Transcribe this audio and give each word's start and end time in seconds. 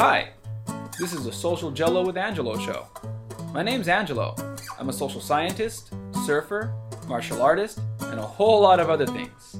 Hi, 0.00 0.30
this 0.98 1.12
is 1.12 1.24
the 1.24 1.30
Social 1.30 1.70
Jello 1.70 2.02
with 2.06 2.16
Angelo 2.16 2.56
show. 2.56 2.86
My 3.52 3.62
name's 3.62 3.86
Angelo. 3.86 4.34
I'm 4.78 4.88
a 4.88 4.94
social 4.94 5.20
scientist, 5.20 5.92
surfer, 6.24 6.72
martial 7.06 7.42
artist, 7.42 7.80
and 8.04 8.18
a 8.18 8.22
whole 8.22 8.62
lot 8.62 8.80
of 8.80 8.88
other 8.88 9.04
things. 9.04 9.58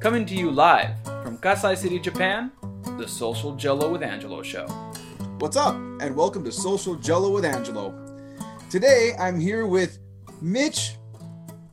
Coming 0.00 0.26
to 0.26 0.34
you 0.34 0.50
live 0.50 1.02
from 1.22 1.38
Kasai 1.38 1.76
City, 1.76 1.98
Japan, 1.98 2.52
the 2.98 3.08
Social 3.08 3.56
Jello 3.56 3.90
with 3.90 4.02
Angelo 4.02 4.42
show. 4.42 4.66
What's 5.38 5.56
up, 5.56 5.76
and 5.76 6.14
welcome 6.14 6.44
to 6.44 6.52
Social 6.52 6.94
Jello 6.96 7.30
with 7.30 7.46
Angelo. 7.46 7.94
Today, 8.68 9.14
I'm 9.18 9.40
here 9.40 9.66
with 9.66 9.98
Mitch, 10.42 10.96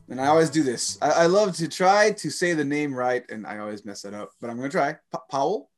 and 0.08 0.18
I 0.18 0.28
always 0.28 0.48
do 0.48 0.62
this. 0.62 0.96
I, 1.02 1.10
I 1.10 1.26
love 1.26 1.54
to 1.56 1.68
try 1.68 2.12
to 2.12 2.30
say 2.30 2.54
the 2.54 2.64
name 2.64 2.94
right, 2.94 3.30
and 3.30 3.46
I 3.46 3.58
always 3.58 3.84
mess 3.84 4.06
it 4.06 4.14
up, 4.14 4.30
but 4.40 4.48
I'm 4.48 4.56
going 4.56 4.70
to 4.70 4.74
try. 4.74 4.94
P- 4.94 5.18
Powell? 5.30 5.68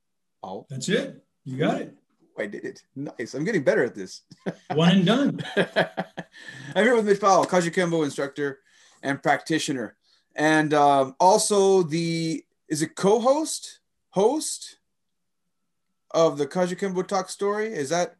Powell? 0.45 0.69
That's 0.71 0.89
it. 0.89 1.25
You 1.49 1.57
got 1.57 1.81
it. 1.81 1.95
I 2.39 2.47
did 2.47 2.65
it. 2.65 2.83
Nice. 2.95 3.33
I'm 3.33 3.43
getting 3.43 3.65
better 3.65 3.83
at 3.83 3.95
this. 3.95 4.21
One 4.75 4.99
and 4.99 5.07
done. 5.07 5.45
I'm 5.57 6.85
here 6.85 6.95
with 6.95 7.07
Mitch 7.07 7.21
Powell, 7.21 7.47
Kajukenbo 7.47 8.05
instructor 8.05 8.61
and 9.03 9.23
practitioner, 9.23 9.97
and 10.37 10.75
um, 10.75 11.17
also 11.19 11.83
the 11.83 12.45
is 12.69 12.83
it 12.83 12.97
co-host 12.97 13.81
host 14.11 14.77
of 16.11 16.37
the 16.37 16.47
Kajukenbo 16.47 17.07
Talk 17.09 17.31
Story? 17.31 17.73
Is 17.73 17.89
that 17.89 18.17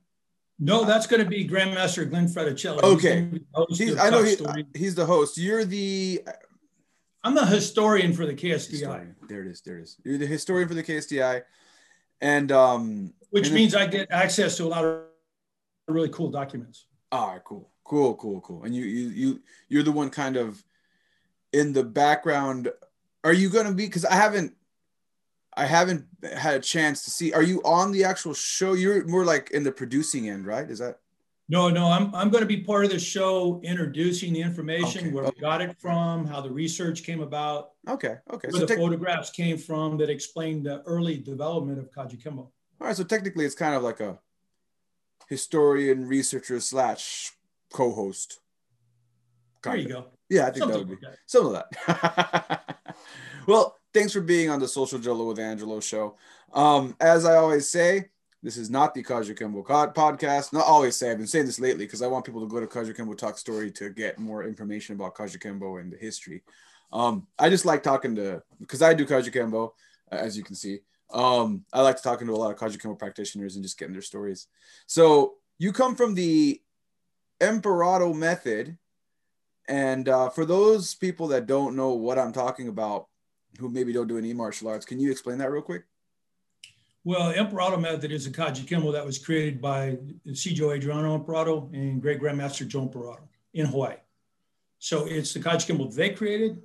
No, 0.59 0.85
that's 0.85 1.07
going 1.07 1.23
to 1.23 1.29
be 1.29 1.47
Grandmaster 1.47 2.09
Glenn 2.09 2.29
Fraticelli. 2.29 2.83
Okay. 2.83 3.15
He's 3.15 3.21
gonna 3.21 3.31
be 3.31 3.39
the 3.39 3.59
host 3.61 3.79
he's, 3.79 3.99
I 3.99 4.11
know 4.11 4.23
he, 4.23 4.65
he's 4.75 4.95
the 4.95 5.07
host. 5.07 5.37
You're 5.37 5.67
the 5.67 6.23
I'm 7.23 7.35
the 7.35 7.45
historian 7.45 8.15
for 8.15 8.25
the 8.25 8.35
KSDI, 8.35 8.71
historian. 8.71 9.17
There 9.29 9.43
it 9.43 9.49
is. 9.49 9.61
There 9.61 9.79
it 9.79 9.83
is. 9.83 9.97
You're 10.03 10.19
the 10.19 10.27
historian 10.27 10.67
for 10.67 10.75
the 10.75 10.83
KSDI, 10.83 11.43
and 12.21 12.51
um, 12.51 13.13
which 13.31 13.51
means 13.51 13.75
I 13.75 13.87
get 13.87 14.11
access 14.11 14.57
to 14.59 14.65
a 14.65 14.71
lot 14.77 14.85
of 14.85 15.03
really 15.87 16.09
cool 16.11 16.31
documents. 16.31 16.87
all 17.13 17.29
right, 17.33 17.45
cool, 17.45 17.71
cool, 17.85 18.15
cool, 18.17 18.41
cool. 18.41 18.65
And 18.65 18.75
you 18.75 18.85
you 18.85 19.09
you 19.09 19.41
you're 19.69 19.83
the 19.83 19.93
one 19.93 20.11
kind 20.11 20.37
of 20.37 20.63
in 21.53 21.73
the 21.73 21.83
background. 21.85 22.71
Are 23.25 23.33
you 23.33 23.49
gonna 23.51 23.73
be? 23.73 23.87
Because 23.87 24.05
I 24.05 24.15
haven't. 24.15 24.55
I 25.57 25.67
haven't 25.67 26.07
had 26.23 26.55
a 26.55 26.61
chance 26.61 27.03
to 27.05 27.11
see. 27.11 27.33
Are 27.33 27.43
you 27.43 27.61
on 27.65 27.91
the 27.91 28.05
actual 28.05 28.33
show? 28.33 28.75
You're 28.75 29.05
more 29.09 29.25
like 29.25 29.51
in 29.51 29.65
the 29.65 29.73
producing 29.73 30.29
end, 30.29 30.47
right? 30.47 30.71
Is 30.71 30.79
that 30.79 31.01
No, 31.49 31.69
no, 31.69 31.87
I'm, 31.91 32.15
I'm 32.15 32.31
going 32.31 32.43
to 32.43 32.47
be 32.47 32.59
part 32.63 32.85
of 32.85 32.93
the 32.93 32.99
show 33.01 33.61
introducing 33.65 34.33
the 34.35 34.41
information, 34.43 35.01
Okay. 35.07 35.11
where 35.11 35.25
we 35.25 35.33
got 35.41 35.61
it 35.61 35.75
from, 35.81 36.27
how 36.27 36.41
the 36.43 36.51
research 36.51 37.03
came 37.03 37.21
about, 37.23 37.71
okay? 37.89 38.19
Okay. 38.31 38.49
where 38.49 38.53
So 38.53 38.59
the 38.61 38.67
tec- 38.67 38.79
photographs 38.79 39.31
came 39.31 39.59
from 39.59 39.97
that 39.99 40.11
explained 40.11 40.65
the 40.67 40.81
early 40.83 41.17
development 41.19 41.79
of 41.81 41.91
Kajukenbo. 41.91 42.51
All 42.81 42.87
right. 42.87 42.97
So 42.97 43.05
technically, 43.05 43.45
it's 43.45 43.55
kind 43.55 43.75
of 43.75 43.83
like 43.83 44.01
a 44.01 44.19
historian, 45.29 46.07
researcher 46.07 46.61
slash 46.61 47.33
co-host. 47.73 48.41
There 49.63 49.77
you 49.77 49.89
go. 49.89 50.07
Yeah, 50.29 50.43
I 50.43 50.51
think 50.51 50.59
Something 50.59 50.79
that 50.81 50.89
would 50.89 51.01
be. 51.01 51.07
like 51.07 51.19
some 51.27 51.47
of 51.47 51.53
that. 51.53 52.65
well, 53.47 53.77
thanks 53.93 54.13
for 54.13 54.21
being 54.21 54.51
on 54.51 54.61
the 54.61 54.69
Social 54.69 54.99
Jello 54.99 55.27
with 55.29 55.39
Angelo 55.39 55.81
show. 55.81 56.17
Um, 56.53 56.97
as 57.01 57.25
I 57.25 57.37
always 57.37 57.69
say, 57.69 58.09
this 58.43 58.57
is 58.57 58.71
not 58.71 58.95
the 58.95 59.03
Kajukenbo 59.03 59.67
podcast. 59.95 60.53
Not 60.53 60.65
always 60.65 60.97
say, 60.97 61.11
I've 61.11 61.19
been 61.19 61.27
saying 61.27 61.47
this 61.47 61.59
lately 61.59 61.87
because 61.87 62.03
I 62.03 62.07
want 62.07 62.25
people 62.25 62.41
to 62.41 62.47
go 62.47 62.61
to 62.61 62.67
Kajukenbo 62.67 63.19
Talk 63.19 63.37
Story 63.37 63.71
to 63.73 63.91
get 63.91 64.19
more 64.19 64.45
information 64.45 64.95
about 64.95 65.17
Kajukenbo 65.17 65.81
and 65.81 65.93
the 65.93 65.97
history. 65.97 66.43
Um, 66.93 67.27
I 67.39 67.51
just 67.51 67.67
like 67.67 67.83
talking 67.83 68.15
to, 68.17 68.43
because 68.61 68.81
I 68.81 68.95
do 68.95 69.05
Kajukenbo, 69.05 69.73
uh, 70.13 70.15
as 70.15 70.37
you 70.37 70.45
can 70.45 70.55
see. 70.55 70.81
Um, 71.11 71.65
I 71.73 71.81
like 71.81 71.97
to 71.97 72.03
talking 72.03 72.27
to 72.27 72.33
a 72.33 72.37
lot 72.37 72.51
of 72.51 72.59
Kajukenbo 72.59 72.99
practitioners 72.99 73.55
and 73.55 73.65
just 73.65 73.79
getting 73.79 73.95
their 73.95 74.03
stories. 74.03 74.47
So 74.87 75.35
you 75.59 75.73
come 75.73 75.97
from 75.97 76.15
the 76.15 76.61
Imperato 77.41 78.13
method, 78.13 78.77
and 79.69 80.09
uh, 80.09 80.29
for 80.31 80.45
those 80.45 80.95
people 80.95 81.29
that 81.29 81.47
don't 81.47 81.77
know 81.77 81.91
what 81.91 82.19
I'm 82.19 82.33
talking 82.33 82.69
about, 82.69 83.07
who 83.59 83.69
maybe 83.69 83.93
don't 83.93 84.09
do 84.09 84.19
any 84.19 84.33
martial 84.33 84.69
arts, 84.69 84.87
can 84.87 85.01
you 85.01 85.11
explain 85.11 85.39
that 85.39 85.51
real 85.51 85.63
quick? 85.63 85.85
Well, 87.05 87.31
Imperato 87.31 87.79
method 87.79 88.13
is 88.13 88.27
a 88.27 88.31
Kajukenbo 88.31 88.93
that 88.93 89.07
was 89.07 89.19
created 89.19 89.63
by 89.63 89.97
Sijo 90.29 90.77
Adriano 90.77 91.15
Imperato 91.15 91.71
and 91.73 92.03
great 92.03 92.21
grandmaster 92.21 92.67
Joe 92.67 92.83
Imperato 92.83 93.29
in 93.55 93.67
Hawaii. 93.67 93.97
So 94.79 95.07
it's 95.07 95.33
the 95.33 95.41
Kajukenbo 95.41 95.95
they 95.95 96.11
created 96.11 96.63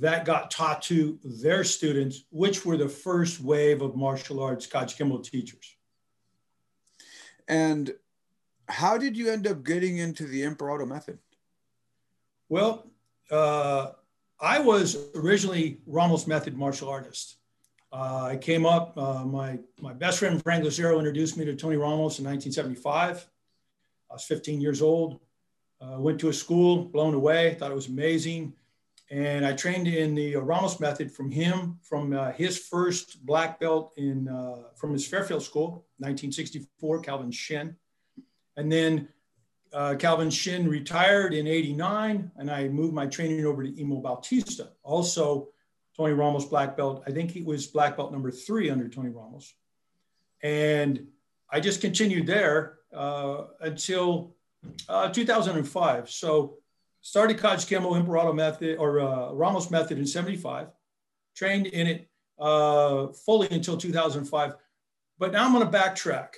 that 0.00 0.24
got 0.24 0.50
taught 0.50 0.82
to 0.82 1.18
their 1.22 1.64
students, 1.64 2.24
which 2.30 2.64
were 2.64 2.76
the 2.76 2.88
first 2.88 3.40
wave 3.40 3.82
of 3.82 3.94
martial 3.94 4.42
arts 4.42 4.66
Kaji 4.66 4.96
Kimbo 4.96 5.18
teachers. 5.18 5.76
And 7.46 7.92
how 8.68 8.96
did 8.96 9.16
you 9.16 9.30
end 9.30 9.46
up 9.46 9.64
getting 9.64 9.98
into 9.98 10.26
the 10.26 10.44
Imperato 10.44 10.86
method? 10.86 11.18
Well, 12.48 12.90
uh, 13.30 13.92
I 14.40 14.58
was 14.60 14.96
originally 15.14 15.80
Ramos 15.86 16.26
method 16.26 16.56
martial 16.56 16.88
artist. 16.88 17.36
Uh, 17.92 18.28
I 18.32 18.36
came 18.36 18.64
up, 18.64 18.96
uh, 18.96 19.24
my, 19.24 19.58
my 19.78 19.92
best 19.92 20.18
friend 20.18 20.42
Frank 20.42 20.64
Lucero 20.64 20.98
introduced 20.98 21.36
me 21.36 21.44
to 21.44 21.54
Tony 21.54 21.76
Ramos 21.76 22.18
in 22.18 22.24
1975. 22.24 23.28
I 24.10 24.14
was 24.14 24.24
15 24.24 24.60
years 24.60 24.80
old, 24.80 25.20
uh, 25.80 25.98
went 25.98 26.18
to 26.20 26.30
a 26.30 26.32
school, 26.32 26.86
blown 26.86 27.12
away, 27.12 27.54
thought 27.54 27.70
it 27.70 27.74
was 27.74 27.88
amazing. 27.88 28.54
And 29.12 29.44
I 29.44 29.52
trained 29.52 29.88
in 29.88 30.14
the 30.14 30.36
Ramos 30.36 30.80
method 30.80 31.12
from 31.12 31.30
him, 31.30 31.78
from 31.82 32.14
uh, 32.14 32.32
his 32.32 32.58
first 32.58 33.26
black 33.26 33.60
belt 33.60 33.92
in, 33.98 34.26
uh, 34.26 34.70
from 34.74 34.94
his 34.94 35.06
Fairfield 35.06 35.42
school, 35.42 35.84
1964, 35.98 37.02
Calvin 37.02 37.30
Shin. 37.30 37.76
And 38.56 38.72
then 38.72 39.08
uh, 39.74 39.96
Calvin 39.98 40.30
Shin 40.30 40.66
retired 40.66 41.34
in 41.34 41.46
89, 41.46 42.30
and 42.36 42.50
I 42.50 42.68
moved 42.68 42.94
my 42.94 43.04
training 43.04 43.44
over 43.44 43.62
to 43.62 43.78
Emo 43.78 44.00
Bautista. 44.00 44.70
Also, 44.82 45.48
Tony 45.94 46.14
Ramos 46.14 46.46
black 46.46 46.74
belt. 46.74 47.02
I 47.06 47.10
think 47.10 47.32
he 47.32 47.42
was 47.42 47.66
black 47.66 47.98
belt 47.98 48.12
number 48.12 48.30
three 48.30 48.70
under 48.70 48.88
Tony 48.88 49.10
Ramos. 49.10 49.52
And 50.42 51.06
I 51.50 51.60
just 51.60 51.82
continued 51.82 52.26
there 52.26 52.78
uh, 52.94 53.44
until 53.60 54.36
uh, 54.88 55.10
2005. 55.10 56.08
So 56.08 56.61
started 57.02 57.36
Kajukenbo 57.36 57.96
Imperato 57.96 58.32
method 58.32 58.78
or 58.78 59.00
uh, 59.00 59.32
Ramos 59.32 59.70
method 59.70 59.98
in 59.98 60.06
75, 60.06 60.68
trained 61.36 61.66
in 61.66 61.86
it 61.86 62.08
uh, 62.38 63.08
fully 63.08 63.48
until 63.50 63.76
2005. 63.76 64.54
But 65.18 65.32
now 65.32 65.44
I'm 65.44 65.52
going 65.52 65.70
to 65.70 65.78
backtrack. 65.78 66.28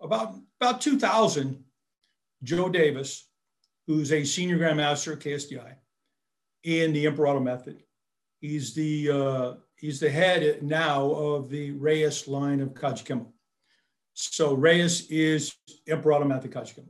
About, 0.00 0.34
about 0.60 0.80
2000, 0.80 1.62
Joe 2.42 2.70
Davis, 2.70 3.28
who's 3.86 4.12
a 4.12 4.24
senior 4.24 4.58
grandmaster 4.58 5.12
at 5.12 5.20
KSDI 5.20 5.74
in 6.64 6.92
the 6.94 7.04
Imperato 7.04 7.40
method. 7.40 7.82
He's 8.40 8.74
the, 8.74 9.10
uh, 9.10 9.54
he's 9.76 10.00
the 10.00 10.10
head 10.10 10.62
now 10.62 11.10
of 11.10 11.50
the 11.50 11.72
Reyes 11.72 12.26
line 12.26 12.60
of 12.60 12.72
Kajukenbo. 12.72 13.26
So 14.14 14.54
Reyes 14.54 15.10
is 15.10 15.54
Imperato 15.86 16.24
method 16.24 16.50
Kajukenbo. 16.50 16.88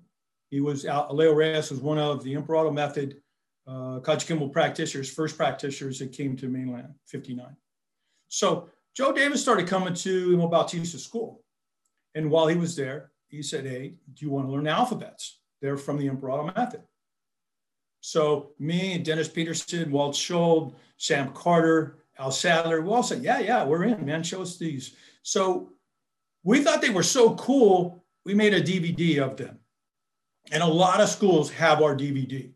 He 0.51 0.61
was 0.61 0.85
out, 0.85 1.15
Leo 1.15 1.33
Reyes 1.33 1.71
was 1.71 1.81
one 1.81 1.99
of 1.99 2.23
the 2.23 2.35
Imperato 2.35 2.71
method 2.71 3.21
uh, 3.67 4.01
Kajukenbo 4.01 4.53
practitioners, 4.53 5.09
first 5.09 5.37
practitioners 5.37 5.99
that 6.01 6.13
came 6.13 6.37
to 6.37 6.49
mainland, 6.49 6.93
59. 7.07 7.57
So 8.29 8.69
Joe 8.97 9.13
Davis 9.13 9.43
started 9.43 9.69
coming 9.69 9.95
to 9.95 10.33
Emo 10.33 10.49
Bautista 10.49 10.99
school. 10.99 11.45
And 12.15 12.31
while 12.31 12.49
he 12.49 12.57
was 12.57 12.75
there, 12.75 13.13
he 13.29 13.43
said, 13.43 13.65
Hey, 13.65 13.95
do 14.15 14.25
you 14.25 14.31
want 14.31 14.49
to 14.49 14.53
learn 14.53 14.67
alphabets? 14.67 15.39
They're 15.63 15.77
from 15.77 15.99
the 15.99 16.07
Imperato 16.07 16.53
method. 16.57 16.83
So 18.01 18.53
me, 18.59 18.95
and 18.95 19.05
Dennis 19.05 19.29
Peterson, 19.29 19.93
Walt 19.93 20.17
Schold, 20.17 20.75
Sam 20.97 21.33
Carter, 21.33 21.99
Al 22.19 22.33
Sadler, 22.33 22.81
we 22.81 22.91
all 22.91 23.03
said, 23.03 23.23
Yeah, 23.23 23.39
yeah, 23.39 23.65
we're 23.65 23.85
in, 23.85 24.05
man. 24.05 24.25
Show 24.25 24.43
us 24.43 24.57
these. 24.57 24.97
So 25.23 25.73
we 26.43 26.63
thought 26.65 26.83
they 26.83 26.91
were 26.91 27.03
so 27.03 27.35
cool, 27.35 28.05
we 28.25 28.35
made 28.35 28.55
a 28.55 28.63
DVD 28.63 29.19
of 29.19 29.37
them. 29.37 29.59
And 30.51 30.63
a 30.63 30.67
lot 30.67 31.01
of 31.01 31.09
schools 31.09 31.51
have 31.53 31.83
our 31.83 31.97
DVD. 31.97 32.53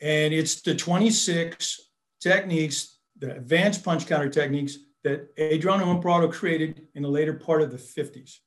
And 0.00 0.34
it's 0.34 0.60
the 0.60 0.74
26 0.74 1.80
techniques, 2.20 2.98
the 3.18 3.36
advanced 3.36 3.84
punch 3.84 4.06
counter 4.06 4.28
techniques 4.28 4.78
that 5.04 5.28
Adriano 5.38 5.90
Imperato 5.90 6.28
created 6.28 6.88
in 6.94 7.02
the 7.02 7.08
later 7.08 7.34
part 7.34 7.62
of 7.62 7.70
the 7.70 7.76
50s. 7.76 8.38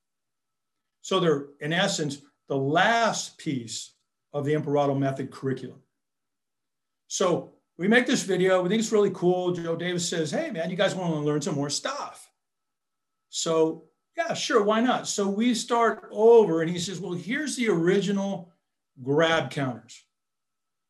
So 1.01 1.19
they're, 1.19 1.47
in 1.59 1.73
essence, 1.73 2.21
the 2.47 2.57
last 2.57 3.37
piece 3.37 3.93
of 4.33 4.45
the 4.45 4.53
Imperato 4.53 4.93
method 4.95 5.31
curriculum. 5.31 5.79
So 7.07 7.53
we 7.77 7.87
make 7.87 8.05
this 8.05 8.23
video. 8.23 8.61
We 8.61 8.69
think 8.69 8.79
it's 8.79 8.91
really 8.91 9.11
cool. 9.11 9.51
Joe 9.51 9.75
Davis 9.75 10.07
says, 10.07 10.31
Hey, 10.31 10.51
man, 10.51 10.69
you 10.69 10.75
guys 10.75 10.95
want 10.95 11.13
to 11.13 11.19
learn 11.19 11.41
some 11.41 11.55
more 11.55 11.69
stuff? 11.69 12.29
So, 13.29 13.85
yeah, 14.17 14.33
sure, 14.33 14.63
why 14.63 14.81
not? 14.81 15.07
So 15.07 15.27
we 15.27 15.53
start 15.53 16.07
over, 16.11 16.61
and 16.61 16.69
he 16.69 16.79
says, 16.79 16.99
Well, 16.99 17.13
here's 17.13 17.55
the 17.55 17.69
original 17.69 18.51
grab 19.01 19.51
counters. 19.51 20.03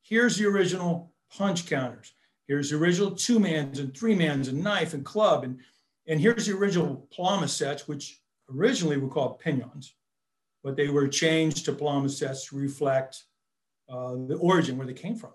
Here's 0.01 0.37
the 0.37 0.47
original 0.47 1.13
punch 1.35 1.67
counters. 1.67 2.13
Here's 2.47 2.71
the 2.71 2.77
original 2.77 3.11
two 3.11 3.39
mans 3.39 3.79
and 3.79 3.95
three 3.95 4.15
mans 4.15 4.47
and 4.47 4.63
knife 4.63 4.93
and 4.93 5.05
club. 5.05 5.43
And, 5.43 5.59
and 6.07 6.19
here's 6.19 6.47
the 6.47 6.57
original 6.57 7.07
palama 7.17 7.47
sets, 7.47 7.87
which 7.87 8.19
originally 8.53 8.97
were 8.97 9.07
called 9.07 9.41
pinans, 9.41 9.91
but 10.63 10.75
they 10.75 10.89
were 10.89 11.07
changed 11.07 11.65
to 11.65 11.73
palimpsests 11.73 12.49
to 12.49 12.57
reflect 12.57 13.23
uh, 13.87 14.15
the 14.27 14.37
origin 14.41 14.77
where 14.77 14.87
they 14.87 14.93
came 14.93 15.15
from. 15.15 15.31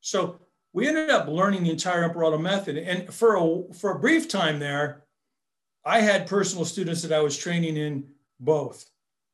So 0.00 0.40
we 0.72 0.88
ended 0.88 1.08
up 1.08 1.28
learning 1.28 1.62
the 1.62 1.70
entire 1.70 2.02
Imperato 2.02 2.36
method. 2.36 2.76
And 2.76 3.12
for 3.12 3.36
a, 3.36 3.72
for 3.72 3.92
a 3.92 3.98
brief 3.98 4.28
time 4.28 4.58
there, 4.58 5.05
I 5.86 6.00
had 6.00 6.26
personal 6.26 6.64
students 6.64 7.02
that 7.02 7.12
I 7.12 7.20
was 7.20 7.38
training 7.38 7.76
in 7.76 8.08
both. 8.40 8.84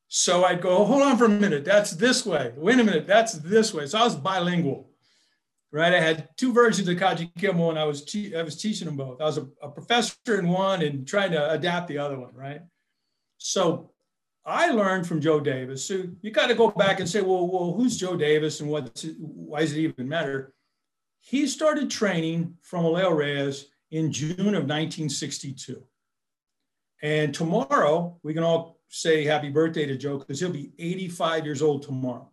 So 0.08 0.44
I'd 0.44 0.60
go, 0.60 0.76
oh, 0.76 0.84
hold 0.84 1.00
on 1.02 1.16
for 1.16 1.24
a 1.24 1.28
minute, 1.30 1.64
that's 1.64 1.92
this 1.92 2.26
way. 2.26 2.52
Wait 2.54 2.78
a 2.78 2.84
minute, 2.84 3.06
that's 3.06 3.32
this 3.32 3.72
way. 3.72 3.86
So 3.86 3.98
I 3.98 4.04
was 4.04 4.14
bilingual, 4.14 4.90
right? 5.72 5.94
I 5.94 6.00
had 6.00 6.28
two 6.36 6.52
versions 6.52 6.86
of 6.88 6.98
Kajukenbo 6.98 7.70
and 7.70 7.78
I 7.78 7.84
was, 7.84 8.04
te- 8.04 8.36
I 8.36 8.42
was 8.42 8.60
teaching 8.60 8.84
them 8.84 8.98
both. 8.98 9.22
I 9.22 9.24
was 9.24 9.38
a, 9.38 9.48
a 9.62 9.70
professor 9.70 10.38
in 10.38 10.46
one 10.46 10.82
and 10.82 11.08
trying 11.08 11.30
to 11.30 11.50
adapt 11.52 11.88
the 11.88 11.96
other 11.96 12.20
one, 12.20 12.34
right? 12.34 12.60
So 13.38 13.92
I 14.44 14.72
learned 14.72 15.06
from 15.06 15.22
Joe 15.22 15.40
Davis. 15.40 15.86
So 15.86 16.04
you 16.20 16.32
got 16.32 16.48
to 16.48 16.54
go 16.54 16.70
back 16.70 17.00
and 17.00 17.08
say, 17.08 17.22
well, 17.22 17.50
well, 17.50 17.72
who's 17.72 17.96
Joe 17.96 18.14
Davis 18.14 18.60
and 18.60 18.68
what? 18.68 19.02
Why 19.18 19.60
does 19.60 19.72
it 19.72 19.80
even 19.80 20.06
matter? 20.06 20.52
He 21.20 21.46
started 21.46 21.90
training 21.90 22.58
from 22.60 22.84
Aleo 22.84 23.16
Reyes 23.16 23.68
in 23.90 24.12
June 24.12 24.54
of 24.54 24.64
1962. 24.64 25.82
And 27.02 27.34
tomorrow 27.34 28.18
we 28.22 28.32
can 28.32 28.44
all 28.44 28.78
say 28.88 29.24
happy 29.24 29.50
birthday 29.50 29.86
to 29.86 29.96
Joe 29.96 30.18
because 30.18 30.38
he'll 30.38 30.50
be 30.50 30.72
85 30.78 31.44
years 31.44 31.62
old 31.62 31.82
tomorrow. 31.82 32.30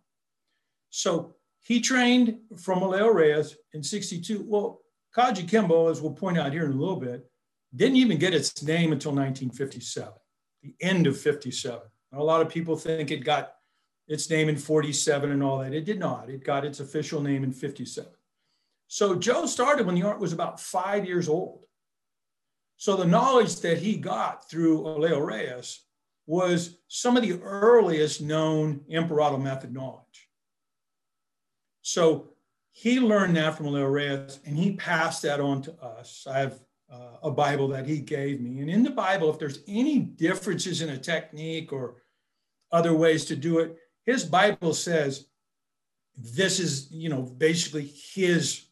So 0.90 1.34
he 1.60 1.80
trained 1.80 2.38
from 2.56 2.80
Aleo 2.80 3.12
Reyes 3.12 3.56
in 3.72 3.82
62. 3.82 4.44
Well, 4.46 4.80
Kajukenbo, 5.16 5.90
as 5.90 6.00
we'll 6.00 6.12
point 6.12 6.38
out 6.38 6.52
here 6.52 6.64
in 6.64 6.72
a 6.72 6.76
little 6.76 6.96
bit, 6.96 7.28
didn't 7.74 7.96
even 7.96 8.18
get 8.18 8.34
its 8.34 8.62
name 8.62 8.92
until 8.92 9.12
1957, 9.12 10.12
the 10.62 10.74
end 10.80 11.06
of 11.06 11.18
57. 11.18 11.80
A 12.12 12.22
lot 12.22 12.40
of 12.40 12.48
people 12.48 12.76
think 12.76 13.10
it 13.10 13.24
got 13.24 13.54
its 14.08 14.28
name 14.28 14.48
in 14.48 14.56
47 14.56 15.30
and 15.30 15.42
all 15.42 15.58
that. 15.58 15.72
It 15.72 15.84
did 15.84 16.00
not. 16.00 16.28
It 16.28 16.44
got 16.44 16.64
its 16.64 16.80
official 16.80 17.20
name 17.20 17.44
in 17.44 17.52
57. 17.52 18.10
So 18.88 19.14
Joe 19.14 19.46
started 19.46 19.86
when 19.86 19.94
the 19.94 20.02
art 20.02 20.18
was 20.18 20.32
about 20.32 20.58
five 20.58 21.06
years 21.06 21.28
old. 21.28 21.64
So 22.80 22.96
the 22.96 23.04
knowledge 23.04 23.60
that 23.60 23.76
he 23.76 23.96
got 23.96 24.48
through 24.48 24.84
Aleo 24.84 25.22
Reyes 25.22 25.82
was 26.26 26.78
some 26.88 27.14
of 27.14 27.22
the 27.22 27.38
earliest 27.42 28.22
known 28.22 28.80
Imperato 28.88 29.36
method 29.36 29.70
knowledge. 29.70 30.30
So 31.82 32.30
he 32.72 32.98
learned 32.98 33.36
that 33.36 33.54
from 33.54 33.66
Aleo 33.66 33.92
Reyes 33.92 34.40
and 34.46 34.56
he 34.56 34.76
passed 34.76 35.20
that 35.24 35.40
on 35.40 35.60
to 35.60 35.74
us. 35.74 36.26
I 36.26 36.38
have 36.38 36.58
uh, 36.90 37.18
a 37.22 37.30
Bible 37.30 37.68
that 37.68 37.84
he 37.84 37.98
gave 37.98 38.40
me. 38.40 38.60
And 38.60 38.70
in 38.70 38.82
the 38.82 38.88
Bible, 38.88 39.28
if 39.28 39.38
there's 39.38 39.62
any 39.68 39.98
differences 39.98 40.80
in 40.80 40.88
a 40.88 40.96
technique 40.96 41.74
or 41.74 41.96
other 42.72 42.94
ways 42.94 43.26
to 43.26 43.36
do 43.36 43.58
it, 43.58 43.76
his 44.06 44.24
Bible 44.24 44.72
says 44.72 45.26
this 46.16 46.58
is, 46.58 46.90
you 46.90 47.10
know, 47.10 47.20
basically 47.20 47.92
his 48.14 48.68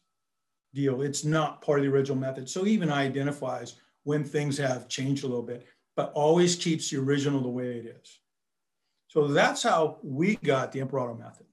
deal. 0.73 1.03
It's 1.03 1.23
not 1.23 1.61
part 1.61 1.77
of 1.77 1.85
the 1.85 1.91
original 1.91 2.17
method. 2.17 2.49
So 2.49 2.65
even 2.65 2.91
identifies 2.91 3.75
when 4.09 4.23
things 4.23 4.57
have 4.57 4.87
changed 4.87 5.23
a 5.23 5.27
little 5.27 5.43
bit 5.43 5.67
but 5.99 6.13
always 6.13 6.55
keeps 6.55 6.89
the 6.89 6.97
original 6.97 7.41
the 7.41 7.49
way 7.49 7.77
it 7.77 7.85
is. 7.85 8.19
So 9.09 9.27
that's 9.27 9.63
how 9.63 9.97
we 10.01 10.37
got 10.37 10.71
the 10.71 10.79
Imperato 10.79 11.13
method. 11.13 11.45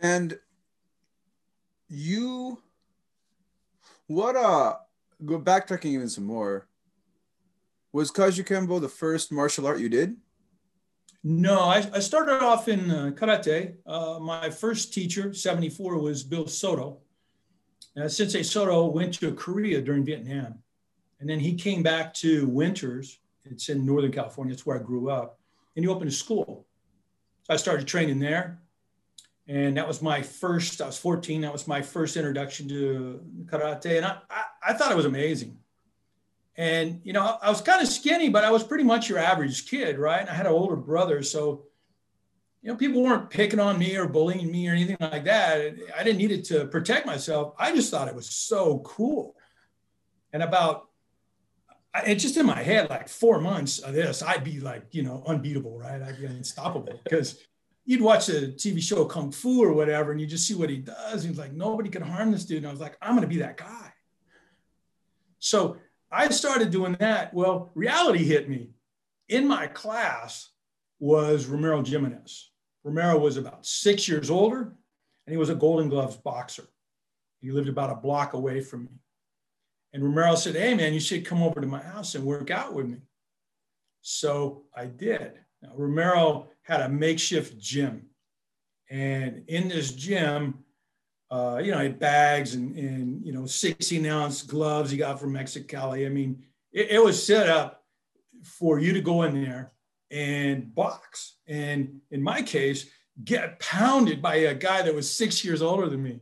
And 0.00 0.38
you, 1.86 2.62
what, 4.06 4.36
uh, 4.36 4.76
go 5.22 5.38
backtracking 5.38 5.92
even 5.92 6.08
some 6.08 6.24
more. 6.24 6.66
Was 7.92 8.10
Kajukenbo 8.10 8.80
the 8.80 8.88
first 8.88 9.30
martial 9.30 9.66
art 9.66 9.78
you 9.78 9.90
did? 9.90 10.16
No, 11.22 11.60
I, 11.60 11.86
I 11.92 11.98
started 11.98 12.42
off 12.42 12.68
in 12.68 12.90
uh, 12.90 13.10
karate. 13.14 13.74
Uh, 13.84 14.18
my 14.18 14.48
first 14.48 14.94
teacher, 14.94 15.34
74, 15.34 15.98
was 15.98 16.22
Bill 16.22 16.46
Soto. 16.46 17.00
Uh, 17.98 18.08
Sensei 18.08 18.42
Soto 18.42 18.86
went 18.86 19.14
to 19.14 19.32
Korea 19.34 19.80
during 19.80 20.04
Vietnam. 20.04 20.58
And 21.20 21.28
then 21.28 21.40
he 21.40 21.54
came 21.54 21.82
back 21.82 22.14
to 22.14 22.46
Winters. 22.46 23.18
It's 23.44 23.68
in 23.68 23.84
Northern 23.84 24.12
California. 24.12 24.52
It's 24.52 24.64
where 24.64 24.78
I 24.78 24.82
grew 24.82 25.10
up. 25.10 25.40
And 25.74 25.84
he 25.84 25.90
opened 25.90 26.10
a 26.10 26.12
school. 26.12 26.66
So 27.44 27.54
I 27.54 27.56
started 27.56 27.86
training 27.86 28.18
there. 28.20 28.60
And 29.48 29.76
that 29.78 29.88
was 29.88 30.02
my 30.02 30.20
first, 30.22 30.80
I 30.80 30.86
was 30.86 30.98
14. 30.98 31.40
That 31.40 31.52
was 31.52 31.66
my 31.66 31.80
first 31.80 32.16
introduction 32.16 32.68
to 32.68 33.20
karate. 33.46 33.96
And 33.96 34.04
I, 34.04 34.18
I, 34.30 34.44
I 34.68 34.72
thought 34.74 34.92
it 34.92 34.96
was 34.96 35.06
amazing. 35.06 35.58
And, 36.56 37.00
you 37.04 37.12
know, 37.12 37.38
I 37.40 37.48
was 37.48 37.62
kind 37.62 37.80
of 37.80 37.88
skinny, 37.88 38.28
but 38.28 38.44
I 38.44 38.50
was 38.50 38.64
pretty 38.64 38.84
much 38.84 39.08
your 39.08 39.18
average 39.18 39.68
kid, 39.68 39.98
right? 39.98 40.20
And 40.20 40.28
I 40.28 40.34
had 40.34 40.46
an 40.46 40.52
older 40.52 40.76
brother. 40.76 41.22
So, 41.22 41.64
you 42.62 42.70
know, 42.70 42.76
people 42.76 43.02
weren't 43.02 43.30
picking 43.30 43.60
on 43.60 43.78
me 43.78 43.96
or 43.96 44.08
bullying 44.08 44.50
me 44.50 44.68
or 44.68 44.72
anything 44.72 44.96
like 45.00 45.24
that. 45.24 45.76
I 45.96 46.02
didn't 46.02 46.18
need 46.18 46.32
it 46.32 46.44
to 46.46 46.66
protect 46.66 47.06
myself. 47.06 47.54
I 47.58 47.74
just 47.74 47.90
thought 47.90 48.08
it 48.08 48.14
was 48.14 48.30
so 48.30 48.80
cool. 48.80 49.36
And 50.32 50.42
about 50.42 50.88
it's 52.06 52.22
just 52.22 52.36
in 52.36 52.46
my 52.46 52.62
head, 52.62 52.90
like 52.90 53.08
four 53.08 53.40
months 53.40 53.78
of 53.78 53.94
this, 53.94 54.22
I'd 54.22 54.44
be 54.44 54.60
like, 54.60 54.84
you 54.92 55.02
know, 55.02 55.22
unbeatable, 55.26 55.78
right? 55.78 56.02
I'd 56.02 56.18
be 56.18 56.26
unstoppable 56.26 57.00
because 57.04 57.42
you'd 57.84 58.02
watch 58.02 58.28
a 58.28 58.48
TV 58.48 58.82
show 58.82 59.04
Kung 59.04 59.32
Fu 59.32 59.62
or 59.62 59.72
whatever, 59.72 60.12
and 60.12 60.20
you 60.20 60.26
just 60.26 60.46
see 60.46 60.54
what 60.54 60.70
he 60.70 60.78
does. 60.78 61.24
He's 61.24 61.38
like, 61.38 61.52
nobody 61.52 61.88
can 61.88 62.02
harm 62.02 62.30
this 62.30 62.44
dude. 62.44 62.58
And 62.58 62.66
I 62.66 62.70
was 62.70 62.80
like, 62.80 62.96
I'm 63.00 63.12
going 63.12 63.22
to 63.22 63.34
be 63.34 63.40
that 63.40 63.56
guy. 63.56 63.92
So 65.38 65.78
I 66.10 66.28
started 66.28 66.70
doing 66.70 66.96
that. 67.00 67.32
Well, 67.32 67.70
reality 67.74 68.24
hit 68.24 68.48
me. 68.48 68.70
In 69.28 69.46
my 69.46 69.66
class 69.66 70.50
was 70.98 71.46
Romero 71.46 71.82
Jimenez. 71.82 72.50
Romero 72.84 73.18
was 73.18 73.36
about 73.36 73.66
six 73.66 74.08
years 74.08 74.30
older, 74.30 74.60
and 74.60 75.32
he 75.32 75.36
was 75.36 75.50
a 75.50 75.54
Golden 75.54 75.88
Gloves 75.88 76.16
boxer. 76.16 76.68
He 77.40 77.50
lived 77.50 77.68
about 77.68 77.90
a 77.90 77.96
block 77.96 78.32
away 78.32 78.60
from 78.60 78.84
me. 78.84 78.90
And 79.92 80.02
Romero 80.02 80.34
said, 80.34 80.54
Hey, 80.54 80.74
man, 80.74 80.92
you 80.92 81.00
should 81.00 81.24
come 81.24 81.42
over 81.42 81.60
to 81.60 81.66
my 81.66 81.82
house 81.82 82.14
and 82.14 82.24
work 82.24 82.50
out 82.50 82.74
with 82.74 82.86
me. 82.86 82.98
So 84.02 84.64
I 84.74 84.86
did. 84.86 85.32
Now, 85.62 85.72
Romero 85.74 86.48
had 86.62 86.80
a 86.80 86.88
makeshift 86.88 87.58
gym. 87.58 88.06
And 88.90 89.44
in 89.48 89.68
this 89.68 89.92
gym, 89.92 90.64
uh, 91.30 91.60
you 91.62 91.72
know, 91.72 91.78
had 91.78 91.98
bags 91.98 92.54
and, 92.54 92.76
and, 92.76 93.24
you 93.24 93.32
know, 93.32 93.44
16 93.44 94.06
ounce 94.06 94.42
gloves 94.42 94.90
he 94.90 94.96
got 94.96 95.20
from 95.20 95.32
Mexicali. 95.32 96.06
I 96.06 96.08
mean, 96.08 96.42
it, 96.72 96.92
it 96.92 97.04
was 97.04 97.22
set 97.22 97.48
up 97.48 97.84
for 98.42 98.78
you 98.78 98.92
to 98.94 99.00
go 99.00 99.22
in 99.24 99.42
there 99.42 99.72
and 100.10 100.74
box. 100.74 101.36
And 101.46 102.00
in 102.10 102.22
my 102.22 102.42
case, 102.42 102.86
get 103.24 103.58
pounded 103.58 104.22
by 104.22 104.36
a 104.36 104.54
guy 104.54 104.82
that 104.82 104.94
was 104.94 105.10
six 105.10 105.44
years 105.44 105.62
older 105.62 105.88
than 105.88 106.02
me. 106.02 106.20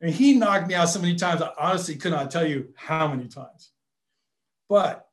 And 0.00 0.14
he 0.14 0.34
knocked 0.34 0.68
me 0.68 0.74
out 0.74 0.88
so 0.88 1.00
many 1.00 1.16
times, 1.16 1.42
I 1.42 1.50
honestly 1.58 1.96
could 1.96 2.12
not 2.12 2.30
tell 2.30 2.46
you 2.46 2.68
how 2.76 3.08
many 3.08 3.26
times. 3.26 3.70
But 4.68 5.08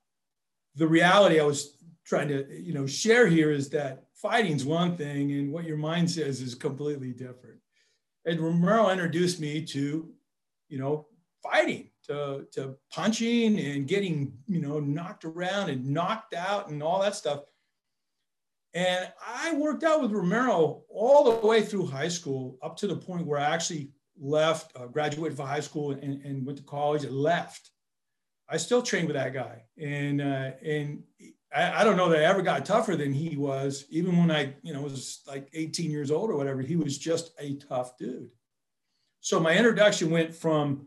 the 0.75 0.87
reality 0.87 1.39
I 1.39 1.43
was 1.43 1.75
trying 2.05 2.27
to, 2.27 2.45
you 2.61 2.73
know, 2.73 2.85
share 2.85 3.27
here 3.27 3.51
is 3.51 3.69
that 3.69 4.03
fighting's 4.13 4.65
one 4.65 4.95
thing 4.95 5.31
and 5.31 5.51
what 5.51 5.65
your 5.65 5.77
mind 5.77 6.11
says 6.11 6.41
is 6.41 6.53
completely 6.53 7.11
different. 7.11 7.59
And 8.25 8.39
Romero 8.39 8.89
introduced 8.89 9.39
me 9.39 9.65
to, 9.67 10.09
you 10.67 10.77
know, 10.77 11.07
fighting, 11.41 11.89
to, 12.07 12.45
to 12.51 12.75
punching 12.91 13.59
and 13.59 13.87
getting, 13.87 14.33
you 14.47 14.59
know, 14.59 14.79
knocked 14.79 15.25
around 15.25 15.69
and 15.69 15.85
knocked 15.87 16.33
out 16.33 16.69
and 16.69 16.83
all 16.83 17.01
that 17.01 17.15
stuff. 17.15 17.41
And 18.75 19.09
I 19.25 19.53
worked 19.53 19.83
out 19.85 20.01
with 20.01 20.11
Romero 20.11 20.83
all 20.89 21.23
the 21.23 21.47
way 21.47 21.63
through 21.63 21.87
high 21.87 22.09
school 22.09 22.57
up 22.61 22.75
to 22.77 22.87
the 22.87 22.95
point 22.95 23.25
where 23.25 23.39
I 23.39 23.45
actually 23.45 23.91
left, 24.19 24.75
uh, 24.75 24.87
graduated 24.87 25.37
from 25.37 25.47
high 25.47 25.61
school 25.61 25.91
and, 25.91 26.21
and, 26.23 26.45
went 26.45 26.57
to 26.57 26.63
college 26.65 27.05
and 27.05 27.15
left. 27.15 27.71
I 28.49 28.57
still 28.57 28.81
trained 28.81 29.07
with 29.07 29.15
that 29.15 29.33
guy. 29.33 29.63
And, 29.81 30.21
uh, 30.21 30.51
and 30.63 31.03
I, 31.55 31.81
I, 31.81 31.83
don't 31.85 31.95
know 31.95 32.09
that 32.09 32.19
I 32.19 32.25
ever 32.25 32.41
got 32.41 32.65
tougher 32.65 32.97
than 32.97 33.13
he 33.13 33.37
was, 33.37 33.85
even 33.89 34.17
when 34.17 34.29
I, 34.29 34.53
you 34.61 34.73
know, 34.73 34.81
was 34.81 35.21
like 35.25 35.49
18 35.53 35.89
years 35.89 36.11
old 36.11 36.29
or 36.29 36.35
whatever, 36.35 36.61
he 36.61 36.75
was 36.75 36.97
just 36.97 37.31
a 37.39 37.55
tough 37.55 37.97
dude. 37.97 38.29
So 39.21 39.39
my 39.39 39.55
introduction 39.55 40.11
went 40.11 40.35
from 40.35 40.85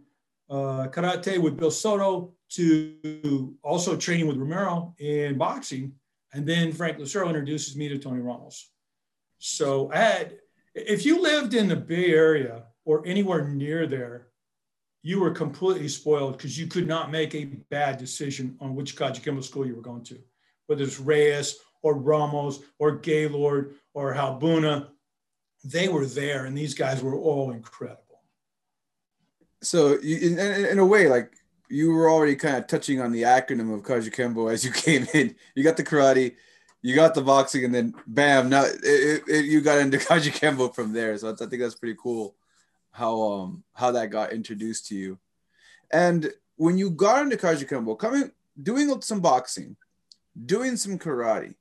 uh, 0.51 0.89
karate 0.89 1.39
with 1.39 1.57
Bill 1.57 1.71
Soto 1.71 2.35
to 2.51 3.57
also 3.63 3.97
training 3.97 4.27
with 4.27 4.37
Romero 4.37 4.95
in 4.99 5.39
boxing. 5.39 5.95
And 6.33 6.47
then 6.47 6.73
Frank 6.73 6.99
Lucero 6.99 7.29
introduces 7.29 7.77
me 7.77 7.89
to 7.89 7.99
Tony 7.99 8.21
Ramos. 8.21 8.71
So 9.39 9.91
I 9.93 9.99
had, 9.99 10.39
if 10.75 11.07
you 11.07 11.23
lived 11.23 11.55
in 11.55 11.69
the 11.69 11.77
Bay 11.77 12.13
Area, 12.13 12.65
or 12.89 13.03
anywhere 13.07 13.47
near 13.47 13.87
there, 13.87 14.29
you 15.03 15.21
were 15.21 15.31
completely 15.31 15.89
spoiled 15.89 16.39
because 16.39 16.59
you 16.59 16.67
could 16.67 16.89
not 16.89 17.11
make 17.11 17.35
a 17.35 17.45
bad 17.45 17.99
decision 17.99 18.57
on 18.61 18.75
which 18.75 18.97
Kaji 18.97 19.45
school 19.45 19.67
you 19.67 19.77
were 19.77 19.83
going 19.83 20.05
to, 20.05 20.19
whether 20.67 20.85
it's 20.85 20.99
Reyes 20.99 21.59
or 21.83 21.99
Ramos 21.99 22.61
or 22.79 22.97
Gaylord 22.97 23.75
or 23.93 24.15
Halbuna. 24.15 24.89
They 25.65 25.89
were 25.89 26.07
there, 26.07 26.47
and 26.47 26.57
these 26.57 26.73
guys 26.73 27.03
were 27.03 27.15
all 27.15 27.51
incredible. 27.51 28.23
So, 29.61 29.99
in, 29.99 30.39
in, 30.39 30.65
in 30.65 30.79
a 30.79 30.87
way, 30.87 31.09
like 31.09 31.33
you 31.69 31.93
were 31.93 32.11
already 32.11 32.37
kind 32.37 32.57
of 32.57 32.67
touching 32.67 33.01
on 33.01 33.13
the 33.13 33.23
acronym 33.23 33.75
of 33.75 33.83
Kajukenbo 33.83 34.53
as 34.53 34.65
you 34.65 34.71
came 34.73 35.07
in. 35.15 35.35
You 35.55 35.65
got 35.65 35.77
the 35.77 35.85
karate, 35.85 36.37
you 36.83 36.95
got 36.95 37.15
the 37.15 37.23
boxing, 37.23 37.65
and 37.65 37.75
then 37.75 37.95
bam, 38.07 38.49
now 38.49 38.65
it, 38.65 38.81
it, 38.83 39.23
it, 39.29 39.45
you 39.45 39.61
got 39.61 39.79
into 39.79 39.99
Kajukenbo 39.99 40.75
from 40.75 40.93
there. 40.93 41.17
So 41.19 41.33
I 41.33 41.35
think 41.35 41.61
that's 41.61 41.75
pretty 41.75 41.97
cool 42.01 42.35
how 42.91 43.23
um 43.23 43.63
how 43.75 43.93
that 43.93 44.11
got 44.11 44.33
introduced 44.33 44.87
to 44.87 44.95
you. 44.95 45.19
And 45.93 46.33
when 46.57 46.79
you 46.79 46.91
got 46.91 47.23
into 47.23 47.37
Kajukenbo, 47.37 47.99
coming 47.99 48.33
doing 48.61 49.01
some 49.03 49.21
boxing, 49.21 49.77
doing 50.47 50.77
some 50.77 50.99
karate, 50.99 51.55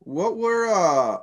what 0.00 0.36
were 0.36 0.66
uh 0.68 1.18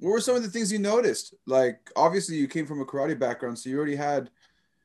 what 0.00 0.10
were 0.10 0.20
some 0.20 0.36
of 0.36 0.42
the 0.42 0.50
things 0.50 0.72
you 0.72 0.78
noticed? 0.78 1.34
Like 1.46 1.90
obviously 1.96 2.36
you 2.36 2.48
came 2.48 2.66
from 2.66 2.80
a 2.80 2.86
karate 2.86 3.18
background, 3.18 3.58
so 3.58 3.68
you 3.68 3.76
already 3.76 3.96
had 3.96 4.30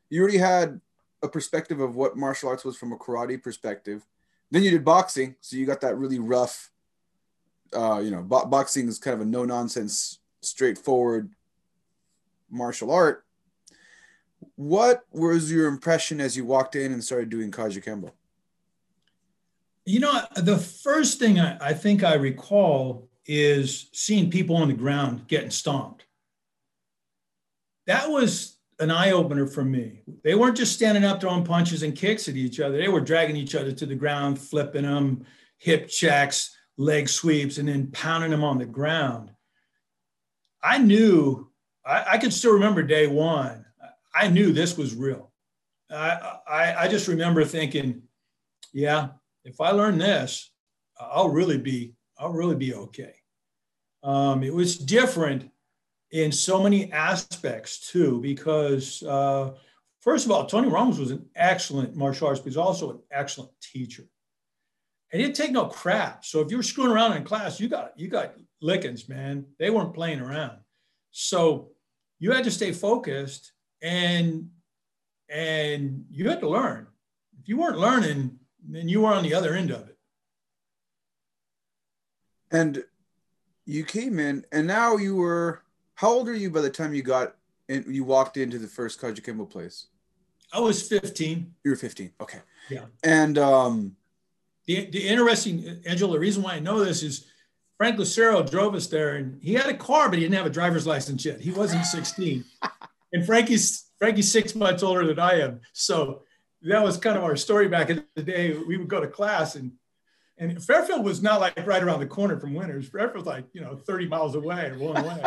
you 0.09 0.21
already 0.21 0.37
had 0.37 0.81
a 1.23 1.27
perspective 1.29 1.79
of 1.79 1.95
what 1.95 2.17
martial 2.17 2.49
arts 2.49 2.65
was 2.65 2.77
from 2.77 2.91
a 2.91 2.97
karate 2.97 3.41
perspective. 3.41 4.05
Then 4.51 4.61
you 4.61 4.69
did 4.69 4.85
boxing, 4.85 5.35
so 5.39 5.55
you 5.55 5.65
got 5.65 5.81
that 5.81 5.97
really 5.97 6.19
rough. 6.19 6.69
Uh, 7.73 8.01
you 8.03 8.11
know, 8.11 8.21
bo- 8.21 8.45
boxing 8.45 8.87
is 8.87 8.99
kind 8.99 9.15
of 9.15 9.21
a 9.21 9.25
no 9.25 9.45
nonsense, 9.45 10.19
straightforward 10.41 11.31
martial 12.51 12.91
art. 12.91 13.25
What 14.55 15.05
was 15.11 15.51
your 15.51 15.67
impression 15.67 16.21
as 16.21 16.37
you 16.37 16.45
walked 16.45 16.75
in 16.75 16.91
and 16.91 17.03
started 17.03 17.29
doing 17.29 17.49
Kajukenbo? 17.49 18.11
You 19.85 20.01
know, 20.01 20.21
the 20.35 20.57
first 20.57 21.19
thing 21.19 21.39
I, 21.39 21.57
I 21.59 21.73
think 21.73 22.03
I 22.03 22.13
recall 22.15 23.09
is 23.25 23.89
seeing 23.93 24.29
people 24.29 24.55
on 24.55 24.67
the 24.67 24.73
ground 24.73 25.27
getting 25.27 25.49
stomped. 25.49 26.05
That 27.87 28.09
was 28.09 28.52
an 28.83 28.91
eye 28.91 29.11
opener 29.11 29.47
for 29.47 29.63
me. 29.63 30.01
They 30.23 30.35
weren't 30.35 30.57
just 30.57 30.73
standing 30.73 31.03
up 31.03 31.19
throwing 31.19 31.43
punches 31.43 31.81
and 31.81 31.95
kicks 31.95 32.27
at 32.27 32.35
each 32.35 32.59
other. 32.59 32.77
They 32.77 32.89
were 32.89 33.01
dragging 33.01 33.35
each 33.35 33.55
other 33.55 33.71
to 33.71 33.85
the 33.85 33.95
ground, 33.95 34.39
flipping 34.39 34.83
them, 34.83 35.25
hip 35.57 35.87
checks, 35.87 36.55
leg 36.77 37.09
sweeps, 37.09 37.57
and 37.57 37.67
then 37.67 37.91
pounding 37.91 38.31
them 38.31 38.43
on 38.43 38.57
the 38.57 38.65
ground. 38.65 39.31
I 40.61 40.77
knew, 40.77 41.49
I, 41.85 42.05
I 42.11 42.17
could 42.17 42.33
still 42.33 42.53
remember 42.53 42.83
day 42.83 43.07
one. 43.07 43.65
I 44.13 44.27
knew 44.27 44.53
this 44.53 44.77
was 44.77 44.93
real. 44.93 45.31
I, 45.89 46.37
I, 46.47 46.75
I 46.83 46.87
just 46.87 47.07
remember 47.07 47.43
thinking, 47.45 48.03
yeah, 48.73 49.09
if 49.43 49.59
I 49.59 49.71
learn 49.71 49.97
this, 49.97 50.51
I'll 50.99 51.29
really 51.29 51.57
be, 51.57 51.95
I'll 52.17 52.31
really 52.31 52.55
be 52.55 52.73
okay. 52.73 53.13
Um, 54.03 54.43
it 54.43 54.53
was 54.53 54.77
different 54.77 55.49
in 56.13 56.31
so 56.31 56.61
many 56.61 56.91
aspects 56.91 57.89
too, 57.89 58.21
because 58.21 59.01
uh, 59.01 59.51
first 59.99 60.25
of 60.25 60.31
all, 60.31 60.45
Tony 60.45 60.69
Ramos 60.69 60.99
was 60.99 61.09
an 61.09 61.25
excellent 61.35 61.95
martial 61.95 62.27
artist, 62.27 62.43
but 62.43 62.51
he's 62.51 62.57
also 62.57 62.91
an 62.91 62.99
excellent 63.11 63.51
teacher. 63.59 64.03
And 65.11 65.19
he 65.19 65.27
didn't 65.27 65.37
take 65.37 65.51
no 65.51 65.65
crap. 65.65 66.23
So 66.23 66.39
if 66.41 66.51
you 66.51 66.57
were 66.57 66.63
screwing 66.63 66.91
around 66.91 67.17
in 67.17 67.23
class, 67.23 67.59
you 67.59 67.67
got 67.67 67.99
you 67.99 68.09
got 68.09 68.35
lickings, 68.61 69.09
man. 69.09 69.45
They 69.57 69.71
weren't 69.71 69.95
playing 69.95 70.21
around. 70.21 70.59
So 71.09 71.71
you 72.19 72.31
had 72.31 72.43
to 72.43 72.51
stay 72.51 72.71
focused 72.71 73.51
and 73.81 74.49
and 75.29 76.05
you 76.11 76.29
had 76.29 76.41
to 76.41 76.49
learn. 76.49 76.85
If 77.41 77.49
you 77.49 77.57
weren't 77.57 77.79
learning, 77.79 78.37
then 78.63 78.87
you 78.87 79.01
were 79.01 79.13
on 79.13 79.23
the 79.23 79.33
other 79.33 79.55
end 79.55 79.71
of 79.71 79.89
it. 79.89 79.97
And 82.51 82.83
you 83.65 83.83
came 83.83 84.19
in, 84.19 84.45
and 84.51 84.67
now 84.67 84.97
you 84.97 85.15
were 85.15 85.63
how 85.95 86.09
old 86.09 86.27
are 86.27 86.33
you 86.33 86.49
by 86.49 86.61
the 86.61 86.69
time 86.69 86.93
you 86.93 87.03
got 87.03 87.35
and 87.69 87.85
you 87.87 88.03
walked 88.03 88.37
into 88.37 88.57
the 88.57 88.67
first 88.67 88.99
Kajukenbo 89.01 89.49
place? 89.49 89.87
I 90.51 90.59
was 90.59 90.87
15. 90.87 91.53
You 91.63 91.71
were 91.71 91.77
15. 91.77 92.11
Okay. 92.21 92.39
Yeah. 92.69 92.85
And 93.03 93.37
um 93.37 93.95
the, 94.65 94.85
the 94.91 95.07
interesting 95.07 95.81
Angela, 95.85 96.13
the 96.13 96.19
reason 96.19 96.43
why 96.43 96.53
I 96.53 96.59
know 96.59 96.83
this 96.83 97.03
is 97.03 97.25
Frank 97.77 97.97
Lucero 97.97 98.43
drove 98.43 98.75
us 98.75 98.87
there 98.87 99.15
and 99.15 99.41
he 99.41 99.53
had 99.53 99.67
a 99.67 99.75
car, 99.75 100.09
but 100.09 100.17
he 100.17 100.23
didn't 100.23 100.37
have 100.37 100.45
a 100.45 100.51
driver's 100.51 100.87
license 100.87 101.25
yet. 101.25 101.41
He 101.41 101.51
wasn't 101.51 101.85
16. 101.85 102.45
and 103.13 103.25
Frankie's 103.25 103.89
Frankie's 103.97 104.31
six 104.31 104.55
months 104.55 104.83
older 104.83 105.05
than 105.05 105.19
I 105.19 105.39
am. 105.41 105.61
So 105.73 106.23
that 106.63 106.83
was 106.83 106.97
kind 106.97 107.17
of 107.17 107.23
our 107.23 107.35
story 107.35 107.67
back 107.67 107.89
in 107.89 108.03
the 108.15 108.23
day. 108.23 108.53
We 108.53 108.77
would 108.77 108.87
go 108.87 109.01
to 109.01 109.07
class 109.07 109.55
and 109.55 109.71
and 110.43 110.63
Fairfield 110.63 111.05
was 111.05 111.21
not 111.21 111.39
like 111.39 111.65
right 111.65 111.81
around 111.81 111.99
the 111.99 112.05
corner 112.05 112.39
from 112.39 112.53
Winters. 112.53 112.89
Fairfield 112.89 113.15
was 113.15 113.25
like, 113.25 113.45
you 113.53 113.61
know, 113.61 113.75
30 113.75 114.07
miles 114.07 114.35
away 114.35 114.67
or 114.67 114.77
one 114.77 115.03
way. 115.03 115.23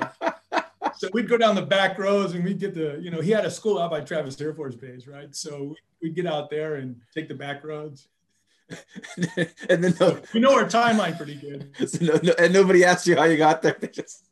so 0.97 1.09
we'd 1.13 1.29
go 1.29 1.39
down 1.39 1.55
the 1.55 1.63
back 1.63 1.99
roads 1.99 2.35
and 2.35 2.45
we'd 2.45 2.59
get 2.59 2.75
the, 2.75 2.99
you 3.01 3.11
know, 3.11 3.21
he 3.21 3.31
had 3.31 3.45
a 3.45 3.51
school 3.51 3.79
out 3.79 3.91
by 3.91 4.01
Travis 4.01 4.41
Air 4.41 4.55
Force 4.55 4.75
Base, 4.75 5.07
right? 5.07 5.35
So 5.35 5.75
we'd 6.03 6.15
get 6.15 6.27
out 6.27 6.51
there 6.51 6.77
and 6.77 6.97
take 7.15 7.29
the 7.29 7.35
back 7.35 7.65
roads. 7.65 8.09
and 9.69 9.83
then 9.83 9.95
no, 10.01 10.21
we 10.35 10.41
know 10.41 10.55
our 10.55 10.65
timeline 10.65 11.17
pretty 11.17 11.37
good. 11.37 11.71
So 11.89 12.05
no, 12.05 12.21
no, 12.23 12.35
and 12.39 12.53
nobody 12.53 12.85
asked 12.85 13.07
you 13.07 13.17
how 13.17 13.25
you 13.25 13.37
got 13.37 13.63
there. 13.63 13.77
Just 13.93 14.25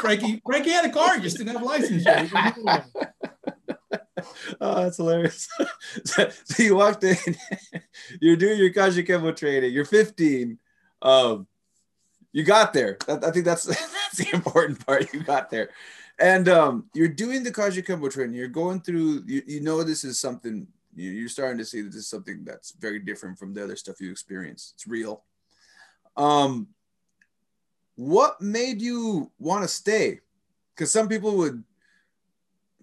Frankie, 0.00 0.40
Frankie 0.46 0.70
had 0.70 0.84
a 0.84 0.90
car, 0.90 1.18
just 1.18 1.36
didn't 1.38 1.52
have 1.52 1.62
a 1.62 1.64
license 1.64 2.04
yet. 2.04 2.30
oh, 4.60 4.82
that's 4.82 4.96
hilarious. 4.96 5.48
so, 6.04 6.28
so, 6.44 6.62
you 6.62 6.76
walked 6.76 7.04
in, 7.04 7.16
you're 8.20 8.36
doing 8.36 8.58
your 8.58 8.72
Kajukenbo 8.72 9.36
training, 9.36 9.72
you're 9.72 9.84
15. 9.84 10.58
Um, 11.02 11.46
you 12.32 12.44
got 12.44 12.72
there. 12.72 12.98
I 13.08 13.30
think 13.30 13.44
that's 13.44 13.64
that's 13.64 14.18
the 14.18 14.28
important 14.34 14.84
part. 14.84 15.12
You 15.12 15.22
got 15.22 15.50
there, 15.50 15.70
and 16.18 16.48
um, 16.48 16.90
you're 16.92 17.08
doing 17.08 17.42
the 17.42 17.50
Kajukenbo 17.50 18.12
training. 18.12 18.34
You're 18.34 18.48
going 18.48 18.80
through. 18.82 19.24
You, 19.26 19.42
you 19.46 19.60
know 19.62 19.82
this 19.82 20.04
is 20.04 20.18
something. 20.18 20.66
You're 20.94 21.30
starting 21.30 21.58
to 21.58 21.64
see 21.64 21.80
that 21.80 21.88
this 21.88 22.02
is 22.02 22.08
something 22.08 22.44
that's 22.44 22.72
very 22.72 22.98
different 22.98 23.38
from 23.38 23.54
the 23.54 23.64
other 23.64 23.76
stuff 23.76 24.00
you 24.00 24.10
experience. 24.10 24.72
It's 24.74 24.86
real. 24.86 25.24
Um, 26.16 26.68
what 27.94 28.40
made 28.40 28.82
you 28.82 29.30
want 29.38 29.62
to 29.62 29.68
stay? 29.68 30.20
Because 30.74 30.90
some 30.90 31.08
people 31.08 31.36
would. 31.38 31.64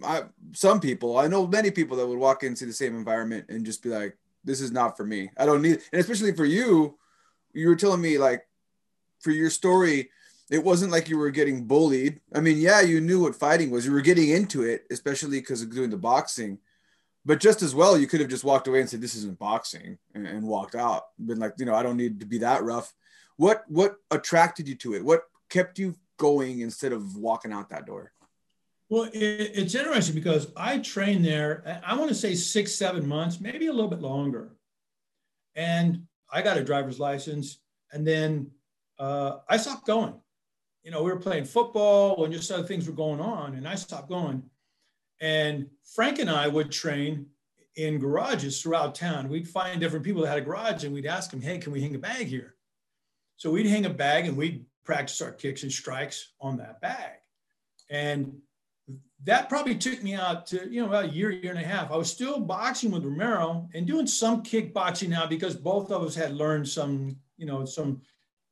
I, 0.01 0.23
some 0.53 0.79
people 0.79 1.17
I 1.17 1.27
know 1.27 1.45
many 1.45 1.71
people 1.71 1.97
that 1.97 2.07
would 2.07 2.17
walk 2.17 2.43
into 2.43 2.65
the 2.65 2.73
same 2.73 2.95
environment 2.95 3.45
and 3.49 3.65
just 3.65 3.83
be 3.83 3.89
like, 3.89 4.17
"This 4.43 4.61
is 4.61 4.71
not 4.71 4.97
for 4.97 5.05
me. 5.05 5.29
I 5.37 5.45
don't 5.45 5.61
need." 5.61 5.81
And 5.91 5.99
especially 6.01 6.33
for 6.33 6.45
you, 6.45 6.97
you 7.53 7.67
were 7.67 7.75
telling 7.75 8.01
me 8.01 8.17
like 8.17 8.47
for 9.19 9.31
your 9.31 9.49
story, 9.49 10.09
it 10.49 10.63
wasn't 10.63 10.91
like 10.91 11.09
you 11.09 11.17
were 11.17 11.31
getting 11.31 11.65
bullied. 11.65 12.19
I 12.33 12.39
mean, 12.39 12.57
yeah, 12.57 12.81
you 12.81 13.01
knew 13.01 13.21
what 13.21 13.35
fighting 13.35 13.71
was. 13.71 13.85
You 13.85 13.91
were 13.91 14.01
getting 14.01 14.29
into 14.29 14.63
it, 14.63 14.85
especially 14.91 15.39
because 15.39 15.61
of 15.61 15.73
doing 15.73 15.89
the 15.89 15.97
boxing. 15.97 16.59
But 17.25 17.39
just 17.39 17.61
as 17.61 17.73
well, 17.73 17.97
you 17.97 18.07
could 18.07 18.19
have 18.19 18.29
just 18.29 18.43
walked 18.43 18.67
away 18.67 18.81
and 18.81 18.89
said, 18.89 19.01
"This 19.01 19.15
isn't 19.15 19.39
boxing," 19.39 19.97
and, 20.13 20.27
and 20.27 20.43
walked 20.47 20.75
out. 20.75 21.03
Been 21.23 21.39
like, 21.39 21.53
you 21.57 21.65
know, 21.65 21.75
I 21.75 21.83
don't 21.83 21.97
need 21.97 22.19
to 22.19 22.25
be 22.25 22.39
that 22.39 22.63
rough. 22.63 22.93
What 23.37 23.63
what 23.67 23.97
attracted 24.11 24.67
you 24.67 24.75
to 24.75 24.95
it? 24.95 25.05
What 25.05 25.23
kept 25.49 25.79
you 25.79 25.95
going 26.17 26.59
instead 26.61 26.93
of 26.93 27.15
walking 27.15 27.53
out 27.53 27.69
that 27.69 27.85
door? 27.85 28.12
Well, 28.93 29.09
it, 29.11 29.51
it's 29.55 29.73
interesting 29.73 30.13
because 30.13 30.51
I 30.55 30.77
trained 30.77 31.25
there. 31.25 31.81
I 31.83 31.95
want 31.95 32.09
to 32.09 32.15
say 32.15 32.35
six, 32.35 32.75
seven 32.75 33.07
months, 33.07 33.41
maybe 33.41 33.65
a 33.65 33.73
little 33.73 33.89
bit 33.89 34.01
longer, 34.03 34.51
and 35.55 36.03
I 36.31 36.43
got 36.43 36.59
a 36.59 36.63
driver's 36.63 36.99
license, 36.99 37.57
and 37.91 38.05
then 38.05 38.51
uh, 38.99 39.37
I 39.49 39.57
stopped 39.57 39.87
going. 39.87 40.13
You 40.83 40.91
know, 40.91 41.01
we 41.01 41.09
were 41.09 41.17
playing 41.17 41.45
football 41.45 42.23
and 42.23 42.31
just 42.31 42.51
other 42.51 42.67
things 42.67 42.85
were 42.85 42.93
going 42.93 43.19
on, 43.19 43.55
and 43.55 43.67
I 43.67 43.73
stopped 43.73 44.09
going. 44.09 44.43
And 45.19 45.71
Frank 45.95 46.19
and 46.19 46.29
I 46.29 46.47
would 46.47 46.69
train 46.69 47.25
in 47.75 47.97
garages 47.97 48.61
throughout 48.61 48.93
town. 48.93 49.27
We'd 49.27 49.49
find 49.49 49.81
different 49.81 50.05
people 50.05 50.21
that 50.21 50.27
had 50.27 50.37
a 50.37 50.41
garage, 50.41 50.83
and 50.83 50.93
we'd 50.93 51.07
ask 51.07 51.31
them, 51.31 51.41
"Hey, 51.41 51.57
can 51.57 51.73
we 51.73 51.81
hang 51.81 51.95
a 51.95 51.97
bag 51.97 52.27
here?" 52.27 52.57
So 53.37 53.49
we'd 53.49 53.65
hang 53.65 53.87
a 53.87 53.89
bag, 53.89 54.27
and 54.27 54.37
we'd 54.37 54.67
practice 54.83 55.19
our 55.19 55.31
kicks 55.31 55.63
and 55.63 55.71
strikes 55.71 56.33
on 56.39 56.57
that 56.57 56.79
bag. 56.79 57.13
And 57.89 58.39
that 59.25 59.47
probably 59.47 59.75
took 59.75 60.03
me 60.03 60.15
out 60.15 60.45
to 60.47 60.69
you 60.69 60.81
know 60.81 60.87
about 60.87 61.05
a 61.05 61.09
year, 61.09 61.31
year 61.31 61.51
and 61.51 61.61
a 61.61 61.67
half. 61.67 61.91
I 61.91 61.95
was 61.95 62.11
still 62.11 62.39
boxing 62.39 62.91
with 62.91 63.05
Romero 63.05 63.69
and 63.73 63.87
doing 63.87 64.07
some 64.07 64.43
kickboxing 64.43 65.09
now 65.09 65.25
because 65.25 65.55
both 65.55 65.91
of 65.91 66.03
us 66.03 66.15
had 66.15 66.33
learned 66.33 66.67
some 66.67 67.15
you 67.37 67.45
know 67.45 67.65
some 67.65 68.01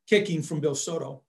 kicking 0.08 0.42
from 0.42 0.60
Bill 0.60 0.76
Soto. 0.76 1.24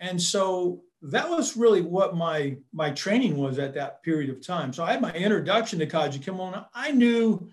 And 0.00 0.20
so 0.20 0.82
that 1.02 1.28
was 1.28 1.56
really 1.56 1.82
what 1.82 2.16
my 2.16 2.56
my 2.72 2.90
training 2.90 3.36
was 3.36 3.58
at 3.58 3.74
that 3.74 4.02
period 4.02 4.30
of 4.30 4.44
time. 4.44 4.72
So 4.72 4.84
I 4.84 4.92
had 4.92 5.02
my 5.02 5.12
introduction 5.12 5.78
to 5.78 5.86
Kajukenbo. 5.86 6.66
I 6.74 6.92
knew 6.92 7.48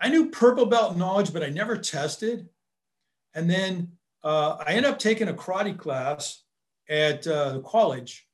I 0.00 0.08
knew 0.08 0.30
purple 0.30 0.66
belt 0.66 0.96
knowledge, 0.96 1.32
but 1.32 1.42
I 1.42 1.48
never 1.48 1.76
tested. 1.76 2.48
And 3.34 3.48
then 3.48 3.92
uh, 4.24 4.56
I 4.66 4.72
ended 4.72 4.90
up 4.90 4.98
taking 4.98 5.28
a 5.28 5.34
karate 5.34 5.78
class 5.78 6.42
at 6.88 7.26
uh, 7.26 7.52
the 7.52 7.60
college, 7.60 8.26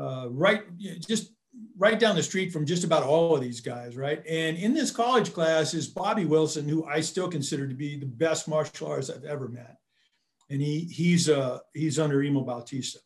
uh, 0.00 0.28
right 0.30 0.62
just 0.78 1.32
right 1.76 1.98
down 1.98 2.16
the 2.16 2.22
street 2.22 2.52
from 2.52 2.64
just 2.64 2.84
about 2.84 3.02
all 3.02 3.34
of 3.34 3.40
these 3.40 3.60
guys, 3.60 3.96
right? 3.96 4.22
And 4.26 4.56
in 4.56 4.72
this 4.72 4.90
college 4.90 5.32
class 5.32 5.74
is 5.74 5.86
Bobby 5.88 6.24
Wilson, 6.24 6.68
who 6.68 6.84
I 6.84 7.00
still 7.00 7.28
consider 7.28 7.66
to 7.68 7.74
be 7.74 7.98
the 7.98 8.06
best 8.06 8.48
martial 8.48 8.88
artist 8.88 9.10
I've 9.14 9.24
ever 9.24 9.48
met 9.48 9.80
and 10.50 10.60
he 10.60 10.80
he's 10.80 11.28
uh 11.28 11.60
he's 11.72 11.98
under 11.98 12.22
Emo 12.22 12.42
Bautista, 12.42 12.98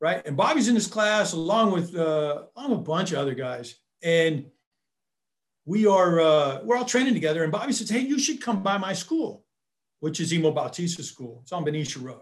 right? 0.00 0.24
And 0.26 0.36
Bobby's 0.36 0.68
in 0.68 0.74
this 0.74 0.86
class 0.86 1.32
along 1.32 1.72
with 1.72 1.96
uh, 1.96 2.44
along 2.54 2.70
with 2.70 2.80
a 2.80 2.82
bunch 2.82 3.12
of 3.12 3.18
other 3.18 3.34
guys. 3.34 3.74
And 4.02 4.46
we 5.64 5.86
are 5.86 6.20
uh, 6.20 6.60
we're 6.62 6.76
all 6.76 6.84
training 6.84 7.14
together, 7.14 7.42
and 7.42 7.50
Bobby 7.50 7.72
says, 7.72 7.88
"Hey, 7.88 8.00
you 8.00 8.18
should 8.18 8.40
come 8.40 8.62
by 8.62 8.78
my 8.78 8.92
school, 8.92 9.44
which 10.00 10.20
is 10.20 10.32
Emo 10.32 10.52
Bautista 10.52 11.02
School. 11.02 11.40
It's 11.42 11.52
on 11.52 11.64
Benicia 11.64 11.98
Road." 11.98 12.20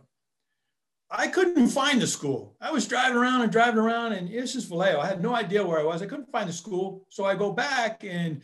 I 1.17 1.29
couldn't 1.29 1.69
find 1.69 2.01
the 2.03 2.07
school. 2.07 2.57
I 2.61 2.71
was 2.73 2.89
driving 2.89 3.17
around 3.17 3.43
and 3.43 3.53
driving 3.53 3.79
around, 3.79 4.13
and 4.13 4.29
this 4.29 4.55
is 4.55 4.65
Vallejo. 4.65 5.01
I 5.01 5.07
had 5.07 5.23
no 5.23 5.35
idea 5.35 5.65
where 5.65 5.79
I 5.79 5.85
was. 5.85 6.03
I 6.03 6.07
couldn't 6.07 6.31
find 6.31 6.49
the 6.49 6.53
school, 6.53 7.07
so 7.09 7.25
I 7.25 7.35
go 7.35 7.53
back, 7.53 8.05
and 8.05 8.43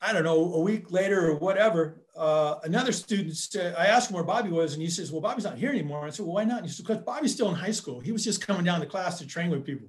I 0.00 0.12
don't 0.12 0.24
know, 0.24 0.54
a 0.54 0.60
week 0.60 0.92
later 0.92 1.30
or 1.30 1.36
whatever, 1.36 2.02
uh, 2.16 2.56
another 2.64 2.92
student 2.92 3.36
said, 3.36 3.74
I 3.76 3.86
asked 3.86 4.10
him 4.10 4.14
where 4.14 4.24
Bobby 4.24 4.50
was, 4.50 4.74
and 4.74 4.82
he 4.82 4.90
says, 4.90 5.10
"Well, 5.10 5.20
Bobby's 5.20 5.44
not 5.44 5.58
here 5.58 5.70
anymore." 5.70 6.04
I 6.04 6.10
said, 6.10 6.26
"Well, 6.26 6.34
why 6.34 6.44
not?" 6.44 6.58
And 6.58 6.66
he 6.66 6.72
said, 6.72 6.86
"Because 6.86 7.02
Bobby's 7.02 7.32
still 7.32 7.48
in 7.48 7.54
high 7.54 7.72
school. 7.72 8.00
He 8.00 8.12
was 8.12 8.24
just 8.24 8.46
coming 8.46 8.64
down 8.64 8.80
to 8.80 8.86
class 8.86 9.18
to 9.18 9.26
train 9.26 9.50
with 9.50 9.64
people." 9.64 9.88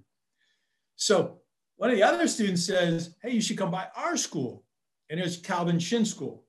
So 0.96 1.42
one 1.80 1.90
of 1.90 1.96
the 1.96 2.04
other 2.04 2.28
students 2.28 2.66
says, 2.66 3.16
Hey, 3.24 3.32
you 3.32 3.40
should 3.40 3.58
come 3.58 3.72
by 3.72 3.88
our 3.96 4.18
school. 4.18 4.66
And 5.10 5.18
it's 5.18 5.38
Calvin 5.38 5.80
Shin 5.80 6.04
School. 6.04 6.44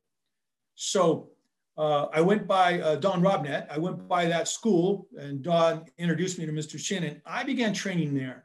So 0.75 1.30
uh, 1.81 2.09
I 2.13 2.21
went 2.21 2.47
by 2.47 2.79
uh, 2.79 2.97
Don 2.97 3.23
Robnett. 3.23 3.67
I 3.71 3.79
went 3.79 4.07
by 4.07 4.27
that 4.27 4.49
school, 4.49 5.09
and 5.19 5.41
Don 5.41 5.87
introduced 5.97 6.39
me 6.39 6.45
to 6.45 6.53
Mr. 6.53 6.79
Shin, 6.79 7.05
and 7.05 7.23
I 7.25 7.43
began 7.43 7.73
training 7.73 8.15
there. 8.15 8.45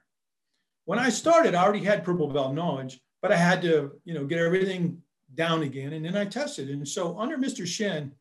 When 0.86 1.00
I 1.00 1.10
started, 1.10 1.54
I 1.54 1.62
already 1.62 1.84
had 1.84 2.06
purple 2.06 2.30
belt 2.30 2.54
knowledge, 2.54 3.02
but 3.22 3.34
I 3.34 3.36
had 3.36 3.62
to, 3.64 3.92
you 4.06 4.14
know, 4.14 4.24
get 4.24 4.40
everything 4.40 5.02
down 5.34 5.64
again, 5.64 5.92
and 5.92 6.06
then 6.06 6.16
I 6.16 6.24
tested. 6.24 6.70
And 6.70 6.88
so 6.88 7.20
under 7.20 7.38
Mr. 7.38 7.68
Shin, 7.68 8.14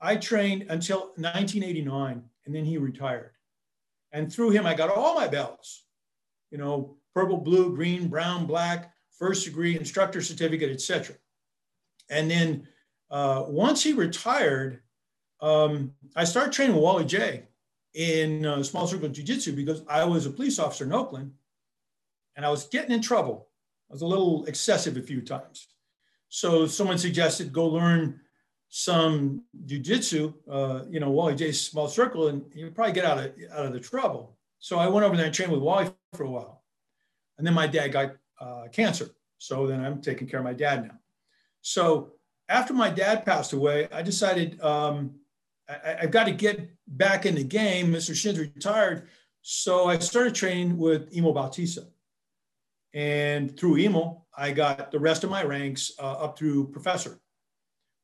I 0.00 0.14
trained 0.14 0.66
until 0.68 1.12
1989, 1.16 2.22
and 2.46 2.54
then 2.54 2.64
he 2.64 2.78
retired. 2.78 3.32
And 4.12 4.32
through 4.32 4.50
him, 4.50 4.66
I 4.66 4.74
got 4.74 4.88
all 4.88 5.16
my 5.16 5.26
belts. 5.26 5.84
You 6.52 6.58
know, 6.58 6.96
purple, 7.12 7.38
blue, 7.38 7.74
green, 7.74 8.06
brown, 8.06 8.46
black, 8.46 8.92
first 9.18 9.46
degree, 9.46 9.76
instructor 9.76 10.22
certificate, 10.22 10.70
etc. 10.70 11.16
And 12.08 12.30
then 12.30 12.68
uh, 13.10 13.44
once 13.46 13.82
he 13.82 13.92
retired, 13.92 14.80
um, 15.40 15.92
I 16.16 16.24
started 16.24 16.52
training 16.52 16.74
with 16.74 16.84
Wally 16.84 17.04
Jay 17.04 17.44
in 17.94 18.44
uh, 18.44 18.62
small 18.62 18.86
circle 18.86 19.08
jiu-jitsu 19.08 19.54
because 19.54 19.82
I 19.88 20.04
was 20.04 20.26
a 20.26 20.30
police 20.30 20.58
officer 20.58 20.84
in 20.84 20.92
Oakland 20.92 21.32
and 22.36 22.44
I 22.44 22.50
was 22.50 22.66
getting 22.66 22.92
in 22.92 23.02
trouble. 23.02 23.48
I 23.90 23.92
was 23.92 24.02
a 24.02 24.06
little 24.06 24.44
excessive 24.46 24.96
a 24.96 25.02
few 25.02 25.20
times. 25.20 25.68
So 26.28 26.66
someone 26.66 26.98
suggested 26.98 27.52
go 27.52 27.66
learn 27.66 28.20
some 28.68 29.44
jiu-jitsu, 29.66 30.32
uh, 30.50 30.80
you 30.90 30.98
know, 30.98 31.10
Wally 31.10 31.36
Jay's 31.36 31.60
small 31.60 31.86
circle, 31.86 32.28
and 32.28 32.42
you'll 32.52 32.72
probably 32.72 32.92
get 32.92 33.04
out 33.04 33.18
of, 33.18 33.32
out 33.52 33.66
of 33.66 33.72
the 33.72 33.78
trouble. 33.78 34.36
So 34.58 34.78
I 34.78 34.88
went 34.88 35.06
over 35.06 35.16
there 35.16 35.26
and 35.26 35.34
trained 35.34 35.52
with 35.52 35.60
Wally 35.60 35.90
for 36.14 36.24
a 36.24 36.30
while. 36.30 36.64
And 37.38 37.46
then 37.46 37.54
my 37.54 37.68
dad 37.68 37.92
got 37.92 38.16
uh, 38.40 38.64
cancer. 38.72 39.10
So 39.38 39.66
then 39.66 39.84
I'm 39.84 40.00
taking 40.00 40.26
care 40.26 40.40
of 40.40 40.44
my 40.44 40.54
dad 40.54 40.84
now. 40.84 40.94
So 41.60 42.14
after 42.48 42.74
my 42.74 42.90
dad 42.90 43.24
passed 43.24 43.52
away, 43.52 43.88
I 43.92 44.02
decided 44.02 44.60
um, 44.60 45.14
I, 45.68 45.96
have 46.00 46.10
got 46.10 46.24
to 46.24 46.32
get 46.32 46.70
back 46.86 47.26
in 47.26 47.34
the 47.34 47.44
game. 47.44 47.92
Mr. 47.92 48.14
Shin's 48.14 48.38
retired. 48.38 49.08
So 49.42 49.86
I 49.86 49.98
started 49.98 50.34
training 50.34 50.76
with 50.76 51.14
Emo 51.14 51.32
Bautista. 51.32 51.86
And 52.92 53.58
through 53.58 53.78
Emo, 53.78 54.24
I 54.36 54.52
got 54.52 54.90
the 54.90 54.98
rest 54.98 55.24
of 55.24 55.30
my 55.30 55.42
ranks 55.42 55.92
uh, 55.98 56.12
up 56.12 56.38
through 56.38 56.68
professor. 56.68 57.18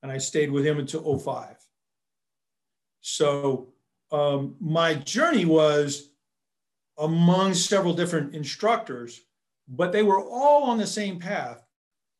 And 0.02 0.10
I 0.10 0.18
stayed 0.18 0.50
with 0.50 0.66
him 0.66 0.78
until 0.78 1.18
05. 1.18 1.56
So 3.00 3.72
um, 4.10 4.56
my 4.60 4.94
journey 4.94 5.44
was 5.44 6.10
among 6.98 7.54
several 7.54 7.94
different 7.94 8.34
instructors, 8.34 9.20
but 9.68 9.92
they 9.92 10.02
were 10.02 10.20
all 10.20 10.64
on 10.64 10.78
the 10.78 10.86
same 10.86 11.18
path. 11.18 11.64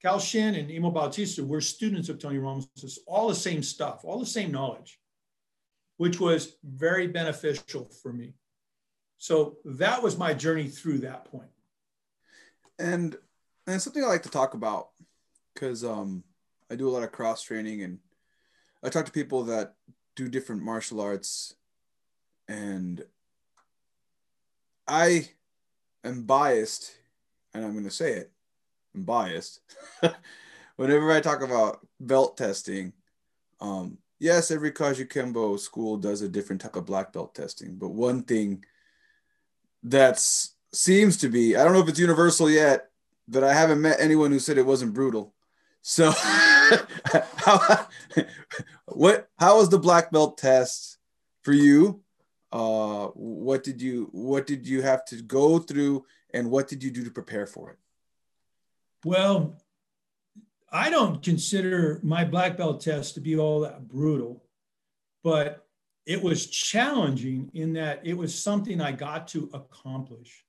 Cal 0.03 0.19
Shin 0.19 0.55
and 0.55 0.71
Emo 0.71 0.91
Bautista 0.91 1.45
were 1.45 1.61
students 1.61 2.09
of 2.09 2.19
Tony 2.19 2.39
Ramos, 2.39 2.99
all 3.07 3.29
the 3.29 3.35
same 3.35 3.63
stuff, 3.63 4.01
all 4.05 4.19
the 4.19 4.27
same 4.27 4.51
knowledge, 4.51 4.99
which 5.99 6.19
was 6.19 6.57
very 6.65 7.07
beneficial 7.07 7.91
for 8.03 8.13
me. 8.13 8.35
So 9.19 9.57
that 9.65 10.03
was 10.03 10.17
my 10.17 10.33
journey 10.33 10.69
through 10.69 10.99
that 10.99 11.27
point. 11.27 11.51
And 12.79 13.17
and 13.67 13.81
something 13.81 14.03
I 14.03 14.07
like 14.07 14.23
to 14.23 14.31
talk 14.31 14.55
about 14.55 14.89
because 15.53 15.85
um, 15.85 16.25
I 16.71 16.77
do 16.77 16.89
a 16.89 16.91
lot 16.91 17.03
of 17.03 17.13
cross 17.13 17.43
training 17.43 17.83
and 17.83 17.99
I 18.83 18.89
talk 18.89 19.05
to 19.05 19.13
people 19.13 19.45
that 19.45 19.75
do 20.17 20.29
different 20.29 20.63
martial 20.63 21.01
arts 21.01 21.55
and 22.49 23.05
I 24.89 25.29
am 26.03 26.25
biased, 26.25 26.91
and 27.55 27.65
I'm 27.65 27.73
going 27.73 27.85
to 27.85 27.91
say 27.93 28.15
it. 28.15 28.33
I'm 28.95 29.03
biased. 29.03 29.61
Whenever 30.77 31.13
I 31.13 31.21
talk 31.21 31.43
about 31.43 31.87
belt 31.99 32.37
testing, 32.37 32.93
um, 33.61 33.99
yes, 34.19 34.51
every 34.51 34.73
Kajukenbo 34.73 35.59
school 35.59 35.97
does 35.97 36.23
a 36.23 36.29
different 36.29 36.63
type 36.63 36.77
of 36.77 36.87
black 36.87 37.13
belt 37.13 37.35
testing. 37.35 37.77
But 37.77 37.91
one 37.91 38.23
thing 38.23 38.65
that 39.83 40.19
seems 40.73 41.17
to 41.19 41.29
be, 41.29 41.57
I 41.57 41.65
don't 41.65 41.73
know 41.73 41.81
if 41.81 41.89
it's 41.89 41.99
universal 41.99 42.51
yet, 42.51 42.91
but 43.29 43.45
I 43.45 43.53
haven't 43.53 43.81
met 43.81 44.01
anyone 44.01 44.31
who 44.31 44.39
said 44.39 44.59
it 44.59 44.67
wasn't 44.67 44.95
brutal. 44.95 45.35
So, 45.83 46.11
how, 47.37 47.87
what? 48.87 49.29
How 49.39 49.59
was 49.59 49.69
the 49.69 49.79
black 49.79 50.11
belt 50.11 50.37
test 50.39 50.99
for 51.43 51.53
you? 51.53 52.03
uh, 52.53 53.07
what 53.15 53.63
did 53.63 53.81
you 53.81 54.09
what 54.13 54.47
did 54.47 54.67
you 54.67 54.83
have 54.83 55.05
to 55.05 55.23
go 55.23 55.59
through 55.59 56.05
and 56.35 56.51
what 56.51 56.69
did 56.69 56.83
you 56.83 56.91
do 56.91 57.05
to 57.05 57.11
prepare 57.11 57.47
for 57.47 57.71
it 57.71 57.79
well 59.05 59.57
i 60.73 60.91
don't 60.91 61.23
consider 61.23 62.01
my 62.03 62.25
black 62.25 62.57
belt 62.57 62.81
test 62.81 63.15
to 63.15 63.21
be 63.21 63.37
all 63.37 63.61
that 63.61 63.89
brutal 63.89 64.45
but 65.23 65.67
it 66.07 66.23
was 66.23 66.47
challenging 66.47 67.51
in 67.55 67.73
that 67.75 68.01
it 68.05 68.15
was 68.15 68.35
something 68.35 68.81
i 68.81 68.91
got 68.91 69.29
to 69.29 69.51
accomplish. 69.53 70.45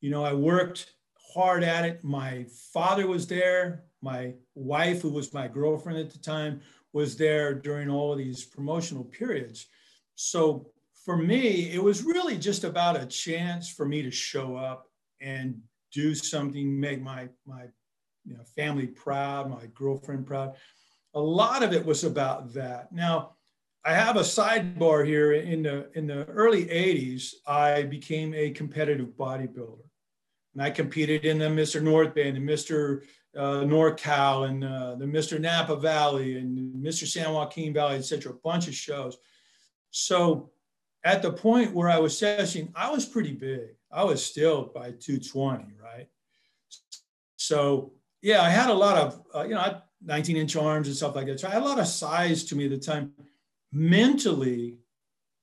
You 0.00 0.10
know 0.10 0.24
i 0.24 0.32
worked 0.32 0.94
hard 1.34 1.64
at 1.64 1.84
it. 1.84 2.04
My 2.04 2.46
father 2.72 3.06
was 3.06 3.26
there. 3.26 3.84
My 4.00 4.34
wife 4.54 5.02
who 5.02 5.10
was 5.10 5.34
my 5.34 5.48
girlfriend 5.48 5.98
at 5.98 6.10
the 6.10 6.18
time 6.18 6.60
was 6.92 7.16
there 7.16 7.54
during 7.54 7.90
all 7.90 8.12
of 8.12 8.18
these 8.18 8.44
promotional 8.44 9.04
periods. 9.04 9.66
So 10.14 10.70
for 11.04 11.16
me, 11.16 11.72
it 11.72 11.82
was 11.82 12.04
really 12.04 12.38
just 12.38 12.62
about 12.62 13.00
a 13.00 13.06
chance 13.06 13.68
for 13.68 13.84
me 13.84 14.02
to 14.02 14.12
show 14.12 14.56
up 14.56 14.88
and 15.20 15.60
do 15.94 16.14
something, 16.14 16.78
make 16.78 17.00
my 17.00 17.28
my 17.46 17.64
you 18.24 18.34
know, 18.34 18.42
family 18.56 18.86
proud, 18.86 19.50
my 19.50 19.66
girlfriend 19.74 20.26
proud. 20.26 20.54
A 21.14 21.20
lot 21.20 21.62
of 21.62 21.72
it 21.72 21.84
was 21.84 22.04
about 22.04 22.52
that. 22.54 22.92
Now, 22.92 23.36
I 23.84 23.94
have 23.94 24.16
a 24.16 24.20
sidebar 24.20 25.06
here. 25.06 25.32
In 25.32 25.62
the 25.62 25.90
in 25.94 26.06
the 26.06 26.24
early 26.24 26.66
'80s, 26.66 27.34
I 27.46 27.82
became 27.82 28.34
a 28.34 28.50
competitive 28.50 29.08
bodybuilder, 29.08 29.86
and 30.54 30.62
I 30.62 30.70
competed 30.70 31.24
in 31.24 31.38
the 31.38 31.46
Mr. 31.46 31.82
North 31.82 32.14
Bay 32.14 32.28
and 32.28 32.38
Mr. 32.38 33.02
Uh, 33.36 33.64
NorCal 33.64 34.48
and 34.48 34.64
uh, 34.64 34.94
the 34.94 35.04
Mr. 35.04 35.40
Napa 35.40 35.74
Valley 35.74 36.38
and 36.38 36.74
Mr. 36.76 37.04
San 37.04 37.32
Joaquin 37.32 37.74
Valley, 37.74 37.96
etc. 37.96 38.32
A 38.32 38.36
bunch 38.36 38.68
of 38.68 38.74
shows. 38.74 39.18
So 39.90 40.52
at 41.04 41.20
the 41.20 41.32
point 41.32 41.74
where 41.74 41.88
I 41.88 41.98
was 41.98 42.14
sessioning, 42.14 42.70
I 42.74 42.90
was 42.90 43.04
pretty 43.04 43.32
big. 43.32 43.76
I 43.94 44.04
was 44.04 44.24
still 44.24 44.70
by 44.74 44.92
220, 44.92 45.74
right? 45.82 46.08
So 47.36 47.92
yeah, 48.22 48.42
I 48.42 48.50
had 48.50 48.70
a 48.70 48.74
lot 48.74 48.96
of, 48.98 49.22
uh, 49.34 49.42
you 49.44 49.54
know, 49.54 49.80
19 50.02 50.36
inch 50.36 50.56
arms 50.56 50.88
and 50.88 50.96
stuff 50.96 51.14
like 51.14 51.26
that. 51.26 51.40
So 51.40 51.48
I 51.48 51.52
had 51.52 51.62
a 51.62 51.66
lot 51.66 51.78
of 51.78 51.86
size 51.86 52.44
to 52.44 52.56
me 52.56 52.64
at 52.64 52.70
the 52.70 52.78
time. 52.78 53.12
Mentally, 53.72 54.78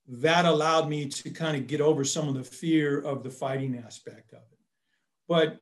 that 0.08 0.46
allowed 0.46 0.90
me 0.90 1.08
to 1.08 1.30
kind 1.30 1.56
of 1.56 1.68
get 1.68 1.82
over 1.82 2.04
some 2.04 2.28
of 2.28 2.34
the 2.34 2.44
fear 2.44 3.00
of 3.00 3.24
the 3.24 3.30
fighting 3.30 3.82
aspect 3.86 4.34
of 4.34 4.40
it. 4.40 4.60
But 5.28 5.60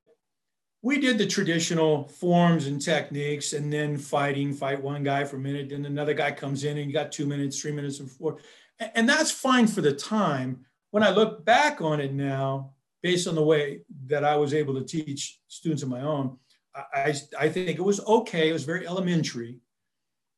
we 0.82 1.00
did 1.00 1.18
the 1.18 1.28
traditional 1.28 2.08
forms 2.08 2.68
and 2.68 2.82
techniques 2.82 3.54
and 3.54 3.72
then 3.72 3.98
fighting, 3.98 4.54
fight 4.54 4.82
one 4.82 5.04
guy 5.04 5.26
for 5.26 5.36
a 5.36 5.40
minute, 5.40 5.70
then 5.70 5.86
another 5.86 6.14
guy 6.14 6.32
comes 6.32 6.64
in 6.64 6.78
and 6.78 6.88
you 6.88 6.94
got 6.94 7.12
two 7.12 7.26
minutes, 7.26 7.60
three 7.60 7.74
minutes, 7.74 8.00
and 8.00 8.10
four 8.10 8.40
and 8.80 9.08
that's 9.10 9.32
fine 9.32 9.68
for 9.68 9.82
the 9.82 9.94
time. 9.94 10.66
When 10.92 11.04
I 11.04 11.10
look 11.10 11.46
back 11.46 11.82
on 11.82 12.00
it 12.00 12.14
now, 12.14 12.74
based 13.02 13.28
on 13.28 13.36
the 13.36 13.44
way 13.44 13.82
that 14.08 14.24
I 14.24 14.36
was 14.36 14.54
able 14.54 14.74
to 14.76 14.84
teach 14.84 15.40
students 15.48 15.84
of 15.84 15.90
my 15.90 16.02
own, 16.02 16.38
I, 16.76 17.14
I 17.38 17.50
think 17.50 17.78
it 17.78 17.84
was 17.84 18.00
okay. 18.06 18.50
It 18.50 18.54
was 18.54 18.64
very 18.64 18.88
elementary. 18.88 19.60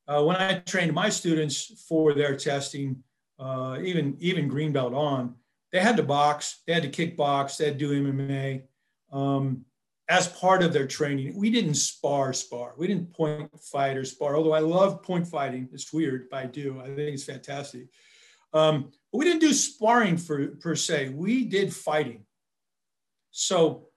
Uh, 0.07 0.23
when 0.23 0.35
I 0.35 0.59
trained 0.59 0.93
my 0.93 1.09
students 1.09 1.83
for 1.87 2.13
their 2.13 2.35
testing, 2.35 3.03
uh, 3.39 3.77
even 3.81 4.15
even 4.19 4.47
green 4.47 4.71
belt 4.71 4.93
on, 4.93 5.35
they 5.71 5.79
had 5.79 5.97
to 5.97 6.03
box, 6.03 6.61
they 6.65 6.73
had 6.73 6.83
to 6.83 6.89
kickbox, 6.89 7.57
they 7.57 7.65
had 7.65 7.79
to 7.79 7.87
do 7.87 8.11
MMA 8.11 8.63
um, 9.11 9.65
as 10.09 10.27
part 10.27 10.63
of 10.63 10.73
their 10.73 10.87
training. 10.87 11.37
We 11.37 11.49
didn't 11.49 11.75
spar, 11.75 12.33
spar. 12.33 12.73
We 12.77 12.87
didn't 12.87 13.13
point 13.13 13.49
fight 13.59 13.97
or 13.97 14.05
spar. 14.05 14.35
Although 14.35 14.53
I 14.53 14.59
love 14.59 15.03
point 15.03 15.27
fighting, 15.27 15.69
it's 15.71 15.93
weird, 15.93 16.27
but 16.29 16.39
I 16.39 16.45
do. 16.47 16.81
I 16.81 16.87
think 16.87 17.13
it's 17.13 17.23
fantastic. 17.23 17.87
Um, 18.53 18.91
we 19.13 19.25
didn't 19.25 19.39
do 19.39 19.53
sparring 19.53 20.17
for, 20.17 20.47
per 20.47 20.75
se. 20.75 21.09
We 21.09 21.45
did 21.45 21.73
fighting. 21.73 22.25
So 23.31 23.87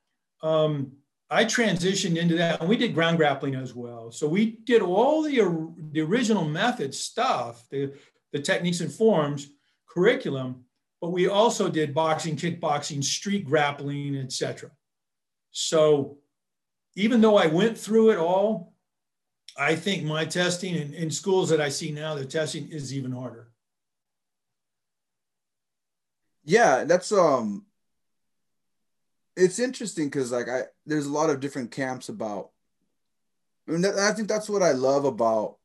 um, 0.42 0.92
I 1.31 1.44
transitioned 1.44 2.16
into 2.16 2.37
that, 2.37 2.61
and 2.61 2.68
we 2.68 2.77
did 2.77 2.94
ground 2.94 3.18
grappling 3.18 3.55
as 3.55 3.75
well. 3.75 4.11
So 4.11 4.29
we 4.29 4.59
did 4.64 4.83
all 4.83 5.23
the 5.23 5.73
the 5.92 6.01
original 6.01 6.44
method 6.44 6.94
stuff, 6.94 7.68
the 7.70 7.92
the 8.33 8.40
techniques 8.40 8.81
and 8.81 8.92
forms 8.92 9.49
curriculum, 9.88 10.64
but 11.01 11.11
we 11.11 11.29
also 11.29 11.68
did 11.68 11.94
boxing, 11.94 12.37
kickboxing, 12.37 13.03
street 13.03 13.44
grappling, 13.44 14.16
etc. 14.16 14.70
So 15.51 16.18
even 16.97 17.20
though 17.20 17.37
I 17.37 17.47
went 17.47 17.79
through 17.79 18.11
it 18.11 18.18
all, 18.18 18.75
I 19.57 19.77
think 19.77 20.05
my 20.05 20.25
testing 20.25 20.75
in, 20.75 20.92
in 20.94 21.11
schools 21.11 21.49
that 21.51 21.61
I 21.61 21.68
see 21.68 21.92
now, 21.92 22.14
the 22.14 22.25
testing 22.25 22.68
is 22.70 22.92
even 22.92 23.12
harder. 23.12 23.53
Yeah, 26.44 26.85
that's 26.85 27.12
um 27.12 27.64
it's 29.37 29.59
interesting 29.59 30.07
because 30.07 30.33
like 30.33 30.49
I 30.49 30.62
there's 30.87 31.07
a 31.07 31.12
lot 31.12 31.31
of 31.31 31.40
different 31.40 31.70
camps 31.70 32.09
about 32.09 32.51
and 33.66 33.85
I 33.87 34.12
think 34.12 34.29
that's 34.29 34.49
what 34.49 34.62
I 34.62 34.73
love 34.73 35.05
about 35.05 35.57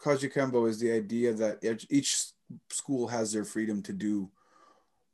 Kajukenbo 0.00 0.68
is 0.68 0.80
the 0.80 0.92
idea 0.92 1.32
that 1.34 1.84
each 1.90 2.24
school 2.70 3.08
has 3.08 3.32
their 3.32 3.44
freedom 3.44 3.82
to 3.82 3.92
do 3.92 4.30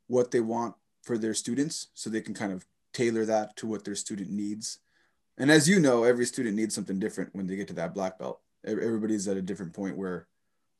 what 0.07 0.31
they 0.31 0.39
want 0.39 0.75
for 1.03 1.17
their 1.17 1.33
students 1.33 1.87
so 1.93 2.09
they 2.09 2.21
can 2.21 2.33
kind 2.33 2.51
of 2.51 2.65
tailor 2.93 3.25
that 3.25 3.55
to 3.57 3.67
what 3.67 3.85
their 3.85 3.95
student 3.95 4.31
needs. 4.31 4.79
And 5.37 5.51
as 5.51 5.69
you 5.69 5.79
know, 5.79 6.03
every 6.03 6.25
student 6.25 6.55
needs 6.55 6.73
something 6.73 6.97
different 6.97 7.35
when 7.35 7.45
they 7.45 7.55
get 7.55 7.67
to 7.67 7.73
that 7.75 7.93
black 7.93 8.17
belt. 8.17 8.39
Everybody's 8.65 9.27
at 9.27 9.37
a 9.37 9.41
different 9.41 9.73
point 9.73 9.95
where 9.95 10.27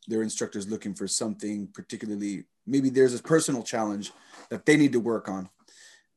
their 0.08 0.24
instructor 0.24 0.58
is 0.58 0.70
looking 0.70 0.94
for 0.94 1.08
something 1.08 1.68
particularly 1.68 2.46
maybe 2.66 2.90
there's 2.90 3.18
a 3.18 3.24
personal 3.24 3.64
challenge 3.64 4.12
that 4.50 4.66
they 4.66 4.76
need 4.76 4.94
to 4.94 5.00
work 5.00 5.30
on 5.30 5.50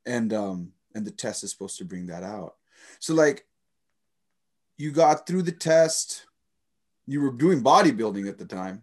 and 0.07 0.33
um 0.33 0.73
and 0.95 1.07
the 1.07 1.11
test 1.11 1.45
is 1.45 1.51
supposed 1.51 1.79
to 1.79 1.85
bring 1.85 2.07
that 2.07 2.23
out. 2.23 2.57
So 2.99 3.15
like 3.15 3.47
you 4.77 4.93
got 4.93 5.27
through 5.27 5.43
the 5.43 5.53
test 5.53 6.27
you 7.07 7.21
were 7.21 7.33
doing 7.33 7.63
bodybuilding 7.63 8.29
at 8.29 8.39
the 8.39 8.45
time. 8.45 8.83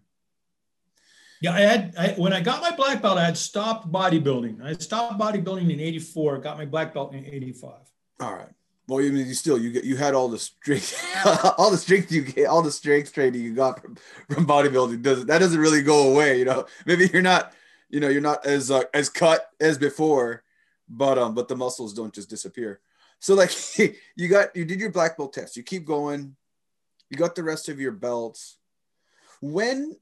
Yeah 1.40 1.52
i 1.52 1.60
had 1.60 1.94
I, 1.98 2.08
when 2.18 2.32
i 2.34 2.40
got 2.40 2.60
my 2.60 2.76
black 2.76 3.00
belt 3.00 3.16
i 3.18 3.24
had 3.24 3.38
stopped 3.38 3.90
bodybuilding. 3.90 4.62
I 4.62 4.74
stopped 4.74 5.18
bodybuilding 5.18 5.70
in 5.72 5.80
84 5.80 6.38
got 6.38 6.58
my 6.58 6.66
black 6.66 6.92
belt 6.92 7.14
in 7.14 7.24
85 7.24 7.72
all 8.20 8.34
right. 8.34 8.48
Well, 8.86 9.00
you, 9.00 9.12
mean 9.12 9.26
you 9.26 9.34
still 9.34 9.58
you 9.58 9.70
get 9.70 9.84
you 9.84 9.96
had 9.96 10.14
all 10.14 10.28
the 10.28 10.38
strength, 10.38 11.00
all 11.58 11.70
the 11.70 11.78
strength 11.78 12.10
you 12.10 12.22
get, 12.22 12.46
all 12.46 12.60
the 12.60 12.72
strength 12.72 13.12
training 13.12 13.40
you 13.40 13.54
got 13.54 13.80
from, 13.80 13.96
from 14.28 14.46
bodybuilding. 14.46 15.02
doesn't 15.02 15.28
that 15.28 15.38
doesn't 15.38 15.60
really 15.60 15.82
go 15.82 16.12
away? 16.12 16.38
You 16.38 16.44
know, 16.44 16.66
maybe 16.86 17.08
you're 17.12 17.22
not, 17.22 17.52
you 17.88 18.00
know, 18.00 18.08
you're 18.08 18.20
not 18.20 18.44
as 18.44 18.70
uh, 18.70 18.82
as 18.92 19.08
cut 19.08 19.48
as 19.60 19.78
before, 19.78 20.42
but 20.90 21.16
um, 21.18 21.34
but 21.34 21.48
the 21.48 21.56
muscles 21.56 21.94
don't 21.94 22.12
just 22.12 22.28
disappear. 22.28 22.80
So 23.20 23.34
like, 23.34 23.52
you 24.16 24.28
got 24.28 24.54
you 24.54 24.64
did 24.64 24.80
your 24.80 24.90
black 24.90 25.16
belt 25.16 25.32
test. 25.32 25.56
You 25.56 25.62
keep 25.62 25.86
going. 25.86 26.36
You 27.08 27.16
got 27.16 27.34
the 27.34 27.42
rest 27.42 27.68
of 27.68 27.80
your 27.80 27.92
belts. 27.92 28.58
When, 29.40 29.96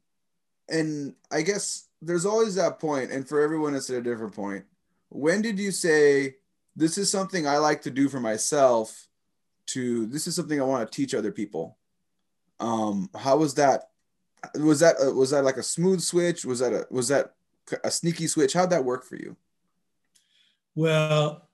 and 0.68 1.14
I 1.30 1.42
guess 1.42 1.86
there's 2.02 2.26
always 2.26 2.56
that 2.56 2.80
point, 2.80 3.12
and 3.12 3.28
for 3.28 3.40
everyone 3.40 3.74
it's 3.74 3.90
at 3.90 3.96
a 3.96 4.02
different 4.02 4.34
point. 4.34 4.64
When 5.10 5.42
did 5.42 5.58
you 5.58 5.70
say? 5.70 6.34
this 6.78 6.96
is 6.96 7.10
something 7.10 7.46
I 7.46 7.58
like 7.58 7.82
to 7.82 7.90
do 7.90 8.08
for 8.08 8.20
myself 8.20 9.08
to 9.66 10.06
this 10.06 10.28
is 10.28 10.36
something 10.36 10.60
I 10.60 10.64
want 10.64 10.90
to 10.90 10.96
teach 10.96 11.12
other 11.12 11.32
people. 11.32 11.76
Um, 12.60 13.10
how 13.18 13.36
was 13.36 13.54
that? 13.54 13.90
Was 14.54 14.80
that 14.80 14.94
a, 15.02 15.12
was 15.12 15.30
that 15.30 15.44
like 15.44 15.56
a 15.56 15.62
smooth 15.62 16.00
switch? 16.00 16.44
Was 16.44 16.60
that 16.60 16.72
a 16.72 16.86
was 16.88 17.08
that 17.08 17.34
a 17.82 17.90
sneaky 17.90 18.28
switch? 18.28 18.52
How'd 18.52 18.70
that 18.70 18.84
work 18.84 19.04
for 19.04 19.16
you? 19.16 19.36
Well, 20.78 21.50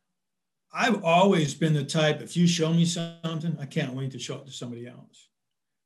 I've 0.70 1.02
always 1.02 1.54
been 1.54 1.72
the 1.72 1.82
type. 1.82 2.20
If 2.20 2.36
you 2.36 2.46
show 2.46 2.74
me 2.74 2.84
something, 2.84 3.56
I 3.58 3.64
can't 3.64 3.94
wait 3.94 4.10
to 4.10 4.18
show 4.18 4.34
it 4.34 4.44
to 4.44 4.52
somebody 4.52 4.86
else. 4.86 5.30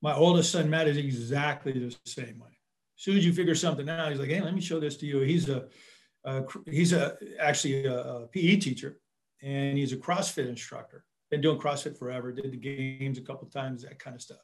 My 0.03 0.13
oldest 0.13 0.51
son 0.51 0.69
Matt 0.69 0.89
is 0.89 0.97
exactly 0.97 1.71
the 1.71 1.95
same 2.05 2.41
way. 2.41 2.49
As 2.97 3.05
soon 3.05 3.17
as 3.17 3.25
you 3.25 3.33
figure 3.33 3.55
something 3.55 3.89
out, 3.89 4.11
he's 4.11 4.19
like, 4.19 4.31
"Hey, 4.31 4.41
let 4.41 4.57
me 4.57 4.61
show 4.61 4.81
this 4.81 4.97
to 4.97 5.07
you." 5.07 5.21
He's 5.21 5.49
a, 5.49 5.69
he's 6.67 6.93
a 6.93 7.17
actually 7.39 7.85
a, 7.85 8.01
a 8.01 8.27
PE 8.27 8.57
teacher, 8.57 8.99
and 9.41 9.79
he's 9.79 9.93
a 9.93 9.97
CrossFit 9.97 10.49
instructor. 10.49 11.05
Been 11.31 11.41
doing 11.41 11.61
CrossFit 11.61 11.97
forever, 11.97 12.33
did 12.33 12.51
the 12.51 12.57
games 12.57 13.19
a 13.19 13.23
couple 13.23 13.47
times, 13.47 13.85
that 13.85 14.01
kind 14.01 14.17
of 14.17 14.23
stuff. 14.23 14.43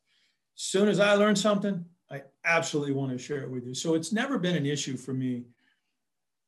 As 0.56 0.62
soon 0.62 0.88
as 0.88 1.00
I 1.00 1.14
learn 1.14 1.34
something, 1.34 1.84
I 2.12 2.22
absolutely 2.44 2.92
want 2.92 3.10
to 3.10 3.18
share 3.18 3.42
it 3.42 3.50
with 3.50 3.66
you. 3.66 3.74
So 3.74 3.94
it's 3.94 4.12
never 4.12 4.38
been 4.38 4.54
an 4.54 4.66
issue 4.66 4.96
for 4.96 5.14
me. 5.14 5.46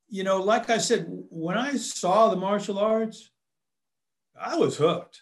You 0.09 0.23
know, 0.23 0.41
like 0.41 0.69
I 0.69 0.77
said, 0.77 1.05
when 1.09 1.57
I 1.57 1.75
saw 1.75 2.29
the 2.29 2.37
martial 2.37 2.79
arts, 2.79 3.29
I 4.39 4.55
was 4.57 4.77
hooked. 4.77 5.21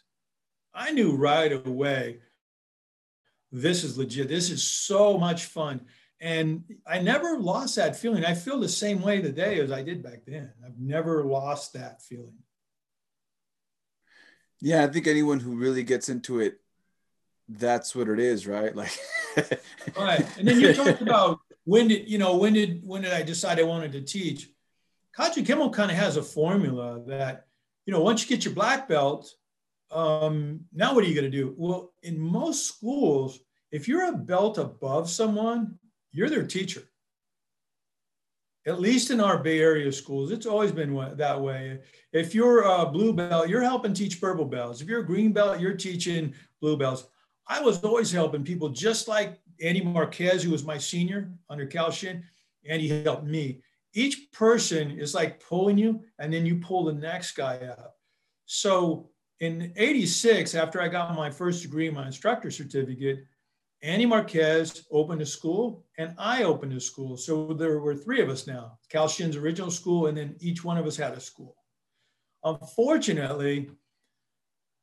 I 0.73 0.91
knew 0.91 1.15
right 1.15 1.51
away 1.51 2.19
this 3.51 3.83
is 3.83 3.97
legit. 3.97 4.27
This 4.27 4.49
is 4.49 4.63
so 4.63 5.17
much 5.17 5.45
fun. 5.45 5.81
And 6.19 6.63
I 6.85 6.99
never 6.99 7.39
lost 7.39 7.75
that 7.77 7.95
feeling. 7.95 8.25
I 8.25 8.33
feel 8.33 8.59
the 8.59 8.69
same 8.69 9.01
way 9.01 9.21
today 9.21 9.59
as 9.59 9.71
I 9.71 9.83
did 9.83 10.03
back 10.03 10.25
then. 10.25 10.51
I've 10.65 10.79
never 10.79 11.23
lost 11.23 11.73
that 11.73 12.01
feeling. 12.01 12.37
Yeah, 14.61 14.83
I 14.83 14.87
think 14.87 15.07
anyone 15.07 15.39
who 15.39 15.55
really 15.55 15.83
gets 15.83 16.09
into 16.09 16.39
it, 16.39 16.59
that's 17.47 17.95
what 17.95 18.09
it 18.09 18.19
is, 18.19 18.47
right? 18.47 18.75
Like, 18.75 18.97
right. 19.97 20.25
And 20.37 20.47
then 20.47 20.59
you 20.59 20.73
talked 20.73 21.01
about 21.03 21.39
when 21.65 21.87
did 21.87 22.09
you 22.09 22.17
know 22.17 22.37
when 22.37 22.53
did 22.53 22.81
when 22.83 23.01
did 23.01 23.13
I 23.13 23.21
decide 23.21 23.59
I 23.59 23.63
wanted 23.63 23.91
to 23.91 24.01
teach? 24.01 24.49
Kajukenbo 25.17 25.73
kind 25.73 25.91
of 25.91 25.97
has 25.97 26.17
a 26.17 26.23
formula 26.23 27.01
that 27.07 27.45
you 27.85 27.93
know 27.93 28.01
once 28.01 28.23
you 28.23 28.29
get 28.35 28.45
your 28.45 28.53
black 28.53 28.87
belt, 28.87 29.31
um, 29.91 30.61
now 30.73 30.93
what 30.93 31.03
are 31.03 31.07
you 31.07 31.15
going 31.15 31.31
to 31.31 31.37
do? 31.37 31.53
Well, 31.57 31.93
in 32.03 32.19
most 32.19 32.67
schools, 32.67 33.39
if 33.71 33.87
you're 33.87 34.09
a 34.09 34.17
belt 34.17 34.57
above 34.57 35.09
someone, 35.09 35.77
you're 36.11 36.29
their 36.29 36.45
teacher 36.45 36.83
at 38.67 38.79
least 38.79 39.11
in 39.11 39.21
our 39.21 39.37
Bay 39.37 39.59
Area 39.59 39.91
schools, 39.91 40.31
it's 40.31 40.47
always 40.47 40.71
been 40.71 40.95
that 41.17 41.39
way. 41.39 41.79
If 42.13 42.33
you're 42.33 42.63
a 42.63 42.85
blue 42.85 43.13
belt, 43.13 43.47
you're 43.47 43.61
helping 43.61 43.93
teach 43.93 44.19
purple 44.19 44.45
belts. 44.45 44.81
If 44.81 44.87
you're 44.87 45.01
a 45.01 45.05
green 45.05 45.31
belt, 45.31 45.59
you're 45.59 45.75
teaching 45.75 46.33
blue 46.61 46.75
belts. 46.75 47.05
I 47.47 47.61
was 47.61 47.83
always 47.83 48.11
helping 48.11 48.43
people, 48.43 48.69
just 48.69 49.07
like 49.07 49.39
Andy 49.61 49.83
Marquez, 49.83 50.41
who 50.41 50.49
was 50.49 50.65
my 50.65 50.79
senior 50.79 51.31
under 51.47 51.67
Cal 51.67 51.91
Shin, 51.91 52.23
and 52.67 52.81
he 52.81 53.03
helped 53.03 53.25
me. 53.25 53.61
Each 53.95 54.29
person 54.31 54.91
is 54.91 55.15
like 55.15 55.43
pulling 55.43 55.77
you, 55.77 56.01
and 56.19 56.31
then 56.31 56.45
you 56.45 56.57
pull 56.57 56.83
the 56.83 56.93
next 56.93 57.31
guy 57.31 57.55
up. 57.57 57.95
So 58.45 59.09
in 59.39 59.73
86, 59.75 60.53
after 60.53 60.81
I 60.81 60.89
got 60.89 61.15
my 61.15 61.31
first 61.31 61.63
degree, 61.63 61.89
my 61.89 62.05
instructor 62.05 62.51
certificate, 62.51 63.25
Annie 63.81 64.05
Marquez 64.05 64.85
opened 64.91 65.21
a 65.21 65.25
school 65.25 65.85
and 65.97 66.13
I 66.17 66.43
opened 66.43 66.73
a 66.73 66.79
school. 66.79 67.17
So 67.17 67.53
there 67.53 67.79
were 67.79 67.95
three 67.95 68.21
of 68.21 68.29
us 68.29 68.47
now, 68.47 68.79
Cal 68.89 69.07
Shin's 69.07 69.35
original 69.35 69.71
school, 69.71 70.07
and 70.07 70.17
then 70.17 70.35
each 70.39 70.63
one 70.63 70.77
of 70.77 70.85
us 70.85 70.97
had 70.97 71.13
a 71.13 71.19
school. 71.19 71.55
Unfortunately, 72.43 73.69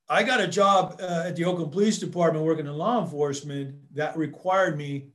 I 0.09 0.23
got 0.23 0.41
a 0.41 0.47
job 0.47 1.01
uh, 1.01 1.25
at 1.27 1.37
the 1.37 1.45
Oakland 1.45 1.73
Police 1.73 1.99
Department 1.99 2.45
working 2.45 2.67
in 2.67 2.73
law 2.73 3.03
enforcement 3.03 3.77
that 3.95 4.17
required 4.17 4.77
me 4.77 5.09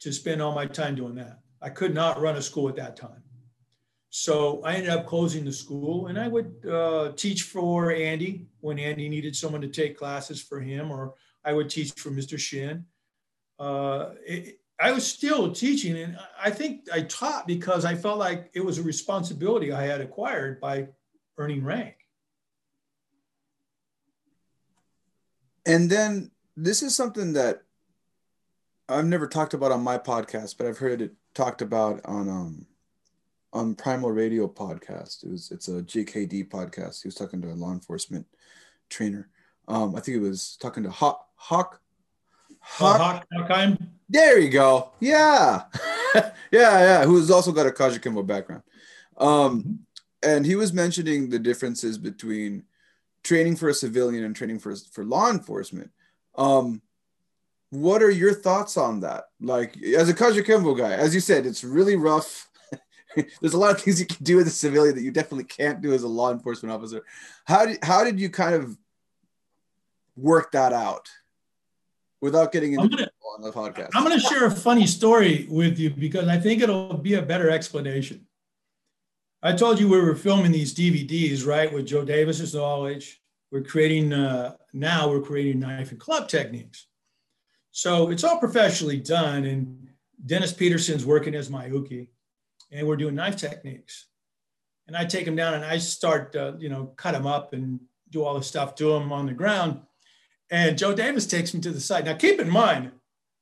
to 0.00 0.12
spend 0.12 0.40
all 0.40 0.54
my 0.54 0.66
time 0.66 0.94
doing 0.94 1.14
that. 1.16 1.40
I 1.60 1.70
could 1.70 1.94
not 1.94 2.20
run 2.20 2.36
a 2.36 2.42
school 2.42 2.68
at 2.68 2.76
that 2.76 2.96
time. 2.96 3.23
So 4.16 4.62
I 4.62 4.74
ended 4.74 4.90
up 4.90 5.06
closing 5.06 5.44
the 5.44 5.52
school 5.52 6.06
and 6.06 6.16
I 6.16 6.28
would 6.28 6.64
uh, 6.70 7.12
teach 7.16 7.42
for 7.42 7.90
Andy 7.90 8.46
when 8.60 8.78
Andy 8.78 9.08
needed 9.08 9.34
someone 9.34 9.60
to 9.62 9.66
take 9.66 9.98
classes 9.98 10.40
for 10.40 10.60
him, 10.60 10.92
or 10.92 11.14
I 11.44 11.52
would 11.52 11.68
teach 11.68 11.92
for 11.94 12.10
Mr. 12.10 12.38
Shin 12.38 12.84
uh, 13.58 14.10
it, 14.26 14.60
I 14.80 14.90
was 14.92 15.06
still 15.06 15.52
teaching, 15.52 15.96
and 15.96 16.18
I 16.40 16.50
think 16.50 16.88
I 16.92 17.02
taught 17.02 17.46
because 17.46 17.84
I 17.84 17.94
felt 17.94 18.18
like 18.18 18.50
it 18.54 18.64
was 18.64 18.78
a 18.78 18.82
responsibility 18.82 19.72
I 19.72 19.82
had 19.82 20.00
acquired 20.00 20.60
by 20.60 20.88
earning 21.38 21.64
rank. 21.64 21.94
And 25.66 25.88
then 25.88 26.30
this 26.56 26.82
is 26.82 26.94
something 26.94 27.32
that 27.34 27.62
I've 28.88 29.06
never 29.06 29.26
talked 29.26 29.54
about 29.54 29.72
on 29.72 29.82
my 29.82 29.96
podcast, 29.96 30.56
but 30.58 30.66
I've 30.66 30.78
heard 30.78 31.00
it 31.00 31.12
talked 31.34 31.62
about 31.62 32.00
on 32.04 32.28
um 32.28 32.66
on 33.54 33.74
Primal 33.74 34.10
Radio 34.10 34.48
podcast. 34.48 35.24
It 35.24 35.30
was 35.30 35.50
it's 35.50 35.68
a 35.68 35.82
JKD 35.82 36.48
podcast. 36.48 37.02
He 37.02 37.08
was 37.08 37.14
talking 37.14 37.40
to 37.42 37.48
a 37.48 37.54
law 37.54 37.72
enforcement 37.72 38.26
trainer. 38.90 39.28
Um, 39.68 39.94
I 39.96 40.00
think 40.00 40.16
it 40.16 40.20
was 40.20 40.58
talking 40.60 40.82
to 40.82 40.90
Hawk 40.90 41.26
Hawk 41.36 41.80
Hawk, 42.58 43.24
Hawkheim. 43.32 43.78
There 44.08 44.38
you 44.38 44.50
go. 44.50 44.90
Yeah. 45.00 45.62
yeah, 46.14 46.30
yeah. 46.50 47.04
Who's 47.04 47.30
also 47.30 47.52
got 47.52 47.66
a 47.66 47.70
Kajukenbo 47.70 48.26
background. 48.26 48.62
Um, 49.16 49.28
mm-hmm. 49.28 49.72
and 50.22 50.44
he 50.44 50.56
was 50.56 50.72
mentioning 50.72 51.30
the 51.30 51.38
differences 51.38 51.98
between 51.98 52.64
training 53.22 53.56
for 53.56 53.68
a 53.68 53.74
civilian 53.74 54.24
and 54.24 54.34
training 54.34 54.58
for 54.58 54.74
for 54.76 55.04
law 55.04 55.30
enforcement. 55.30 55.90
Um, 56.36 56.82
what 57.70 58.02
are 58.02 58.10
your 58.10 58.34
thoughts 58.34 58.76
on 58.76 59.00
that? 59.00 59.24
Like 59.40 59.80
as 59.82 60.08
a 60.08 60.14
Kajukenbo 60.14 60.76
guy, 60.76 60.92
as 60.92 61.14
you 61.14 61.20
said, 61.20 61.46
it's 61.46 61.64
really 61.64 61.96
rough, 61.96 62.48
there's 63.40 63.54
a 63.54 63.58
lot 63.58 63.72
of 63.72 63.80
things 63.80 64.00
you 64.00 64.06
can 64.06 64.22
do 64.24 64.40
as 64.40 64.46
a 64.46 64.50
civilian 64.50 64.94
that 64.94 65.02
you 65.02 65.10
definitely 65.10 65.44
can't 65.44 65.80
do 65.80 65.92
as 65.92 66.02
a 66.02 66.08
law 66.08 66.32
enforcement 66.32 66.72
officer. 66.72 67.04
How 67.44 67.66
did 67.66 67.78
how 67.82 68.04
did 68.04 68.20
you 68.20 68.28
kind 68.28 68.54
of 68.54 68.76
work 70.16 70.52
that 70.52 70.72
out 70.72 71.10
without 72.20 72.52
getting 72.52 72.74
into 72.74 72.88
gonna, 72.88 73.08
on 73.36 73.42
the 73.42 73.52
podcast? 73.52 73.90
I'm 73.94 74.04
going 74.04 74.18
to 74.18 74.26
share 74.26 74.46
a 74.46 74.50
funny 74.50 74.86
story 74.86 75.46
with 75.50 75.78
you 75.78 75.90
because 75.90 76.28
I 76.28 76.38
think 76.38 76.62
it'll 76.62 76.96
be 76.96 77.14
a 77.14 77.22
better 77.22 77.50
explanation. 77.50 78.26
I 79.42 79.52
told 79.52 79.78
you 79.78 79.88
we 79.88 80.00
were 80.00 80.14
filming 80.14 80.52
these 80.52 80.74
DVDs, 80.74 81.46
right, 81.46 81.70
with 81.70 81.86
Joe 81.86 82.04
Davis's 82.04 82.54
knowledge. 82.54 83.20
We're 83.50 83.62
creating 83.62 84.12
uh, 84.12 84.56
now. 84.72 85.10
We're 85.10 85.20
creating 85.20 85.60
knife 85.60 85.90
and 85.90 86.00
club 86.00 86.28
techniques. 86.28 86.86
So 87.70 88.10
it's 88.10 88.24
all 88.24 88.38
professionally 88.38 88.98
done, 88.98 89.44
and 89.44 89.88
Dennis 90.24 90.52
Peterson's 90.52 91.04
working 91.04 91.34
as 91.34 91.50
my 91.50 91.66
uke, 91.66 92.08
and 92.74 92.86
we're 92.86 92.96
doing 92.96 93.14
knife 93.14 93.36
techniques. 93.36 94.08
And 94.86 94.96
I 94.96 95.04
take 95.04 95.26
him 95.26 95.36
down 95.36 95.54
and 95.54 95.64
I 95.64 95.78
start, 95.78 96.36
uh, 96.36 96.54
you 96.58 96.68
know, 96.68 96.86
cut 96.96 97.14
him 97.14 97.26
up 97.26 97.52
and 97.54 97.80
do 98.10 98.22
all 98.22 98.34
the 98.34 98.42
stuff 98.42 98.74
to 98.76 98.92
him 98.92 99.12
on 99.12 99.26
the 99.26 99.32
ground. 99.32 99.80
And 100.50 100.76
Joe 100.76 100.94
Davis 100.94 101.26
takes 101.26 101.54
me 101.54 101.60
to 101.60 101.70
the 101.70 101.80
side. 101.80 102.04
Now, 102.04 102.14
keep 102.14 102.38
in 102.38 102.50
mind, 102.50 102.90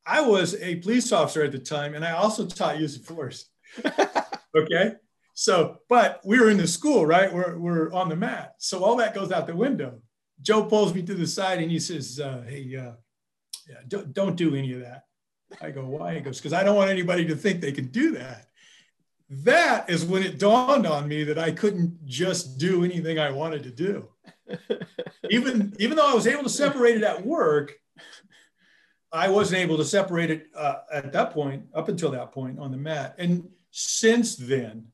I 0.06 0.20
was 0.20 0.54
a 0.60 0.76
police 0.76 1.10
officer 1.12 1.42
at 1.42 1.52
the 1.52 1.58
time, 1.58 1.94
and 1.94 2.04
I 2.04 2.12
also 2.12 2.46
taught 2.46 2.78
use 2.78 2.96
of 2.96 3.04
force. 3.04 3.46
okay. 4.56 4.94
So, 5.34 5.78
but 5.88 6.20
we 6.24 6.38
were 6.38 6.50
in 6.50 6.58
the 6.58 6.66
school, 6.68 7.06
right? 7.06 7.32
We're, 7.32 7.58
we're 7.58 7.92
on 7.92 8.08
the 8.08 8.16
mat. 8.16 8.54
So 8.58 8.84
all 8.84 8.96
that 8.96 9.14
goes 9.14 9.32
out 9.32 9.46
the 9.46 9.56
window. 9.56 10.00
Joe 10.40 10.64
pulls 10.64 10.94
me 10.94 11.02
to 11.02 11.14
the 11.14 11.26
side 11.26 11.60
and 11.60 11.70
he 11.70 11.78
says, 11.78 12.20
uh, 12.20 12.42
Hey, 12.46 12.76
uh, 12.76 12.92
yeah, 13.68 13.76
don't, 13.88 14.12
don't 14.12 14.36
do 14.36 14.54
any 14.54 14.72
of 14.74 14.80
that. 14.80 15.04
I 15.60 15.70
go, 15.70 15.84
why? 15.84 16.14
He 16.14 16.20
goes, 16.20 16.38
because 16.38 16.52
I 16.52 16.64
don't 16.64 16.76
want 16.76 16.90
anybody 16.90 17.26
to 17.26 17.36
think 17.36 17.60
they 17.60 17.72
can 17.72 17.88
do 17.88 18.12
that. 18.12 18.46
That 19.44 19.88
is 19.88 20.04
when 20.04 20.22
it 20.22 20.38
dawned 20.38 20.86
on 20.86 21.08
me 21.08 21.24
that 21.24 21.38
I 21.38 21.52
couldn't 21.52 22.04
just 22.04 22.58
do 22.58 22.84
anything 22.84 23.18
I 23.18 23.30
wanted 23.30 23.62
to 23.64 23.70
do. 23.70 24.08
even, 25.30 25.74
even 25.78 25.96
though 25.96 26.10
I 26.10 26.14
was 26.14 26.26
able 26.26 26.42
to 26.42 26.48
separate 26.48 26.96
it 26.96 27.02
at 27.02 27.24
work, 27.24 27.72
I 29.10 29.28
wasn't 29.28 29.60
able 29.60 29.76
to 29.78 29.84
separate 29.84 30.30
it 30.30 30.46
uh, 30.54 30.76
at 30.92 31.12
that 31.12 31.32
point, 31.32 31.64
up 31.74 31.88
until 31.88 32.10
that 32.12 32.32
point 32.32 32.58
on 32.58 32.70
the 32.70 32.76
mat. 32.76 33.14
And 33.18 33.48
since 33.70 34.36
then, 34.36 34.86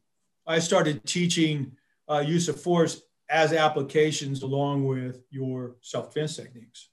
I 0.47 0.59
started 0.59 1.05
teaching 1.05 1.73
uh, 2.09 2.25
use 2.27 2.49
of 2.49 2.61
force 2.61 3.03
as 3.29 3.53
applications 3.53 4.43
along 4.43 4.87
with 4.87 5.23
your 5.31 5.77
self 5.83 6.15
defense 6.15 6.37
techniques, 6.37 6.89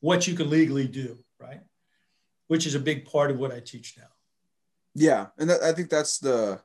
what 0.00 0.26
you 0.28 0.34
can 0.34 0.48
legally 0.48 0.86
do, 0.86 1.18
right? 1.38 1.60
which 2.50 2.66
is 2.66 2.74
a 2.74 2.80
big 2.80 3.04
part 3.04 3.30
of 3.30 3.38
what 3.38 3.52
I 3.52 3.60
teach 3.60 3.94
now. 3.96 4.08
Yeah, 4.96 5.26
and 5.38 5.48
that, 5.48 5.62
I 5.62 5.70
think 5.70 5.88
that's 5.88 6.18
the 6.18 6.60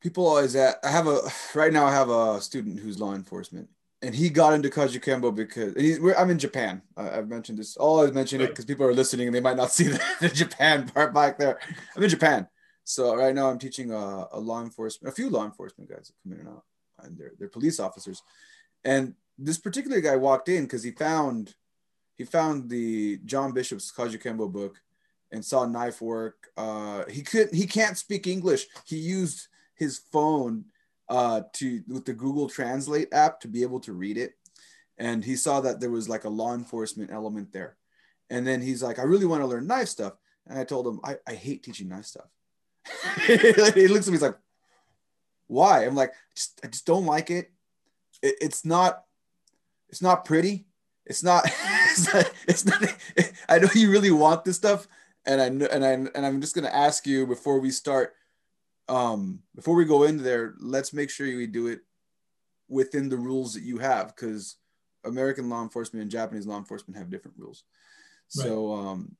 people 0.00 0.26
always 0.26 0.56
at. 0.56 0.76
I 0.82 0.90
have 0.90 1.06
a 1.06 1.20
right 1.54 1.72
now. 1.72 1.86
I 1.86 1.92
have 1.92 2.10
a 2.10 2.40
student 2.40 2.80
who's 2.80 2.98
law 2.98 3.14
enforcement, 3.14 3.68
and 4.02 4.14
he 4.14 4.28
got 4.30 4.54
into 4.54 4.68
Kajukenbo 4.68 5.34
because 5.34 5.74
he's. 5.74 5.98
I'm 6.16 6.30
in 6.30 6.38
Japan. 6.38 6.82
I, 6.96 7.04
have 7.04 7.28
mentioned 7.28 7.58
this. 7.58 7.76
I've 7.78 8.14
mentioned 8.14 8.40
right. 8.40 8.48
it 8.48 8.52
because 8.52 8.64
people 8.64 8.86
are 8.86 8.94
listening 8.94 9.28
and 9.28 9.34
they 9.34 9.40
might 9.40 9.56
not 9.56 9.72
see 9.72 9.84
the, 9.84 10.02
the, 10.20 10.28
Japan 10.28 10.88
part 10.88 11.14
back 11.14 11.38
there. 11.38 11.58
I'm 11.96 12.02
in 12.02 12.10
Japan, 12.10 12.48
so 12.84 13.14
right 13.14 13.34
now 13.34 13.50
I'm 13.50 13.58
teaching 13.58 13.92
a, 13.92 14.26
a 14.32 14.40
law 14.40 14.62
enforcement, 14.62 15.12
a 15.12 15.14
few 15.14 15.30
law 15.30 15.44
enforcement 15.44 15.90
guys 15.90 16.08
that 16.08 16.14
come 16.22 16.32
in 16.32 16.46
and 16.46 16.56
out, 16.56 16.64
and 17.02 17.18
they're 17.18 17.32
they're 17.38 17.48
police 17.48 17.78
officers, 17.78 18.22
and 18.84 19.14
this 19.38 19.58
particular 19.58 20.00
guy 20.00 20.16
walked 20.16 20.48
in 20.48 20.64
because 20.64 20.82
he 20.82 20.90
found 20.90 21.54
he 22.16 22.24
found 22.24 22.68
the 22.68 23.18
John 23.24 23.52
Bishop's 23.52 23.90
Kajukenbo 23.90 24.52
book 24.52 24.80
and 25.32 25.44
saw 25.44 25.64
knife 25.64 26.02
work. 26.02 26.48
Uh, 26.56 27.04
he 27.08 27.22
couldn't. 27.22 27.54
he 27.54 27.66
can't 27.66 27.96
speak 27.96 28.26
English. 28.26 28.66
He 28.84 28.96
used 28.96 29.48
his 29.80 29.98
phone 30.12 30.66
uh, 31.08 31.42
to 31.54 31.82
with 31.88 32.04
the 32.04 32.12
Google 32.12 32.48
Translate 32.48 33.08
app 33.12 33.40
to 33.40 33.48
be 33.48 33.62
able 33.62 33.80
to 33.80 33.92
read 33.92 34.16
it, 34.16 34.34
and 34.96 35.24
he 35.24 35.34
saw 35.34 35.60
that 35.62 35.80
there 35.80 35.90
was 35.90 36.08
like 36.08 36.24
a 36.24 36.28
law 36.28 36.54
enforcement 36.54 37.10
element 37.10 37.52
there. 37.52 37.76
And 38.28 38.46
then 38.46 38.62
he's 38.62 38.82
like, 38.82 38.98
I 38.98 39.02
really 39.02 39.26
want 39.26 39.42
to 39.42 39.46
learn 39.46 39.66
knife 39.66 39.88
stuff. 39.88 40.12
And 40.46 40.58
I 40.58 40.64
told 40.64 40.86
him, 40.86 41.00
I, 41.02 41.16
I 41.26 41.34
hate 41.34 41.64
teaching 41.64 41.88
knife 41.88 42.04
stuff. 42.04 42.26
he 43.26 43.88
looks 43.88 44.06
at 44.06 44.06
me, 44.06 44.12
he's 44.12 44.22
like, 44.22 44.38
why? 45.48 45.84
I'm 45.84 45.96
like, 45.96 46.12
just, 46.36 46.60
I 46.62 46.68
just 46.68 46.86
don't 46.86 47.06
like 47.06 47.30
it. 47.30 47.50
it. 48.22 48.36
It's 48.40 48.64
not, 48.64 49.04
it's 49.88 50.00
not 50.00 50.24
pretty. 50.24 50.66
It's 51.06 51.24
not, 51.24 51.44
it's 51.88 52.14
not, 52.14 52.32
it's 52.46 52.64
not, 52.64 52.96
I 53.48 53.58
know 53.58 53.68
you 53.74 53.90
really 53.90 54.12
want 54.12 54.44
this 54.44 54.56
stuff. 54.56 54.86
And 55.26 55.40
I 55.40 55.48
know, 55.48 55.66
and 55.66 55.84
I, 55.84 55.90
and 55.90 56.24
I'm 56.26 56.40
just 56.40 56.54
going 56.54 56.64
to 56.64 56.74
ask 56.74 57.06
you 57.06 57.26
before 57.26 57.58
we 57.58 57.70
start, 57.70 58.14
um, 58.90 59.40
before 59.54 59.76
we 59.76 59.84
go 59.84 60.02
into 60.02 60.22
there, 60.22 60.54
let's 60.58 60.92
make 60.92 61.10
sure 61.10 61.26
we 61.26 61.46
do 61.46 61.68
it 61.68 61.80
within 62.68 63.08
the 63.08 63.16
rules 63.16 63.54
that 63.54 63.62
you 63.62 63.78
have. 63.78 64.14
Cause 64.16 64.56
American 65.04 65.48
law 65.48 65.62
enforcement 65.62 66.02
and 66.02 66.10
Japanese 66.10 66.46
law 66.46 66.58
enforcement 66.58 66.98
have 66.98 67.10
different 67.10 67.38
rules. 67.38 67.64
Right. 68.36 68.44
So, 68.44 68.72
um, 68.72 69.16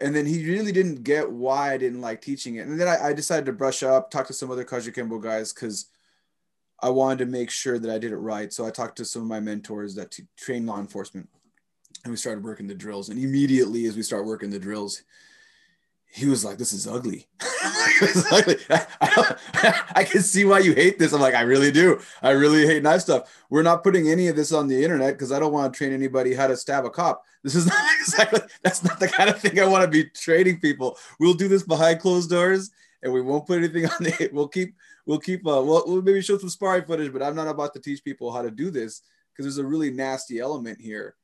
and 0.00 0.14
then 0.14 0.26
he 0.26 0.48
really 0.48 0.72
didn't 0.72 1.02
get 1.02 1.30
why 1.30 1.72
I 1.72 1.76
didn't 1.76 2.00
like 2.00 2.22
teaching 2.22 2.56
it. 2.56 2.66
And 2.66 2.80
then 2.80 2.88
I, 2.88 3.08
I 3.08 3.12
decided 3.12 3.46
to 3.46 3.52
brush 3.52 3.82
up, 3.82 4.10
talk 4.10 4.28
to 4.28 4.32
some 4.32 4.50
other 4.50 4.64
Kajukenbo 4.64 5.20
guys 5.22 5.52
because 5.52 5.86
I 6.80 6.90
wanted 6.90 7.18
to 7.24 7.26
make 7.26 7.50
sure 7.50 7.78
that 7.78 7.90
I 7.90 7.98
did 7.98 8.12
it 8.12 8.18
right. 8.18 8.52
So 8.52 8.64
I 8.64 8.70
talked 8.70 8.96
to 8.98 9.04
some 9.04 9.22
of 9.22 9.28
my 9.28 9.40
mentors 9.40 9.96
that 9.96 10.12
t- 10.12 10.22
train 10.36 10.64
law 10.66 10.78
enforcement, 10.78 11.28
and 12.04 12.12
we 12.12 12.16
started 12.16 12.44
working 12.44 12.68
the 12.68 12.74
drills. 12.74 13.08
And 13.08 13.18
immediately, 13.18 13.86
as 13.86 13.96
we 13.96 14.02
start 14.02 14.24
working 14.24 14.50
the 14.50 14.60
drills, 14.60 15.02
he 16.10 16.26
was 16.26 16.44
like, 16.44 16.58
"This 16.58 16.72
is 16.72 16.86
ugly." 16.86 17.28
ugly. 18.32 18.56
I, 18.70 19.36
I, 19.94 20.04
can 20.04 20.22
see 20.22 20.44
why 20.44 20.60
you 20.60 20.74
hate 20.74 20.98
this. 20.98 21.12
I'm 21.12 21.20
like, 21.20 21.34
I 21.34 21.42
really 21.42 21.70
do. 21.70 22.00
I 22.22 22.30
really 22.30 22.66
hate 22.66 22.82
knife 22.82 23.02
stuff. 23.02 23.44
We're 23.50 23.62
not 23.62 23.82
putting 23.82 24.08
any 24.08 24.28
of 24.28 24.36
this 24.36 24.52
on 24.52 24.68
the 24.68 24.82
internet 24.82 25.14
because 25.14 25.32
I 25.32 25.38
don't 25.38 25.52
want 25.52 25.72
to 25.72 25.76
train 25.76 25.92
anybody 25.92 26.34
how 26.34 26.46
to 26.46 26.56
stab 26.56 26.84
a 26.84 26.90
cop. 26.90 27.24
This 27.42 27.54
is 27.54 27.66
not 27.66 27.78
exactly. 28.00 28.40
That's 28.62 28.82
not 28.82 29.00
the 29.00 29.08
kind 29.08 29.30
of 29.30 29.40
thing 29.40 29.58
I 29.60 29.66
want 29.66 29.84
to 29.84 29.90
be 29.90 30.04
training 30.10 30.60
people. 30.60 30.98
We'll 31.18 31.34
do 31.34 31.48
this 31.48 31.62
behind 31.62 32.00
closed 32.00 32.30
doors, 32.30 32.70
and 33.02 33.12
we 33.12 33.20
won't 33.20 33.46
put 33.46 33.58
anything 33.58 33.86
on 33.86 34.06
it. 34.20 34.32
We'll 34.32 34.48
keep 34.48 34.74
we'll 35.06 35.20
keep 35.20 35.46
uh, 35.46 35.62
we'll, 35.62 35.84
we'll 35.86 36.02
maybe 36.02 36.22
show 36.22 36.38
some 36.38 36.50
sparring 36.50 36.84
footage, 36.84 37.12
but 37.12 37.22
I'm 37.22 37.36
not 37.36 37.48
about 37.48 37.74
to 37.74 37.80
teach 37.80 38.04
people 38.04 38.32
how 38.32 38.42
to 38.42 38.50
do 38.50 38.70
this 38.70 39.02
because 39.32 39.44
there's 39.44 39.64
a 39.64 39.68
really 39.68 39.90
nasty 39.90 40.38
element 40.40 40.80
here 40.80 41.14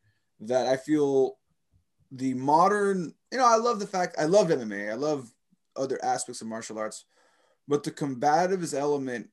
that 0.40 0.66
I 0.66 0.76
feel 0.76 1.36
the 2.12 2.34
modern, 2.34 3.14
you 3.34 3.40
know, 3.40 3.46
I 3.46 3.56
love 3.56 3.80
the 3.80 3.86
fact 3.88 4.14
I 4.16 4.26
love 4.26 4.46
MMA, 4.46 4.92
I 4.92 4.94
love 4.94 5.28
other 5.74 5.98
aspects 6.04 6.40
of 6.40 6.46
martial 6.46 6.78
arts, 6.78 7.04
but 7.66 7.82
the 7.82 7.90
combatives 7.90 8.78
element 8.78 9.28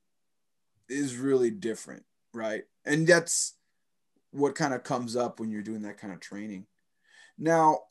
is 0.89 1.17
really 1.17 1.51
different, 1.51 2.03
right? 2.33 2.63
And 2.83 3.05
that's 3.05 3.53
what 4.31 4.55
kind 4.55 4.73
of 4.73 4.83
comes 4.83 5.15
up 5.15 5.39
when 5.39 5.51
you're 5.51 5.61
doing 5.61 5.83
that 5.83 5.99
kind 5.99 6.11
of 6.11 6.19
training. 6.19 6.65
Now, 7.37 7.81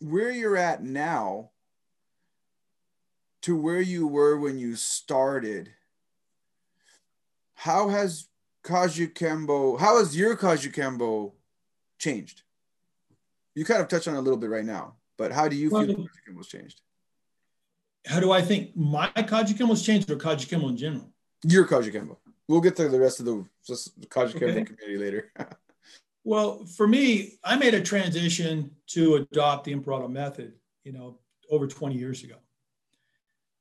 where 0.00 0.32
you're 0.32 0.56
at 0.56 0.82
now 0.82 1.50
to 3.42 3.56
where 3.56 3.80
you 3.80 4.08
were 4.08 4.36
when 4.40 4.58
you 4.58 4.74
started, 4.74 5.70
how 7.54 7.90
has 7.90 8.26
Kajukenbo, 8.64 9.78
how 9.78 9.98
has 9.98 10.16
your 10.16 10.36
Kajukenbo 10.36 11.30
changed? 11.96 12.42
You 13.54 13.64
kind 13.64 13.80
of 13.80 13.86
touched 13.86 14.08
on 14.08 14.16
a 14.16 14.20
little 14.20 14.36
bit 14.36 14.50
right 14.50 14.64
now, 14.64 14.95
but 15.16 15.32
how 15.32 15.48
do 15.48 15.56
you 15.56 15.70
feel 15.70 15.78
well, 15.78 15.86
Kajukenbo's 15.86 16.48
changed? 16.48 16.80
How 18.06 18.20
do 18.20 18.30
I 18.30 18.42
think 18.42 18.76
my 18.76 19.08
Kajukenbo's 19.08 19.82
changed 19.82 20.10
or 20.10 20.16
Kajukenbo 20.16 20.68
in 20.70 20.76
general? 20.76 21.10
Your 21.44 21.66
Kajukenbo. 21.66 22.16
We'll 22.48 22.60
get 22.60 22.76
to 22.76 22.88
the 22.88 23.00
rest 23.00 23.20
of 23.20 23.26
the, 23.26 23.44
the 23.66 24.06
Kajukenbo 24.06 24.50
okay. 24.50 24.64
community 24.64 24.98
later. 24.98 25.32
well, 26.24 26.64
for 26.64 26.86
me, 26.86 27.38
I 27.42 27.56
made 27.56 27.74
a 27.74 27.82
transition 27.82 28.70
to 28.88 29.16
adopt 29.16 29.64
the 29.64 29.72
Imperato 29.72 30.08
method, 30.08 30.54
you 30.84 30.92
know, 30.92 31.18
over 31.50 31.66
20 31.66 31.96
years 31.96 32.22
ago. 32.22 32.36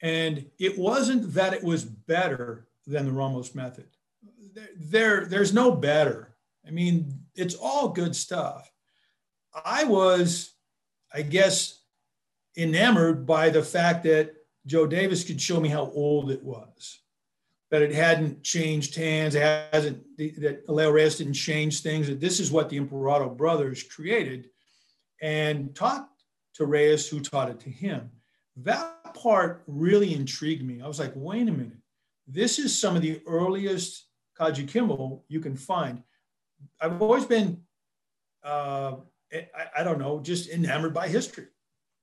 And 0.02 0.46
it 0.60 0.78
wasn't 0.78 1.34
that 1.34 1.54
it 1.54 1.64
was 1.64 1.84
better 1.84 2.68
than 2.86 3.06
the 3.06 3.12
Ramos 3.12 3.56
method. 3.56 3.88
There, 4.54 4.70
there, 4.78 5.26
there's 5.26 5.54
no 5.54 5.72
better. 5.72 6.36
I 6.68 6.72
mean, 6.72 7.22
it's 7.36 7.56
all 7.56 7.90
good 7.90 8.16
stuff. 8.16 8.72
I 9.64 9.86
was, 9.86 10.55
I 11.16 11.22
guess, 11.22 11.80
enamored 12.58 13.26
by 13.26 13.50
the 13.50 13.64
fact 13.64 14.04
that 14.04 14.34
Joe 14.66 14.86
Davis 14.86 15.24
could 15.24 15.40
show 15.40 15.62
me 15.62 15.70
how 15.70 15.90
old 15.94 16.30
it 16.30 16.44
was, 16.44 17.00
that 17.72 17.82
it 17.82 17.94
hadn't 17.94 18.44
changed 18.44 18.96
hands, 18.96 19.36
it 19.36 19.70
hasn't, 19.72 20.04
that 20.18 20.64
Leo 20.68 20.92
Reyes 20.92 21.18
didn't 21.18 21.34
change 21.34 21.82
things, 21.82 22.08
that 22.08 22.20
this 22.20 22.40
is 22.42 22.52
what 22.52 22.70
the 22.70 22.78
Imperato 22.78 23.30
brothers 23.30 23.82
created 23.84 24.50
and 25.22 25.74
taught 25.74 26.10
to 26.56 26.66
Reyes, 26.66 27.08
who 27.08 27.22
taught 27.22 27.50
it 27.50 27.60
to 27.62 27.70
him. 27.70 28.12
That 28.58 29.14
part 29.14 29.64
really 29.68 30.14
intrigued 30.14 30.66
me. 30.66 30.82
I 30.82 30.88
was 30.88 31.00
like, 31.00 31.14
wait 31.16 31.48
a 31.48 31.52
minute. 31.52 31.78
This 32.28 32.60
is 32.60 32.78
some 32.78 32.96
of 32.96 33.02
the 33.02 33.22
earliest 33.26 34.06
Kajukenbo 34.38 35.22
you 35.30 35.40
can 35.40 35.56
find. 35.56 36.04
I've 36.82 37.02
always 37.02 37.26
been, 37.26 37.62
uh, 38.44 38.96
I, 39.34 39.48
I 39.80 39.84
don't 39.84 40.00
know, 40.00 40.20
just 40.20 40.50
enamored 40.50 40.94
by 40.94 41.08
history. 41.08 41.48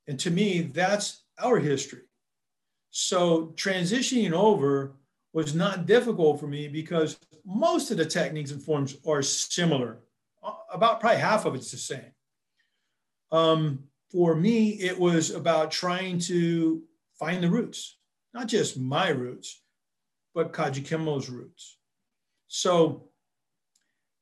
And 0.07 0.19
to 0.21 0.31
me, 0.31 0.63
that's 0.63 1.23
our 1.39 1.59
history. 1.59 2.03
So 2.91 3.55
transitioning 3.57 4.33
over 4.33 4.97
was 5.33 5.55
not 5.55 5.87
difficult 5.87 6.41
for 6.41 6.47
me 6.47 6.69
because 6.69 7.19
most 7.45 7.91
of 7.91 7.97
the 7.97 8.05
techniques 8.05 8.51
and 8.51 8.63
forms 8.63 8.97
are 9.07 9.23
similar. 9.23 10.01
About 10.73 11.01
probably 11.01 11.21
half 11.21 11.45
of 11.45 11.55
it's 11.55 11.71
the 11.71 11.77
same. 11.77 12.13
Um, 13.31 13.85
for 14.11 14.35
me, 14.35 14.71
it 14.73 14.99
was 14.99 15.31
about 15.31 15.71
trying 15.71 16.19
to 16.21 16.83
find 17.19 17.43
the 17.43 17.49
roots, 17.49 17.97
not 18.35 18.49
just 18.49 18.79
my 18.79 19.09
roots, 19.09 19.63
but 20.35 20.53
Kajukenbo's 20.53 21.31
roots. 21.31 21.79
So 22.49 23.09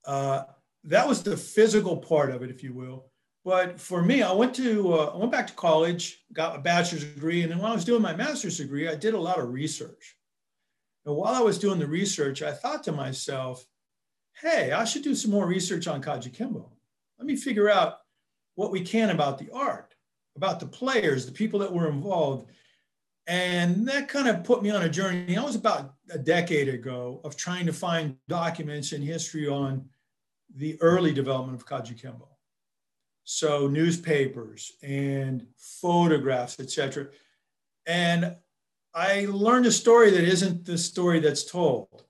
uh, 0.05 0.45
that 0.85 1.07
was 1.07 1.23
the 1.23 1.37
physical 1.37 1.97
part 1.97 2.31
of 2.31 2.43
it, 2.43 2.51
if 2.51 2.62
you 2.62 2.73
will. 2.73 3.11
But 3.45 3.81
for 3.81 4.03
me, 4.03 4.23
I 4.23 4.33
went 4.33 4.55
to 4.57 4.93
uh, 4.93 5.12
I 5.14 5.16
went 5.16 5.33
back 5.33 5.47
to 5.47 5.55
college, 5.55 6.23
got 6.33 6.57
a 6.57 6.59
bachelor's 6.59 7.05
degree, 7.05 7.43
and 7.43 7.51
then 7.51 7.59
when 7.59 7.71
I 7.71 7.75
was 7.75 7.85
doing 7.85 8.03
my 8.03 8.14
master's 8.14 8.59
degree, 8.59 8.88
I 8.88 8.95
did 8.95 9.14
a 9.14 9.21
lot 9.21 9.38
of 9.38 9.51
research. 9.51 10.16
And 11.07 11.16
while 11.16 11.35
I 11.35 11.40
was 11.40 11.59
doing 11.59 11.79
the 11.79 11.87
research, 11.87 12.43
I 12.43 12.53
thought 12.53 12.85
to 12.85 12.93
myself, 12.93 13.64
"Hey, 14.40 14.73
I 14.73 14.85
should 14.85 15.03
do 15.03 15.14
some 15.14 15.31
more 15.31 15.47
research 15.47 15.87
on 15.87 16.03
Kajukenbo. 16.03 16.71
Let 17.19 17.27
me 17.27 17.37
figure 17.37 17.71
out 17.71 17.99
what 18.57 18.73
we 18.73 18.83
can 18.83 19.09
about 19.09 19.38
the 19.38 19.51
art, 19.51 19.95
about 20.37 20.61
the 20.61 20.66
players, 20.66 21.25
the 21.25 21.33
people 21.33 21.61
that 21.61 21.73
were 21.73 21.88
involved." 21.88 22.51
And 23.27 23.87
that 23.88 24.09
kind 24.09 24.29
of 24.29 24.45
put 24.45 24.62
me 24.62 24.71
on 24.71 24.83
a 24.83 24.88
journey. 24.88 25.37
I 25.37 25.45
was 25.45 25.55
about 25.55 25.95
a 26.11 26.19
decade 26.19 26.69
ago 26.69 27.21
of 27.25 27.37
trying 27.37 27.64
to 27.66 27.73
find 27.73 28.16
documents 28.29 28.93
and 28.93 29.05
history 29.05 29.47
on 29.47 29.88
the 30.55 30.81
early 30.81 31.13
development 31.13 31.61
of 31.61 31.67
Kajukenbo. 31.67 32.29
So 33.25 33.69
newspapers 33.69 34.73
and 34.83 35.47
photographs, 35.57 36.59
etc. 36.59 37.09
And 37.87 38.37
I 38.95 39.27
learned 39.31 39.67
a 39.67 39.73
story 39.73 40.11
that 40.11 40.25
isn't 40.25 40.65
the 40.65 40.77
story 40.77 41.21
that's 41.21 41.45
told 41.45 42.05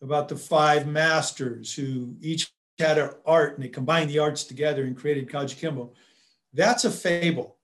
about 0.00 0.28
the 0.28 0.36
five 0.36 0.86
masters 0.86 1.74
who 1.74 2.14
each 2.20 2.52
had 2.78 2.98
an 2.98 3.10
art 3.26 3.54
and 3.54 3.64
they 3.64 3.68
combined 3.68 4.08
the 4.10 4.20
arts 4.20 4.44
together 4.44 4.84
and 4.84 4.96
created 4.96 5.28
Kajukenbo. 5.28 5.90
That's 6.52 6.84
a 6.84 6.90
fable. 6.90 7.56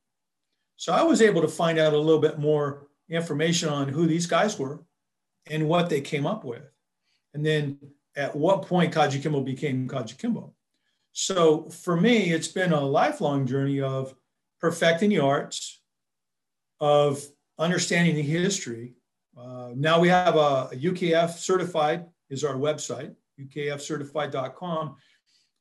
So 0.77 0.93
I 0.93 1.03
was 1.03 1.23
able 1.23 1.43
to 1.43 1.49
find 1.49 1.79
out 1.79 1.93
a 1.93 1.99
little 1.99 2.21
bit 2.21 2.39
more 2.39 2.89
information 3.09 3.69
on 3.69 3.89
who 3.89 4.07
these 4.07 4.27
guys 4.27 4.59
were 4.59 4.83
and 5.47 5.69
what 5.69 5.89
they 5.89 6.01
came 6.01 6.27
up 6.27 6.45
with. 6.45 6.69
And 7.33 7.47
then 7.47 7.79
at 8.17 8.35
what 8.35 8.63
point 8.63 8.93
Kajukenbo 8.93 9.45
became 9.45 9.89
Kajukenbo. 9.89 10.53
So 11.13 11.69
for 11.69 11.97
me, 11.97 12.33
it's 12.33 12.49
been 12.49 12.73
a 12.73 12.81
lifelong 12.81 13.47
journey 13.47 13.81
of 13.81 14.15
perfecting 14.61 15.11
the 15.11 15.21
arts, 15.21 15.81
of 16.81 17.25
understanding 17.59 18.17
the 18.17 18.23
history. 18.23 18.95
Uh, 19.37 19.71
now 19.75 20.01
we 20.01 20.09
have 20.09 20.37
a, 20.37 20.69
a, 20.73 20.77
UKF 20.77 21.31
certified 21.31 22.07
is 22.31 22.45
our 22.45 22.55
website, 22.55 23.15
ukfcertified.com. 23.41 24.97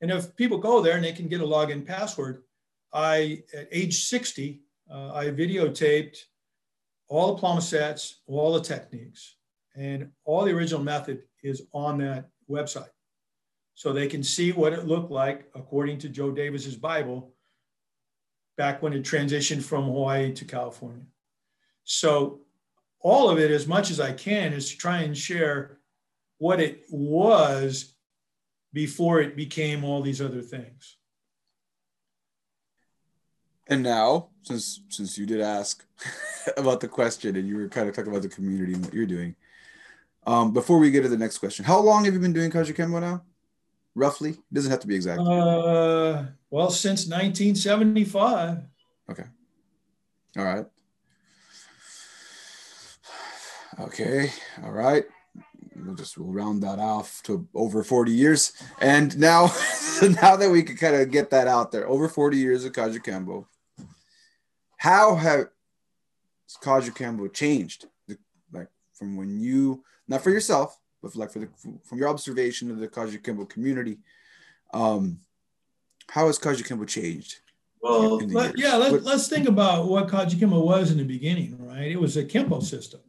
And 0.01 0.11
if 0.11 0.35
people 0.35 0.57
go 0.57 0.81
there 0.81 0.95
and 0.95 1.03
they 1.03 1.11
can 1.11 1.27
get 1.27 1.41
a 1.41 1.45
login 1.45 1.85
password, 1.85 2.43
I, 2.91 3.43
at 3.53 3.67
age 3.71 4.05
60, 4.05 4.61
uh, 4.91 5.13
I 5.13 5.25
videotaped 5.25 6.17
all 7.07 7.33
the 7.33 7.39
plumb 7.39 7.61
sets, 7.61 8.21
all 8.27 8.53
the 8.53 8.61
techniques, 8.61 9.35
and 9.75 10.09
all 10.25 10.45
the 10.45 10.51
original 10.51 10.83
method 10.83 11.23
is 11.43 11.63
on 11.73 11.99
that 11.99 12.29
website 12.53 12.89
so 13.75 13.91
they 13.91 14.07
can 14.07 14.23
see 14.23 14.51
what 14.51 14.73
it 14.73 14.87
looked 14.87 15.11
like 15.11 15.49
according 15.55 15.97
to 15.99 16.09
Joe 16.09 16.31
Davis's 16.31 16.75
Bible 16.75 17.33
back 18.55 18.81
when 18.81 18.93
it 18.93 19.03
transitioned 19.03 19.63
from 19.63 19.85
Hawaii 19.85 20.31
to 20.33 20.45
California. 20.45 21.05
So 21.83 22.41
all 22.99 23.29
of 23.29 23.39
it, 23.39 23.51
as 23.51 23.67
much 23.67 23.89
as 23.91 23.99
I 23.99 24.13
can, 24.13 24.53
is 24.53 24.71
to 24.71 24.77
try 24.77 25.01
and 25.01 25.17
share 25.17 25.79
what 26.37 26.59
it 26.59 26.83
was 26.89 27.95
before 28.71 29.21
it 29.21 29.35
became 29.35 29.83
all 29.83 30.01
these 30.01 30.21
other 30.21 30.41
things. 30.41 30.97
And 33.67 33.81
now, 33.81 34.29
since 34.43 34.81
since 34.89 35.17
you 35.17 35.25
did 35.25 35.41
ask 35.41 35.85
about 36.57 36.79
the 36.79 36.87
question 36.87 37.35
and 37.35 37.47
you 37.47 37.57
were 37.57 37.69
kind 37.69 37.87
of 37.87 37.95
talking 37.95 38.11
about 38.11 38.23
the 38.23 38.29
community 38.29 38.73
and 38.73 38.83
what 38.83 38.93
you're 38.93 39.05
doing, 39.05 39.35
um, 40.25 40.53
before 40.53 40.77
we 40.79 40.91
get 40.91 41.01
to 41.03 41.09
the 41.09 41.17
next 41.17 41.39
question, 41.39 41.65
how 41.65 41.79
long 41.79 42.05
have 42.05 42.13
you 42.13 42.19
been 42.19 42.33
doing 42.33 42.51
Kajukenbo 42.51 43.01
now? 43.01 43.23
roughly? 43.95 44.31
It 44.31 44.53
doesn't 44.53 44.71
have 44.71 44.79
to 44.81 44.87
be 44.87 44.95
exact. 44.95 45.21
Uh, 45.21 46.25
well, 46.49 46.69
since 46.69 47.07
1975. 47.07 48.63
Okay. 49.09 49.23
All 50.37 50.43
right. 50.43 50.65
Okay. 53.79 54.31
All 54.63 54.71
right. 54.71 55.05
We'll 55.75 55.95
just 55.95 56.17
we'll 56.17 56.31
round 56.31 56.61
that 56.63 56.79
off 56.79 57.21
to 57.23 57.47
over 57.55 57.83
40 57.83 58.11
years. 58.11 58.53
And 58.79 59.17
now, 59.17 59.45
now 60.21 60.35
that 60.35 60.49
we 60.51 60.63
can 60.63 60.77
kind 60.77 60.95
of 60.95 61.11
get 61.11 61.31
that 61.31 61.47
out 61.47 61.71
there, 61.71 61.87
over 61.87 62.07
40 62.07 62.37
years 62.37 62.63
of 62.63 62.73
Kajukenbo, 62.73 63.45
how 64.77 65.15
have 65.15 65.47
Kajukenbo 66.61 67.33
changed? 67.33 67.87
Like 68.51 68.67
from 68.93 69.17
when 69.17 69.39
you, 69.39 69.83
not 70.13 70.21
for 70.21 70.29
yourself, 70.29 70.79
but 71.01 71.15
like 71.15 71.31
for 71.31 71.39
the 71.39 71.49
from 71.83 71.97
your 71.97 72.07
observation 72.07 72.69
of 72.69 72.77
the 72.77 72.87
Kajukenbo 72.87 73.49
community, 73.49 73.97
um, 74.73 75.19
how 76.09 76.27
has 76.27 76.37
Kajukenbo 76.37 76.87
changed? 76.87 77.39
Well, 77.81 78.19
let, 78.19 78.57
yeah, 78.57 78.75
let, 78.75 78.91
what, 78.91 79.03
let's 79.03 79.27
think 79.27 79.47
about 79.47 79.87
what 79.87 80.07
Kajukenbo 80.07 80.63
was 80.63 80.91
in 80.91 80.97
the 80.97 81.03
beginning, 81.03 81.57
right? 81.67 81.91
It 81.91 81.99
was 81.99 82.15
a 82.15 82.23
Kempo 82.23 82.61
system. 82.61 83.01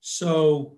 So 0.00 0.76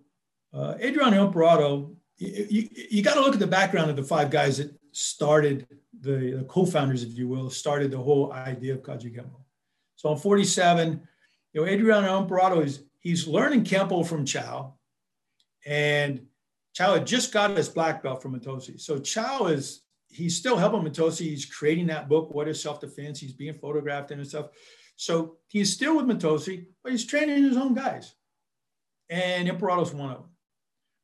uh, 0.54 0.74
Adriano 0.80 1.26
Imperato, 1.26 1.92
you, 2.16 2.46
you, 2.48 2.68
you 2.90 3.02
got 3.02 3.14
to 3.14 3.20
look 3.20 3.34
at 3.34 3.40
the 3.40 3.46
background 3.46 3.90
of 3.90 3.96
the 3.96 4.02
five 4.02 4.30
guys 4.30 4.58
that 4.58 4.72
started, 4.92 5.66
the, 6.00 6.36
the 6.38 6.46
co-founders, 6.48 7.02
if 7.02 7.18
you 7.18 7.28
will, 7.28 7.50
started 7.50 7.90
the 7.90 7.98
whole 7.98 8.32
idea 8.32 8.74
of 8.74 8.82
Kajukenbo. 8.82 9.40
So 9.96 10.12
in 10.12 10.18
47, 10.18 11.06
you 11.52 11.60
know, 11.60 11.66
Adriano 11.66 12.22
Imperato 12.22 12.60
is 12.60 12.84
he's 13.00 13.26
learning 13.26 13.64
Kempo 13.64 14.06
from 14.06 14.24
Chow. 14.24 14.74
And 15.66 16.26
Chow 16.74 16.94
had 16.94 17.06
just 17.06 17.32
got 17.32 17.56
his 17.56 17.68
black 17.68 18.02
belt 18.02 18.22
from 18.22 18.38
Mitose. 18.38 18.80
So 18.80 18.98
Chow 18.98 19.46
is, 19.46 19.82
he's 20.08 20.36
still 20.36 20.56
helping 20.56 20.82
Mitose. 20.82 21.18
He's 21.18 21.44
creating 21.44 21.88
that 21.88 22.08
book, 22.08 22.32
What 22.32 22.48
is 22.48 22.62
Self-Defense? 22.62 23.20
He's 23.20 23.32
being 23.32 23.54
photographed 23.54 24.10
and 24.10 24.26
stuff. 24.26 24.46
So 24.96 25.36
he's 25.48 25.72
still 25.72 25.96
with 25.96 26.06
Mitose, 26.06 26.66
but 26.82 26.92
he's 26.92 27.06
training 27.06 27.42
his 27.42 27.56
own 27.56 27.74
guys. 27.74 28.14
And 29.08 29.48
Imperato's 29.48 29.92
one 29.92 30.10
of 30.10 30.18
them, 30.18 30.30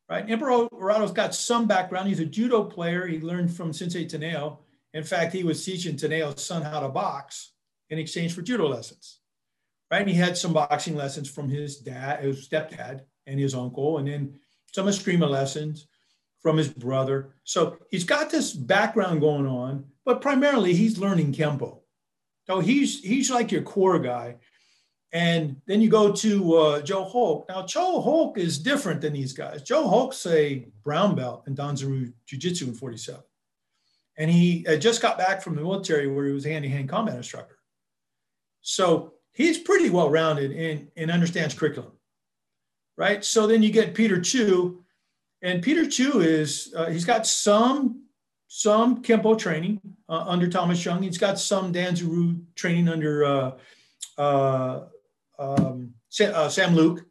right? 0.09 0.27
Imperato's 0.27 1.13
got 1.13 1.35
some 1.35 1.67
background. 1.67 2.09
He's 2.09 2.21
a 2.21 2.27
judo 2.27 2.65
player. 2.65 3.07
He 3.07 3.21
learned 3.21 3.53
from 3.53 3.73
Sensei 3.73 4.07
Taneo. 4.07 4.59
In 4.95 5.03
fact, 5.03 5.33
he 5.33 5.43
was 5.43 5.65
teaching 5.65 5.97
Taneo's 5.97 6.45
son 6.45 6.63
how 6.63 6.81
to 6.81 6.89
box 6.89 7.53
in 7.91 7.99
exchange 7.99 8.35
for 8.35 8.43
judo 8.43 8.69
lessons, 8.69 9.19
right? 9.91 10.03
And 10.03 10.11
he 10.11 10.15
had 10.15 10.37
some 10.37 10.53
boxing 10.53 10.95
lessons 10.95 11.29
from 11.29 11.49
his 11.49 11.79
dad, 11.79 12.23
his 12.23 12.49
stepdad, 12.49 13.01
and 13.27 13.41
his 13.41 13.55
uncle. 13.55 13.99
And 13.99 14.07
then 14.07 14.39
some 14.77 14.89
Eskrima 14.89 15.27
lessons 15.27 15.89
from 16.41 16.59
his 16.59 16.69
brother. 16.69 17.35
So 17.45 17.79
he's 17.91 18.05
got 18.05 18.31
this 18.31 18.53
background 18.53 19.23
going 19.23 19.47
on, 19.47 19.87
but 20.05 20.21
primarily 20.21 20.75
he's 20.75 20.99
learning 20.99 21.33
Kempo. 21.33 21.81
So 22.47 22.61
he's 22.61 23.01
he's 23.01 23.31
like 23.31 23.51
your 23.51 23.63
core 23.63 23.99
guy. 23.99 24.37
And 25.13 25.57
then 25.67 25.81
you 25.81 25.89
go 25.89 26.13
to 26.13 26.55
uh, 26.57 26.83
Joe 26.83 27.05
Holck. 27.05 27.49
Now, 27.49 27.65
Joe 27.65 28.03
Holck 28.03 28.37
is 28.37 28.59
different 28.59 29.01
than 29.01 29.15
these 29.15 29.33
guys. 29.33 29.63
Joe 29.63 29.89
Holck's 29.89 30.27
a 30.27 30.67
brown 30.85 31.15
belt 31.15 31.45
in 31.47 31.57
Danzan 31.57 31.89
Ryu 31.89 32.13
Jiu 32.27 32.39
Jitsu 32.39 32.67
in 32.67 32.75
47. 32.75 33.23
And 34.19 34.31
he 34.31 34.67
just 34.79 35.01
got 35.01 35.17
back 35.17 35.41
from 35.41 35.55
the 35.55 35.63
military 35.63 36.07
where 36.07 36.27
he 36.27 36.33
was 36.33 36.45
a 36.45 36.51
hand 36.51 36.65
to 36.65 36.69
hand 36.69 36.91
combat 36.91 37.17
instructor. 37.17 37.57
So 38.61 39.15
he's 39.33 39.57
pretty 39.57 39.89
well 39.89 40.11
rounded 40.11 40.53
and, 40.53 40.89
and 40.97 41.11
understands 41.11 41.55
curriculum 41.55 41.93
right? 42.97 43.25
So 43.25 43.47
then 43.47 43.63
you 43.63 43.71
get 43.71 43.95
Peter 43.95 44.21
Chu, 44.21 44.83
and 45.43 45.63
Peter 45.63 45.89
Chu 45.89 46.21
is 46.21 46.73
uh, 46.77 46.87
he's 46.87 47.05
got 47.05 47.27
some 47.27 48.03
some 48.49 49.03
Kempo 49.03 49.39
training 49.39 49.81
uh, 50.09 50.25
under 50.27 50.49
Thomas 50.49 50.85
Young. 50.85 51.03
He's 51.03 51.19
got 51.19 51.39
some 51.39 51.73
Danzan 51.73 52.11
Ryu 52.11 52.41
training 52.55 52.89
under 52.89 53.25
uh, 53.25 53.51
uh 54.19 54.85
um, 55.39 55.93
uh, 56.21 56.49
Sam 56.49 56.75
Luke, 56.75 57.05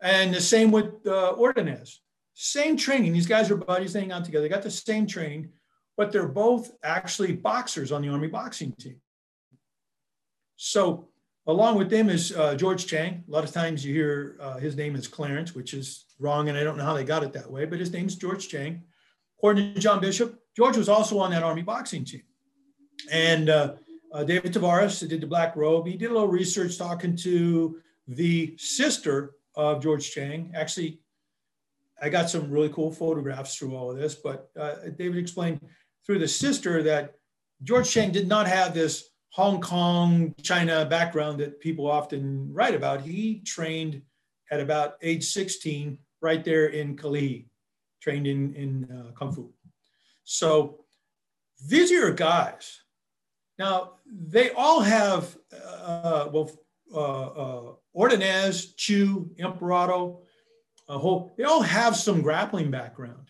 and 0.00 0.34
the 0.34 0.40
same 0.40 0.70
with 0.70 1.06
uh, 1.06 1.34
Ordonez. 1.34 2.00
Same 2.34 2.76
training. 2.76 3.12
These 3.12 3.28
guys 3.28 3.50
are 3.50 3.56
buddies. 3.56 3.92
They 3.92 4.10
out 4.10 4.24
together. 4.24 4.42
They 4.42 4.48
got 4.48 4.64
the 4.64 4.70
same 4.70 5.06
training, 5.06 5.50
but 5.96 6.10
they're 6.10 6.26
both 6.26 6.72
actually 6.82 7.32
boxers 7.32 7.92
on 7.92 8.02
the 8.02 8.08
Army 8.08 8.26
boxing 8.26 8.72
team. 8.72 9.00
So 10.56 11.08
Along 11.46 11.76
with 11.76 11.90
them 11.90 12.08
is 12.08 12.32
uh, 12.32 12.54
George 12.54 12.86
Chang. 12.86 13.22
A 13.28 13.30
lot 13.30 13.44
of 13.44 13.52
times 13.52 13.84
you 13.84 13.92
hear 13.94 14.38
uh, 14.40 14.58
his 14.58 14.76
name 14.76 14.96
is 14.96 15.06
Clarence, 15.06 15.54
which 15.54 15.74
is 15.74 16.06
wrong, 16.18 16.48
and 16.48 16.56
I 16.56 16.64
don't 16.64 16.78
know 16.78 16.84
how 16.84 16.94
they 16.94 17.04
got 17.04 17.22
it 17.22 17.32
that 17.34 17.50
way, 17.50 17.66
but 17.66 17.78
his 17.78 17.92
name's 17.92 18.16
George 18.16 18.48
Chang. 18.48 18.82
According 19.38 19.74
to 19.74 19.80
John 19.80 20.00
Bishop, 20.00 20.38
George 20.56 20.76
was 20.76 20.88
also 20.88 21.18
on 21.18 21.30
that 21.32 21.42
Army 21.42 21.62
boxing 21.62 22.04
team. 22.04 22.22
And 23.10 23.50
uh, 23.50 23.74
uh 24.12 24.24
David 24.24 24.54
Tavares 24.54 25.06
did 25.06 25.20
the 25.20 25.26
black 25.26 25.54
robe. 25.54 25.86
He 25.86 25.96
did 25.96 26.10
a 26.10 26.14
little 26.14 26.28
research 26.28 26.78
talking 26.78 27.14
to 27.16 27.78
the 28.08 28.56
sister 28.56 29.34
of 29.54 29.82
George 29.82 30.10
Chang, 30.10 30.52
actually, 30.54 31.00
I 32.02 32.08
got 32.08 32.28
some 32.28 32.50
really 32.50 32.68
cool 32.70 32.90
photographs 32.90 33.56
through 33.56 33.76
all 33.76 33.90
of 33.90 33.96
this, 33.96 34.14
but 34.14 34.50
uh, 34.58 34.74
David 34.98 35.18
explained 35.18 35.60
through 36.04 36.18
the 36.18 36.28
sister 36.28 36.82
that 36.82 37.14
George 37.62 37.90
Chang 37.90 38.10
did 38.10 38.28
not 38.28 38.46
have 38.46 38.74
this 38.74 39.10
Hong 39.34 39.60
Kong, 39.60 40.32
China 40.42 40.84
background 40.84 41.40
that 41.40 41.58
people 41.58 41.90
often 41.90 42.52
write 42.52 42.72
about. 42.72 43.00
He 43.00 43.40
trained 43.40 44.00
at 44.52 44.60
about 44.60 44.94
age 45.02 45.24
16 45.24 45.98
right 46.20 46.44
there 46.44 46.66
in 46.66 46.96
Kali, 46.96 47.48
trained 48.00 48.28
in, 48.28 48.54
in 48.54 48.88
uh, 48.92 49.10
Kung 49.18 49.32
Fu. 49.32 49.52
So 50.22 50.84
these 51.66 51.90
are 51.90 51.94
your 51.94 52.12
guys. 52.12 52.80
Now, 53.58 53.94
they 54.06 54.50
all 54.50 54.78
have, 54.78 55.36
uh, 55.52 56.28
well, 56.32 56.52
uh, 56.94 57.26
uh, 57.26 57.72
Ordonez, 57.92 58.74
Chu, 58.74 59.32
Imperato, 59.38 60.22
uh, 60.88 60.96
whole, 60.96 61.34
they 61.36 61.42
all 61.42 61.62
have 61.62 61.96
some 61.96 62.22
grappling 62.22 62.70
background. 62.70 63.23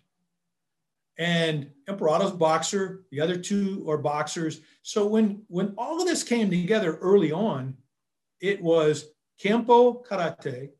And 1.16 1.70
Imperato's 1.88 2.32
boxer, 2.32 3.04
the 3.10 3.20
other 3.20 3.36
two 3.36 3.86
are 3.88 3.98
boxers. 3.98 4.60
So 4.82 5.06
when, 5.06 5.42
when 5.48 5.74
all 5.78 6.00
of 6.00 6.06
this 6.06 6.22
came 6.22 6.50
together 6.50 6.96
early 6.96 7.30
on, 7.30 7.76
it 8.40 8.60
was 8.60 9.06
Kempo 9.42 10.04
Karate, 10.04 10.70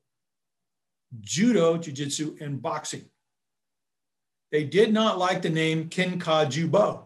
Judo, 1.20 1.76
Jiu-Jitsu, 1.78 2.36
and 2.40 2.60
boxing. 2.60 3.04
They 4.50 4.64
did 4.64 4.92
not 4.92 5.18
like 5.18 5.42
the 5.42 5.50
name 5.50 5.88
Kenka 5.88 6.46
Jubo, 6.46 7.04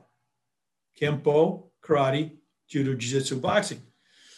Kempo, 1.00 1.64
Karate, 1.82 2.32
Judo, 2.68 2.94
Jiu-Jitsu, 2.94 3.40
boxing. 3.40 3.82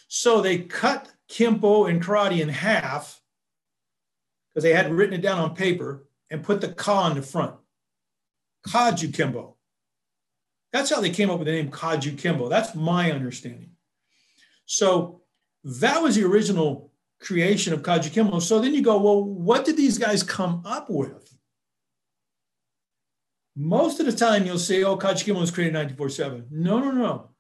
So 0.08 0.40
they 0.40 0.58
cut 0.58 1.10
Kempo 1.28 1.88
and 1.88 2.02
karate 2.02 2.40
in 2.40 2.48
half 2.48 3.20
because 4.48 4.64
they 4.64 4.72
had 4.72 4.92
written 4.92 5.14
it 5.14 5.22
down 5.22 5.38
on 5.38 5.54
paper 5.54 6.08
and 6.30 6.42
put 6.42 6.60
the 6.60 6.72
ka 6.72 7.08
in 7.08 7.16
the 7.16 7.22
front. 7.22 7.54
Kajukenbo. 8.66 9.54
That's 10.72 10.90
how 10.90 11.00
they 11.00 11.10
came 11.10 11.30
up 11.30 11.38
with 11.38 11.46
the 11.46 11.52
name 11.52 11.70
Kajukenbo. 11.70 12.48
That's 12.48 12.74
my 12.74 13.10
understanding. 13.10 13.70
So 14.66 15.22
that 15.64 16.02
was 16.02 16.16
the 16.16 16.24
original 16.24 16.92
creation 17.20 17.72
of 17.72 17.82
Kajukenbo. 17.82 18.40
So 18.40 18.60
then 18.60 18.74
you 18.74 18.82
go, 18.82 19.00
well, 19.00 19.22
what 19.24 19.64
did 19.64 19.76
these 19.76 19.98
guys 19.98 20.22
come 20.22 20.62
up 20.64 20.88
with? 20.88 21.36
Most 23.56 24.00
of 24.00 24.06
the 24.06 24.12
time 24.12 24.46
you'll 24.46 24.58
say, 24.58 24.84
oh, 24.84 24.96
Kajukenbo 24.96 25.40
was 25.40 25.50
created 25.50 25.74
in 25.74 25.80
1947. 25.80 26.46
No, 26.50 26.78
no, 26.78 26.90
no. 26.90 27.30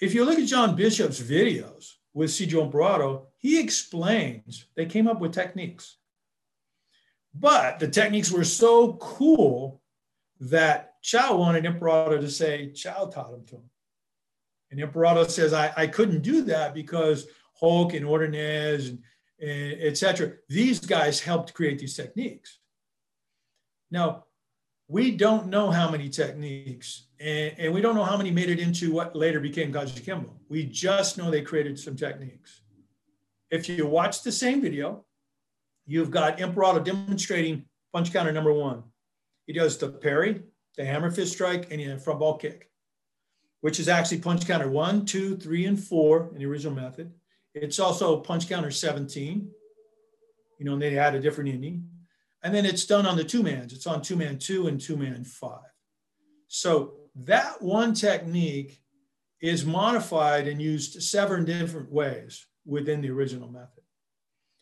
If 0.00 0.14
you 0.14 0.24
look 0.24 0.38
at 0.38 0.46
John 0.46 0.76
Bishop's 0.76 1.20
videos, 1.20 1.94
with 2.14 2.30
Sijo 2.30 2.62
Imperato, 2.62 3.28
he 3.38 3.58
explains 3.58 4.66
they 4.74 4.86
came 4.86 5.06
up 5.06 5.20
with 5.20 5.32
techniques. 5.32 5.96
But 7.34 7.78
the 7.78 7.88
techniques 7.88 8.30
were 8.30 8.44
so 8.44 8.94
cool 8.94 9.80
that 10.42 11.00
Chow 11.02 11.36
wanted 11.36 11.64
Imperato 11.64 12.20
to 12.20 12.30
say 12.30 12.72
Chow 12.72 13.06
taught 13.06 13.32
him 13.32 13.44
to 13.46 13.56
him. 13.56 13.70
And 14.70 14.80
Imperato 14.80 15.26
says, 15.26 15.52
I, 15.52 15.72
I 15.76 15.86
couldn't 15.86 16.22
do 16.22 16.42
that 16.42 16.74
because 16.74 17.26
Holck 17.60 17.94
and 17.94 18.04
Ordonez 18.04 18.88
and, 18.88 18.98
and 19.40 19.80
etc. 19.82 20.32
These 20.48 20.80
guys 20.80 21.20
helped 21.20 21.54
create 21.54 21.78
these 21.78 21.94
techniques. 21.94 22.58
Now, 23.90 24.24
we 24.88 25.12
don't 25.12 25.46
know 25.46 25.70
how 25.70 25.90
many 25.90 26.08
techniques, 26.08 27.06
and, 27.20 27.54
and, 27.58 27.72
we 27.72 27.80
don't 27.80 27.94
know 27.94 28.04
how 28.04 28.16
many 28.16 28.30
made 28.30 28.50
it 28.50 28.58
into 28.58 28.92
what 28.92 29.14
later 29.14 29.38
became 29.38 29.72
Kajukenbo. 29.72 30.32
We 30.48 30.64
just 30.64 31.16
know 31.16 31.30
they 31.30 31.42
created 31.42 31.78
some 31.78 31.96
techniques. 31.96 32.62
If 33.50 33.68
you 33.68 33.86
watch 33.86 34.22
the 34.22 34.32
same 34.32 34.60
video, 34.60 35.04
you've 35.86 36.10
got 36.10 36.40
Imperato 36.40 36.80
demonstrating 36.80 37.64
punch 37.92 38.12
counter 38.12 38.32
number 38.32 38.52
one. 38.52 38.82
He 39.46 39.52
does 39.52 39.78
the 39.78 39.88
parry, 39.88 40.42
the 40.76 40.84
hammer 40.84 41.10
fist 41.10 41.32
strike, 41.32 41.70
and 41.70 41.80
the 41.80 41.98
front 41.98 42.20
ball 42.20 42.36
kick, 42.36 42.70
which 43.60 43.80
is 43.80 43.88
actually 43.88 44.18
punch 44.18 44.46
counter 44.46 44.68
one, 44.68 45.04
two, 45.04 45.36
three, 45.36 45.66
and 45.66 45.82
four 45.82 46.30
in 46.32 46.38
the 46.38 46.46
original 46.46 46.74
method. 46.74 47.12
It's 47.54 47.78
also 47.78 48.20
punch 48.20 48.48
counter 48.48 48.70
17. 48.70 49.50
You 50.58 50.64
know, 50.64 50.74
and 50.74 50.82
they 50.82 50.92
had 50.92 51.14
a 51.14 51.20
different 51.20 51.50
ending. 51.50 51.88
And 52.42 52.54
then 52.54 52.64
it's 52.64 52.86
done 52.86 53.06
on 53.06 53.16
the 53.16 53.24
two 53.24 53.42
mans. 53.42 53.72
It's 53.72 53.86
on 53.86 54.02
two 54.02 54.16
man 54.16 54.38
two 54.38 54.66
and 54.66 54.80
two 54.80 54.96
man 54.96 55.24
five. 55.24 55.60
So 56.48 56.94
that 57.14 57.62
one 57.62 57.94
technique 57.94 58.80
is 59.40 59.64
modified 59.64 60.46
and 60.46 60.62
used 60.62 61.02
seven 61.02 61.44
different 61.44 61.90
ways 61.90 62.46
within 62.64 63.00
the 63.00 63.10
original 63.10 63.48
method. 63.48 63.82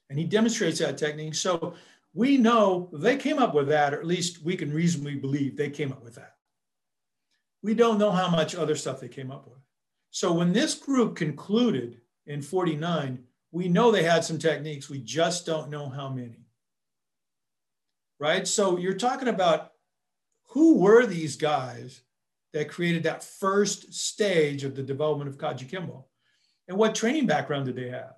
And 0.09 0.19
he 0.19 0.25
demonstrates 0.25 0.79
that 0.81 0.99
technique. 0.99 1.35
So 1.35 1.75
we 2.13 2.37
know 2.37 2.91
they 2.93 3.17
came 3.17 3.39
up 3.39 3.55
with 3.55 3.69
that, 3.69 3.95
or 3.95 4.01
at 4.01 4.07
least 4.07 4.43
we 4.43 4.57
can 4.57 4.73
reasonably 4.73 5.15
believe 5.15 5.57
they 5.57 5.71
came 5.71 5.93
up 5.93 6.03
with 6.03 6.17
that. 6.17 6.37
We 7.63 7.75
don't 7.75 7.99
know 7.99 8.11
how 8.11 8.29
much 8.29 8.55
other 8.55 8.77
stuff 8.77 9.01
they 9.01 9.09
came 9.09 9.31
up 9.31 9.47
with. 9.47 9.59
So 10.11 10.33
when 10.33 10.53
this 10.53 10.75
group 10.75 11.15
concluded 11.15 12.01
in 12.27 12.43
49, 12.43 13.23
we 13.53 13.69
know 13.69 13.91
they 13.91 14.03
had 14.03 14.25
some 14.25 14.39
techniques. 14.39 14.91
We 14.91 14.99
just 15.01 15.47
don't 15.47 15.71
know 15.71 15.89
how 15.89 16.09
many 16.09 16.47
right? 18.21 18.47
So 18.47 18.77
you're 18.77 18.95
talking 18.95 19.29
about 19.29 19.73
who 20.51 20.79
were 20.79 21.07
these 21.07 21.37
guys 21.37 22.03
that 22.53 22.69
created 22.69 23.05
that 23.05 23.25
first 23.25 23.93
stage 23.95 24.63
of 24.63 24.77
the 24.77 24.83
development 24.83 25.31
of 25.31 25.39
Kajukenbo? 25.39 26.05
And 26.69 26.77
what 26.79 26.95
training 26.95 27.27
background 27.27 27.67
did 27.67 27.77
they 27.77 27.89
have? 27.89 28.15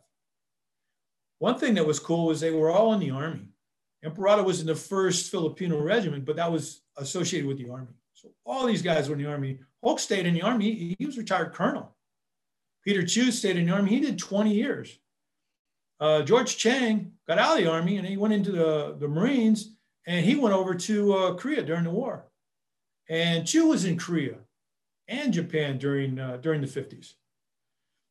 One 1.38 1.58
thing 1.58 1.74
that 1.74 1.86
was 1.86 1.98
cool 1.98 2.26
was 2.26 2.40
they 2.40 2.50
were 2.50 2.70
all 2.70 2.92
in 2.92 3.00
the 3.00 3.10
army. 3.10 3.51
Imperato 4.02 4.42
was 4.42 4.60
in 4.60 4.66
the 4.66 4.74
first 4.74 5.30
Filipino 5.30 5.80
regiment, 5.80 6.24
but 6.24 6.36
that 6.36 6.50
was 6.50 6.82
associated 6.96 7.46
with 7.46 7.58
the 7.58 7.70
army. 7.70 7.94
So 8.14 8.30
all 8.44 8.66
these 8.66 8.82
guys 8.82 9.08
were 9.08 9.14
in 9.14 9.22
the 9.22 9.30
army. 9.30 9.60
Holck 9.82 10.00
stayed 10.00 10.26
in 10.26 10.34
the 10.34 10.42
army. 10.42 10.94
He 10.98 11.06
was 11.06 11.18
retired 11.18 11.52
colonel. 11.52 11.94
Peter 12.84 13.04
Chu 13.04 13.30
stayed 13.30 13.56
in 13.56 13.66
the 13.66 13.72
army. 13.72 13.90
He 13.90 14.00
did 14.00 14.18
20 14.18 14.52
years. 14.52 14.98
Uh, 16.00 16.22
George 16.22 16.56
Chang 16.56 17.12
got 17.28 17.38
out 17.38 17.58
of 17.58 17.64
the 17.64 17.70
army 17.70 17.96
and 17.96 18.06
he 18.06 18.16
went 18.16 18.34
into 18.34 18.50
the, 18.50 18.96
the 18.98 19.06
Marines 19.06 19.76
and 20.06 20.24
he 20.24 20.34
went 20.34 20.54
over 20.54 20.74
to 20.74 21.14
uh, 21.14 21.34
Korea 21.34 21.62
during 21.62 21.84
the 21.84 21.90
war. 21.90 22.26
And 23.08 23.46
Chu 23.46 23.68
was 23.68 23.84
in 23.84 23.98
Korea 23.98 24.36
and 25.06 25.32
Japan 25.32 25.78
during, 25.78 26.18
uh, 26.18 26.38
during 26.38 26.60
the 26.60 26.66
50s. 26.66 27.14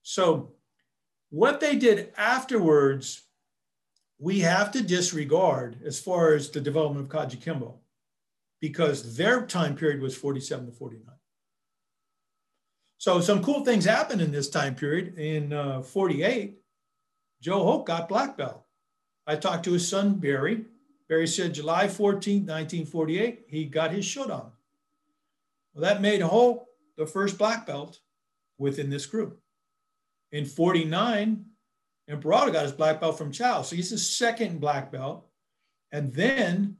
So 0.03 0.53
what 1.29 1.59
they 1.59 1.75
did 1.75 2.13
afterwards, 2.17 3.23
we 4.21 4.39
have 4.41 4.71
to 4.71 4.83
disregard 4.83 5.77
as 5.83 5.99
far 5.99 6.35
as 6.35 6.51
the 6.51 6.61
development 6.61 7.11
of 7.11 7.11
Kajukenbo, 7.11 7.73
because 8.61 9.17
their 9.17 9.47
time 9.47 9.75
period 9.75 9.99
was 9.99 10.15
47 10.15 10.67
to 10.67 10.71
49. 10.71 11.15
So 12.99 13.19
some 13.19 13.43
cool 13.43 13.65
things 13.65 13.83
happened 13.83 14.21
in 14.21 14.31
this 14.31 14.47
time 14.47 14.75
period. 14.75 15.17
In 15.17 15.51
uh, 15.51 15.81
48, 15.81 16.59
Joe 17.41 17.63
Hope 17.63 17.87
got 17.87 18.07
black 18.07 18.37
belt. 18.37 18.63
I 19.25 19.37
talked 19.37 19.65
to 19.65 19.73
his 19.73 19.87
son, 19.87 20.13
Barry, 20.13 20.65
Barry 21.09 21.27
said 21.27 21.55
July 21.55 21.87
14, 21.87 22.45
1948, 22.45 23.45
he 23.47 23.65
got 23.65 23.91
his 23.91 24.05
shodan. 24.05 24.51
Well, 25.73 25.81
that 25.81 25.99
made 25.99 26.21
Hope 26.21 26.67
the 26.95 27.07
first 27.07 27.39
black 27.39 27.65
belt 27.65 27.99
within 28.59 28.91
this 28.91 29.07
group. 29.07 29.41
In 30.31 30.45
49, 30.45 31.43
Imperato 32.11 32.51
got 32.51 32.63
his 32.63 32.71
black 32.71 32.99
belt 32.99 33.17
from 33.17 33.31
Chow. 33.31 33.61
So 33.61 33.75
he's 33.75 33.89
the 33.89 33.97
second 33.97 34.59
black 34.59 34.91
belt. 34.91 35.25
And 35.91 36.13
then 36.13 36.77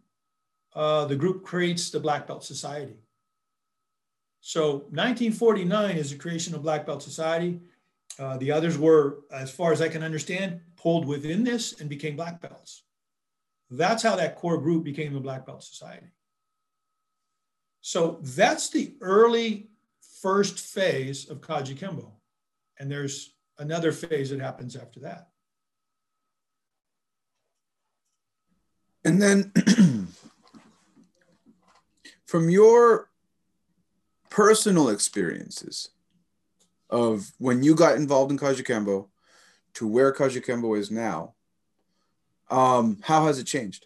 uh, 0.74 1.06
the 1.06 1.16
group 1.16 1.44
creates 1.44 1.90
the 1.90 2.00
Black 2.00 2.28
Belt 2.28 2.44
Society. 2.44 2.96
So 4.40 4.86
1949 4.90 5.98
is 5.98 6.12
the 6.12 6.18
creation 6.18 6.56
of 6.56 6.64
Black 6.64 6.86
Belt 6.86 7.04
Society. 7.04 7.60
Uh, 8.18 8.38
the 8.38 8.52
others 8.52 8.78
were, 8.78 9.20
as 9.32 9.52
far 9.52 9.72
as 9.72 9.82
I 9.82 9.90
can 9.90 10.04
understand, 10.04 10.60
pulled 10.76 11.06
within 11.06 11.44
this 11.44 11.80
and 11.80 11.90
became 11.90 12.16
black 12.16 12.42
belts. 12.42 12.84
That's 13.70 14.04
how 14.04 14.16
that 14.16 14.36
core 14.36 14.58
group 14.58 14.84
became 14.84 15.14
the 15.14 15.20
Black 15.20 15.46
Belt 15.46 15.64
Society. 15.64 16.08
So 17.82 18.20
that's 18.22 18.70
the 18.70 18.96
early 19.02 19.70
first 20.22 20.60
phase 20.60 21.30
of 21.30 21.42
Kajukenbo. 21.42 22.12
And 22.80 22.92
there's 22.92 23.34
another 23.62 23.92
phase 23.92 24.32
that 24.32 24.40
happens 24.40 24.76
after 24.76 25.02
that. 25.02 25.28
And 29.06 29.22
then 29.22 29.52
from 32.26 32.50
your 32.50 33.10
personal 34.30 34.90
experiences 34.90 35.90
of 36.90 37.32
when 37.38 37.64
you 37.64 37.76
got 37.76 37.96
involved 37.96 38.32
in 38.32 38.38
Kajukenbo 38.38 39.08
to 39.76 39.88
where 39.88 40.14
Kajukenbo 40.14 40.78
is 40.78 40.92
now, 40.92 41.36
um, 42.50 42.98
how 43.02 43.28
has 43.28 43.40
it 43.40 43.46
changed? 43.46 43.86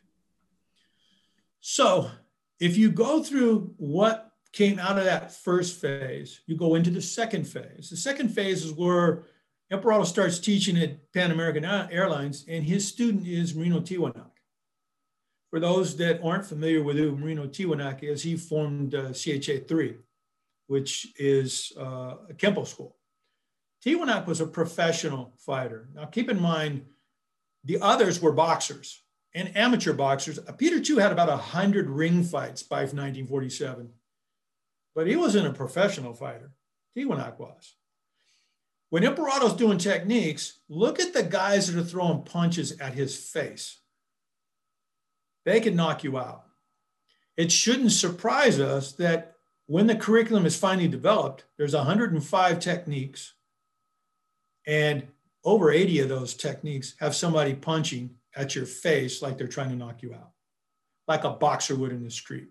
So, 1.59 2.09
if 2.59 2.77
you 2.77 2.89
go 2.89 3.21
through 3.21 3.73
what 3.77 4.31
came 4.53 4.79
out 4.79 4.97
of 4.97 5.03
that 5.03 5.33
first 5.33 5.81
phase, 5.81 6.41
you 6.45 6.55
go 6.55 6.75
into 6.75 6.89
the 6.89 7.01
second 7.01 7.45
phase. 7.45 7.89
The 7.89 7.97
second 7.97 8.29
phase 8.29 8.63
is 8.63 8.71
where 8.71 9.25
Imperato 9.71 10.03
starts 10.03 10.37
teaching 10.37 10.77
at 10.77 11.11
Pan 11.11 11.31
American 11.31 11.65
Airlines, 11.65 12.45
and 12.47 12.63
his 12.63 12.87
student 12.87 13.27
is 13.27 13.55
Marino 13.55 13.79
Tiwanak. 13.79 14.31
For 15.49 15.59
those 15.59 15.97
that 15.97 16.21
aren't 16.23 16.45
familiar 16.45 16.83
with 16.83 16.97
who 16.97 17.15
Marino 17.17 17.47
Tiwanak 17.47 18.03
is, 18.03 18.21
he 18.21 18.37
formed 18.37 18.93
uh, 18.93 19.09
CHA3, 19.09 19.97
which 20.67 21.07
is 21.17 21.71
uh, 21.79 22.15
a 22.29 22.33
Kempo 22.33 22.67
school. 22.67 22.97
Tiwanak 23.83 24.27
was 24.27 24.41
a 24.41 24.47
professional 24.47 25.33
fighter. 25.37 25.89
Now, 25.93 26.05
keep 26.05 26.29
in 26.29 26.39
mind, 26.39 26.85
the 27.63 27.79
others 27.81 28.21
were 28.21 28.31
boxers 28.31 29.01
and 29.33 29.55
amateur 29.57 29.93
boxers. 29.93 30.39
Uh, 30.39 30.51
Peter 30.51 30.79
Chu 30.79 30.97
had 30.97 31.11
about 31.11 31.29
100 31.29 31.89
ring 31.89 32.23
fights 32.23 32.61
by 32.61 32.81
1947, 32.81 33.89
but 34.93 35.07
he 35.07 35.15
wasn't 35.15 35.47
a 35.47 35.53
professional 35.53 36.13
fighter. 36.13 36.51
Tiwanak 36.95 37.39
was. 37.39 37.75
When 38.89 39.03
Imperato's 39.03 39.55
doing 39.55 39.77
techniques, 39.77 40.59
look 40.69 40.99
at 40.99 41.13
the 41.13 41.23
guys 41.23 41.67
that 41.67 41.79
are 41.79 41.83
throwing 41.83 42.23
punches 42.23 42.79
at 42.79 42.93
his 42.93 43.17
face. 43.17 43.79
They 45.45 45.59
can 45.59 45.75
knock 45.75 46.03
you 46.03 46.17
out. 46.17 46.43
It 47.37 47.51
shouldn't 47.51 47.91
surprise 47.91 48.59
us 48.59 48.93
that 48.93 49.35
when 49.67 49.87
the 49.87 49.95
curriculum 49.95 50.45
is 50.45 50.57
finally 50.57 50.87
developed, 50.87 51.45
there's 51.57 51.75
105 51.75 52.59
techniques, 52.59 53.33
and 54.67 55.07
over 55.43 55.71
80 55.71 55.99
of 56.01 56.09
those 56.09 56.33
techniques 56.33 56.95
have 56.99 57.15
somebody 57.15 57.53
punching 57.53 58.11
at 58.35 58.55
your 58.55 58.65
face 58.65 59.21
like 59.21 59.37
they're 59.37 59.47
trying 59.47 59.69
to 59.69 59.75
knock 59.75 60.01
you 60.01 60.13
out, 60.13 60.31
like 61.07 61.23
a 61.23 61.29
boxer 61.31 61.75
would 61.75 61.91
in 61.91 62.03
the 62.03 62.11
street. 62.11 62.49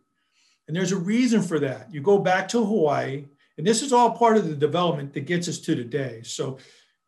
And 0.67 0.77
there's 0.77 0.93
a 0.93 0.97
reason 0.97 1.43
for 1.43 1.59
that. 1.61 1.93
You 1.93 2.01
go 2.01 2.19
back 2.19 2.49
to 2.49 2.65
Hawaii, 2.65 3.27
and 3.57 3.67
this 3.67 3.83
is 3.83 3.93
all 3.93 4.13
part 4.13 4.37
of 4.37 4.49
the 4.49 4.55
development 4.55 5.13
that 5.15 5.27
gets 5.27 5.49
us 5.49 5.59
to 5.61 5.75
today. 5.75 6.23
So 6.25 6.59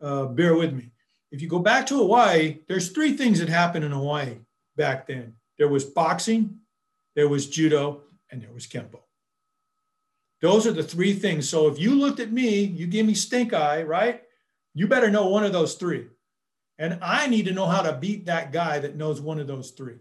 uh, 0.01 0.27
bear 0.27 0.55
with 0.55 0.73
me. 0.73 0.93
If 1.33 1.43
you 1.43 1.49
go 1.49 1.59
back 1.59 1.87
to 1.87 1.97
Hawaii, 1.97 2.59
there's 2.69 2.91
three 2.91 3.17
things 3.17 3.41
that 3.41 3.49
happened 3.49 3.85
in 3.85 3.93
Hawaii 3.93 4.39
back 4.77 5.07
then. 5.07 5.35
There 5.59 5.69
was 5.69 5.85
boxing, 5.85 6.59
there 7.15 7.29
was 7.29 7.49
judo, 7.49 8.03
and 8.31 8.41
there 8.41 8.53
was 8.53 8.67
kempo. 8.67 9.01
Those 10.43 10.67
are 10.67 10.73
the 10.73 10.83
three 10.83 11.15
things. 11.15 11.49
So 11.49 11.67
if 11.67 11.79
you 11.81 11.95
looked 11.95 12.21
at 12.21 12.33
me, 12.33 12.61
you 12.61 12.87
gave 12.87 13.07
me 13.07 13.15
stink 13.15 13.53
eye, 13.53 13.83
right? 13.83 14.23
You 14.75 14.87
better 14.87 15.11
know 15.11 15.29
one 15.29 15.45
of 15.45 15.53
those 15.53 15.75
three. 15.75 16.07
And 16.79 16.99
I 17.01 17.27
need 17.27 17.47
to 17.47 17.55
know 17.55 17.67
how 17.67 17.83
to 17.83 17.95
beat 17.95 18.27
that 18.27 18.53
guy 18.53 18.79
that 18.79 18.97
knows 18.97 19.21
one 19.21 19.41
of 19.41 19.47
those 19.47 19.71
three. 19.71 19.97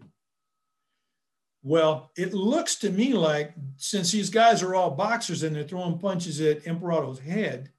Well, 1.66 2.12
it 2.16 2.32
looks 2.32 2.76
to 2.76 2.90
me 2.90 3.12
like 3.12 3.52
since 3.76 4.12
these 4.12 4.30
guys 4.30 4.62
are 4.62 4.76
all 4.76 4.92
boxers 4.92 5.42
and 5.42 5.56
they're 5.56 5.64
throwing 5.64 5.98
punches 5.98 6.40
at 6.40 6.62
Imperato's 6.62 7.18
head, 7.18 7.72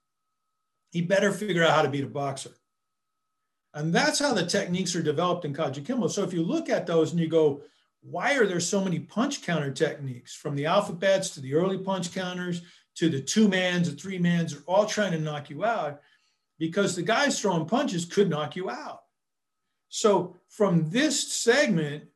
he 0.89 1.01
better 1.01 1.31
figure 1.31 1.63
out 1.63 1.71
how 1.71 1.83
to 1.83 1.89
beat 1.89 2.03
a 2.03 2.07
boxer. 2.07 2.51
And 3.73 3.95
that's 3.95 4.19
how 4.19 4.33
the 4.33 4.45
techniques 4.45 4.93
are 4.93 5.01
developed 5.01 5.45
in 5.45 5.53
Kajukenbo. 5.53 6.11
So 6.11 6.23
if 6.23 6.33
you 6.33 6.43
look 6.43 6.69
at 6.69 6.85
those 6.85 7.11
and 7.11 7.19
you 7.21 7.29
go, 7.29 7.61
why 8.01 8.35
are 8.35 8.45
there 8.45 8.59
so 8.59 8.83
many 8.83 8.99
punch 8.99 9.41
counter 9.41 9.71
techniques 9.71 10.35
from 10.35 10.57
the 10.57 10.65
alphabets 10.65 11.29
to 11.29 11.39
the 11.39 11.53
early 11.53 11.77
punch 11.77 12.13
counters 12.13 12.63
to 12.95 13.07
the 13.07 13.21
two 13.21 13.47
mans, 13.47 13.89
the 13.89 13.95
three 13.95 14.19
mans, 14.19 14.53
are 14.53 14.63
all 14.67 14.85
trying 14.85 15.13
to 15.13 15.17
knock 15.17 15.49
you 15.49 15.63
out 15.63 16.01
because 16.59 16.93
the 16.93 17.03
guys 17.03 17.39
throwing 17.39 17.65
punches 17.65 18.03
could 18.03 18.29
knock 18.29 18.57
you 18.57 18.69
out. 18.69 19.03
So 19.88 20.35
from 20.49 20.89
this 20.89 21.31
segment, 21.31 22.09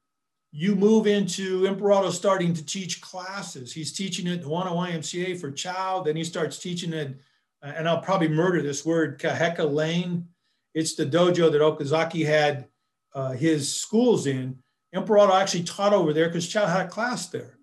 you 0.52 0.76
move 0.76 1.08
into 1.08 1.66
Imperato 1.66 2.10
starting 2.10 2.54
to 2.54 2.66
teach 2.66 2.99
classes. 2.99 3.72
He's 3.72 3.93
teaching 3.93 4.28
at 4.28 4.41
the 4.41 4.47
Wana 4.47 4.72
YMCA 4.72 5.39
for 5.39 5.49
Chow. 5.49 6.02
Then 6.02 6.18
he 6.18 6.24
starts 6.24 6.58
teaching 6.58 6.93
at, 6.93 7.14
and 7.62 7.88
I'll 7.88 8.02
probably 8.02 8.28
murder 8.28 8.62
this 8.62 8.86
word, 8.86 9.20
Kaheka 9.20 9.72
Lane. 9.72 10.28
It's 10.74 10.95
the 10.95 11.06
dojo 11.06 11.52
that 11.52 11.62
Okazaki 11.62 12.26
had 12.26 12.68
uh, 13.14 13.32
his 13.32 13.74
schools 13.74 14.28
in. 14.28 14.60
Imperato 14.93 15.34
actually 15.34 15.64
taught 15.64 15.93
over 15.93 16.12
there 16.12 16.28
because 16.28 16.47
Chow 16.47 16.66
had 16.66 16.89
class 16.89 17.28
there. 17.28 17.58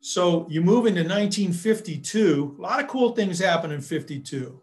So 0.00 0.48
you 0.50 0.60
move 0.60 0.86
into 0.86 1.02
1952. 1.02 2.56
A 2.58 2.60
lot 2.60 2.80
of 2.80 2.88
cool 2.88 3.12
things 3.12 3.38
happen 3.38 3.70
in 3.70 3.80
52. 3.80 4.60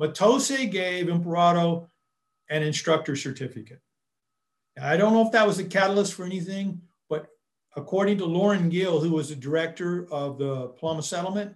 Mitose 0.00 0.70
gave 0.70 1.08
Imperato 1.08 1.88
an 2.48 2.62
instructor 2.62 3.16
certificate. 3.16 3.80
I 4.82 4.96
don't 4.96 5.12
know 5.12 5.24
if 5.24 5.32
that 5.32 5.46
was 5.46 5.58
a 5.58 5.64
catalyst 5.64 6.14
for 6.14 6.24
anything, 6.24 6.80
but 7.08 7.28
according 7.76 8.18
to 8.18 8.24
Loren 8.24 8.68
Gill, 8.68 9.00
who 9.00 9.10
was 9.10 9.28
the 9.28 9.34
director 9.34 10.06
of 10.10 10.38
the 10.38 10.68
Palama 10.80 11.04
settlement, 11.04 11.54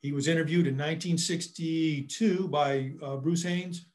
he 0.00 0.12
was 0.12 0.28
interviewed 0.28 0.66
in 0.66 0.74
1962 0.74 2.48
by 2.48 2.92
uh, 3.02 3.16
Bruce 3.16 3.42
Haines. 3.42 3.86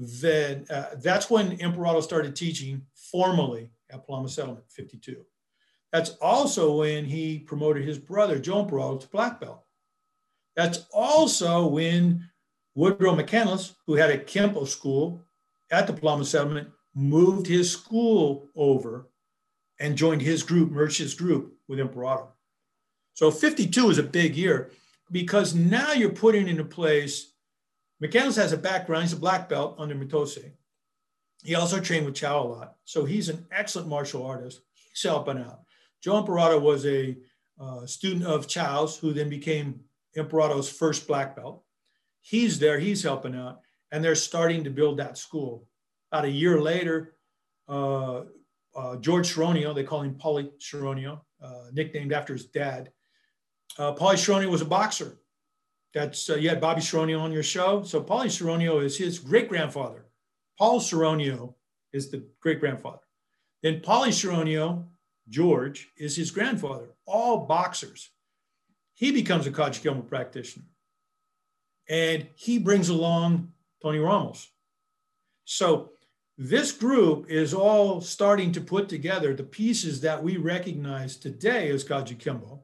Uh, 0.00 0.86
that's 0.96 1.30
when 1.30 1.52
Imperato 1.60 2.00
started 2.00 2.34
teaching 2.34 2.82
formally 2.94 3.70
at 3.90 4.06
Palama 4.06 4.28
Settlement, 4.28 4.64
52. 4.70 5.24
That's 5.92 6.10
also 6.20 6.78
when 6.78 7.04
he 7.04 7.38
promoted 7.38 7.84
his 7.84 7.98
brother, 7.98 8.40
Joe 8.40 8.60
Imperato, 8.60 8.98
to 8.98 9.08
black 9.08 9.40
belt. 9.40 9.62
That's 10.56 10.86
also 10.92 11.68
when 11.68 12.28
Woodrow 12.74 13.14
McCandless, 13.14 13.74
who 13.86 13.94
had 13.94 14.10
a 14.10 14.18
Kempo 14.18 14.66
school 14.66 15.24
at 15.70 15.86
the 15.86 15.92
Palama 15.92 16.24
settlement, 16.24 16.68
moved 16.94 17.46
his 17.46 17.70
school 17.70 18.48
over 18.54 19.08
and 19.80 19.96
joined 19.96 20.22
his 20.22 20.42
group, 20.42 20.70
merged 20.70 20.98
his 20.98 21.14
group 21.14 21.54
with 21.68 21.80
Imperato. 21.80 22.32
So 23.14 23.30
52 23.30 23.90
is 23.90 23.98
a 23.98 24.02
big 24.02 24.36
year 24.36 24.70
because 25.10 25.54
now 25.54 25.92
you're 25.92 26.10
putting 26.10 26.48
into 26.48 26.64
place, 26.64 27.32
McCandless 28.02 28.36
has 28.36 28.52
a 28.52 28.56
background, 28.56 29.04
he's 29.04 29.12
a 29.12 29.16
black 29.16 29.48
belt 29.48 29.76
under 29.78 29.94
Mitose. 29.94 30.52
He 31.42 31.54
also 31.54 31.80
trained 31.80 32.06
with 32.06 32.14
Chow 32.14 32.42
a 32.42 32.44
lot. 32.44 32.76
So 32.84 33.04
he's 33.04 33.28
an 33.28 33.46
excellent 33.52 33.88
martial 33.88 34.24
artist. 34.24 34.60
He's 34.72 35.02
helping 35.02 35.38
out. 35.38 35.60
Joe 36.02 36.18
Imperato 36.18 36.58
was 36.58 36.86
a 36.86 37.16
uh, 37.60 37.86
student 37.86 38.24
of 38.24 38.48
Chow's, 38.48 38.98
who 38.98 39.12
then 39.12 39.28
became 39.28 39.80
Imperato's 40.16 40.70
first 40.70 41.06
black 41.06 41.36
belt. 41.36 41.62
He's 42.20 42.58
there, 42.58 42.78
he's 42.78 43.02
helping 43.02 43.34
out, 43.34 43.60
and 43.92 44.02
they're 44.02 44.14
starting 44.14 44.64
to 44.64 44.70
build 44.70 44.98
that 44.98 45.18
school. 45.18 45.68
About 46.14 46.26
a 46.26 46.30
year 46.30 46.60
later, 46.60 47.16
uh, 47.68 48.20
uh, 48.76 48.96
George 48.98 49.34
Sharonio, 49.34 49.74
they 49.74 49.82
call 49.82 50.02
him 50.02 50.14
Paulie 50.14 50.48
Sharonio, 50.60 51.22
uh, 51.42 51.64
nicknamed 51.72 52.12
after 52.12 52.34
his 52.34 52.46
dad. 52.46 52.92
Uh, 53.76 53.94
Paulie 53.94 54.14
Sharonio 54.14 54.48
was 54.48 54.60
a 54.60 54.64
boxer. 54.64 55.18
That's 55.92 56.30
uh, 56.30 56.36
you 56.36 56.50
had 56.50 56.60
Bobby 56.60 56.82
Sharonio 56.82 57.20
on 57.20 57.32
your 57.32 57.42
show. 57.42 57.82
So 57.82 58.00
Paulie 58.00 58.26
Sharonio 58.26 58.80
is 58.80 58.96
his 58.96 59.18
great 59.18 59.48
grandfather. 59.48 60.06
Paul 60.56 60.78
Sharonio 60.78 61.54
is 61.92 62.12
the 62.12 62.24
great 62.38 62.60
grandfather. 62.60 63.02
Then 63.64 63.80
Paulie 63.80 64.10
Sharonio, 64.10 64.84
George, 65.28 65.88
is 65.96 66.14
his 66.14 66.30
grandfather. 66.30 66.94
All 67.06 67.38
boxers. 67.38 68.10
He 68.92 69.10
becomes 69.10 69.48
a 69.48 69.50
Kajukenbo 69.50 70.06
practitioner 70.06 70.66
and 71.88 72.28
he 72.36 72.60
brings 72.60 72.88
along 72.88 73.52
Tony 73.82 73.98
Ramos. 73.98 74.48
So 75.44 75.90
this 76.36 76.72
group 76.72 77.30
is 77.30 77.54
all 77.54 78.00
starting 78.00 78.50
to 78.52 78.60
put 78.60 78.88
together 78.88 79.34
the 79.34 79.44
pieces 79.44 80.00
that 80.00 80.22
we 80.22 80.36
recognize 80.36 81.16
today 81.16 81.70
as 81.70 81.84
Kajukenbo. 81.84 82.60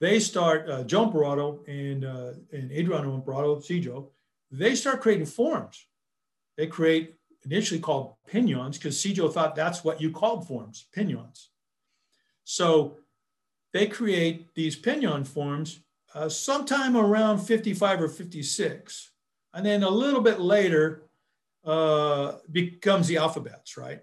They 0.00 0.20
start, 0.20 0.68
uh, 0.68 0.84
Joe 0.84 1.64
and, 1.66 2.04
uh, 2.04 2.32
and 2.52 2.70
Adriano 2.70 3.14
Imperato, 3.14 3.56
Sijo, 3.56 4.10
they 4.50 4.74
start 4.74 5.00
creating 5.00 5.26
forms. 5.26 5.86
They 6.56 6.66
create 6.66 7.16
initially 7.44 7.80
called 7.80 8.14
pinans 8.30 8.74
because 8.74 8.96
Sijo 8.96 9.32
thought 9.32 9.56
that's 9.56 9.82
what 9.82 10.00
you 10.00 10.10
called 10.10 10.46
forms, 10.46 10.86
pinans. 10.96 11.48
So 12.44 12.98
they 13.72 13.86
create 13.86 14.54
these 14.54 14.76
pinan 14.76 15.26
forms 15.26 15.80
uh, 16.14 16.28
sometime 16.28 16.96
around 16.96 17.38
55 17.38 18.02
or 18.02 18.08
56. 18.08 19.10
And 19.52 19.66
then 19.66 19.82
a 19.82 19.90
little 19.90 20.20
bit 20.20 20.40
later 20.40 21.03
uh, 21.64 22.38
becomes 22.50 23.08
the 23.08 23.16
alphabets, 23.16 23.76
right? 23.76 24.02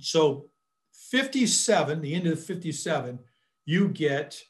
So 0.00 0.46
57, 0.92 2.00
the 2.00 2.14
end 2.14 2.26
of 2.26 2.42
57, 2.42 3.18
you 3.64 3.88
get 3.88 4.40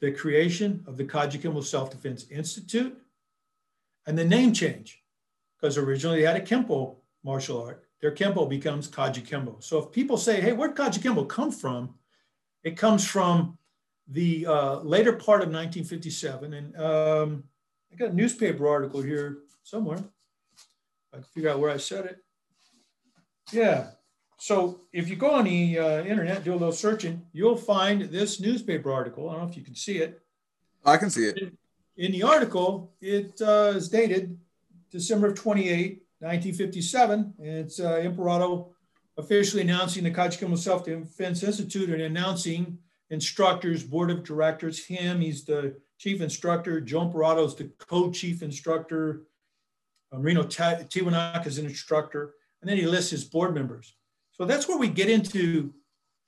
the 0.00 0.12
creation 0.12 0.84
of 0.86 0.96
the 0.96 1.04
Kajukenbo 1.04 1.64
Self-Defense 1.64 2.26
Institute 2.30 2.96
and 4.06 4.16
the 4.16 4.24
name 4.24 4.52
change, 4.52 5.02
because 5.60 5.76
originally 5.76 6.20
they 6.20 6.26
had 6.26 6.36
a 6.36 6.44
Kempo 6.44 6.96
martial 7.24 7.62
art. 7.62 7.84
Their 8.00 8.12
Kempo 8.12 8.48
becomes 8.48 8.88
Kajukenbo. 8.88 9.62
So 9.62 9.78
if 9.78 9.90
people 9.90 10.16
say, 10.16 10.40
hey, 10.40 10.52
where'd 10.52 10.76
Kajukenbo 10.76 11.28
come 11.28 11.50
from? 11.50 11.94
It 12.62 12.76
comes 12.76 13.06
from 13.06 13.58
the 14.08 14.46
uh, 14.46 14.76
later 14.80 15.12
part 15.12 15.42
of 15.42 15.48
1957, 15.48 16.54
and 16.54 16.76
um, 16.76 17.44
I 17.92 17.96
got 17.96 18.10
a 18.10 18.14
newspaper 18.14 18.66
article 18.66 19.02
here 19.02 19.38
somewhere. 19.62 19.98
I 21.18 21.20
can 21.20 21.30
figure 21.34 21.50
out 21.50 21.58
where 21.58 21.70
I 21.70 21.78
said 21.78 22.04
it. 22.06 22.18
Yeah. 23.52 23.88
So 24.38 24.82
if 24.92 25.08
you 25.08 25.16
go 25.16 25.32
on 25.32 25.44
the 25.44 25.78
uh, 25.78 26.04
internet, 26.04 26.44
do 26.44 26.52
a 26.52 26.54
little 26.54 26.70
searching, 26.70 27.22
you'll 27.32 27.56
find 27.56 28.02
this 28.02 28.38
newspaper 28.38 28.92
article. 28.92 29.28
I 29.28 29.32
don't 29.32 29.42
know 29.42 29.48
if 29.48 29.56
you 29.56 29.64
can 29.64 29.74
see 29.74 29.98
it. 29.98 30.20
I 30.84 30.96
can 30.96 31.10
see 31.10 31.26
it. 31.26 31.52
In, 31.96 32.12
the 32.12 32.22
article, 32.22 32.92
it 33.00 33.40
uh, 33.42 33.72
is 33.74 33.88
dated 33.88 34.38
December 34.92 35.28
of 35.28 35.34
28, 35.34 36.02
1957. 36.20 37.34
And 37.40 37.48
it's 37.48 37.80
uh, 37.80 37.96
Imperato 37.96 38.70
officially 39.16 39.62
announcing 39.62 40.04
the 40.04 40.12
Kajukenbo 40.12 40.56
Self-Defense 40.56 41.42
Institute 41.42 41.90
and 41.90 42.02
announcing 42.02 42.78
instructors, 43.10 43.82
board 43.82 44.12
of 44.12 44.22
directors, 44.22 44.86
him, 44.86 45.20
he's 45.20 45.44
the 45.44 45.74
chief 45.98 46.20
instructor, 46.20 46.80
Joe 46.80 47.02
Imperato 47.02 47.44
is 47.44 47.56
the 47.56 47.72
co-chief 47.78 48.42
instructor, 48.42 49.22
Um, 50.12 50.22
Marino 50.22 50.42
Tiwanak 50.44 51.46
is 51.46 51.58
an 51.58 51.66
instructor, 51.66 52.34
and 52.60 52.68
then 52.68 52.76
he 52.76 52.86
lists 52.86 53.10
his 53.10 53.24
board 53.24 53.54
members. 53.54 53.94
So 54.32 54.44
that's 54.44 54.68
where 54.68 54.78
we 54.78 54.88
get 54.88 55.10
into 55.10 55.72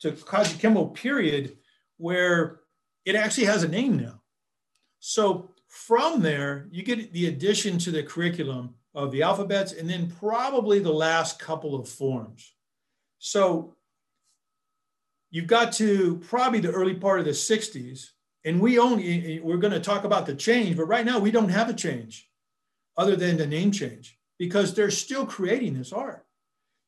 to 0.01 0.13
Kajukenbo 0.13 0.95
period, 0.95 1.57
where 1.97 2.61
it 3.05 3.15
actually 3.15 3.47
has 3.47 3.63
a 3.63 3.69
name 3.69 3.97
now. 3.97 4.21
So 4.99 5.55
from 5.69 6.21
there, 6.21 6.69
you 6.71 6.83
get 6.83 7.13
the 7.13 7.27
addition 7.27 7.79
to 7.79 7.91
the 7.91 8.03
curriculum 8.03 8.75
of 8.95 9.13
the 9.13 9.23
alphabets 9.23 9.73
and 9.73 9.89
then 9.89 10.11
probably 10.11 10.81
the 10.81 10.93
last 10.93 11.39
couple 11.39 11.75
of 11.75 11.89
forms. 11.89 12.55
So 13.19 13.77
you've 15.31 15.47
got 15.47 15.73
to 15.75 16.17
probably 16.29 16.61
the 16.61 16.73
early 16.73 16.95
part 16.95 17.21
of 17.21 17.27
the 17.27 17.33
60s, 17.33 18.09
and 18.45 18.61
we 18.61 18.79
only, 18.79 19.41
we're 19.41 19.59
going 19.59 19.73
to 19.73 19.81
talk 19.81 20.05
about 20.05 20.27
the 20.27 20.35
change, 20.35 20.77
but 20.77 20.87
right 20.87 21.05
now 21.05 21.19
we 21.19 21.31
don't 21.31 21.51
have 21.51 21.69
a 21.69 21.75
change 21.75 22.30
other 23.01 23.17
than 23.17 23.39
the 23.39 23.47
name 23.47 23.73
change 23.73 24.19
because 24.39 24.75
they're 24.75 24.91
still 24.91 25.25
creating 25.25 25.73
this 25.73 25.91
art. 25.91 26.27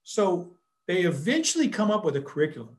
So 0.02 0.52
they 0.86 1.02
eventually 1.04 1.68
come 1.68 1.90
up 1.90 2.04
with 2.04 2.16
a 2.16 2.20
curriculum. 2.20 2.76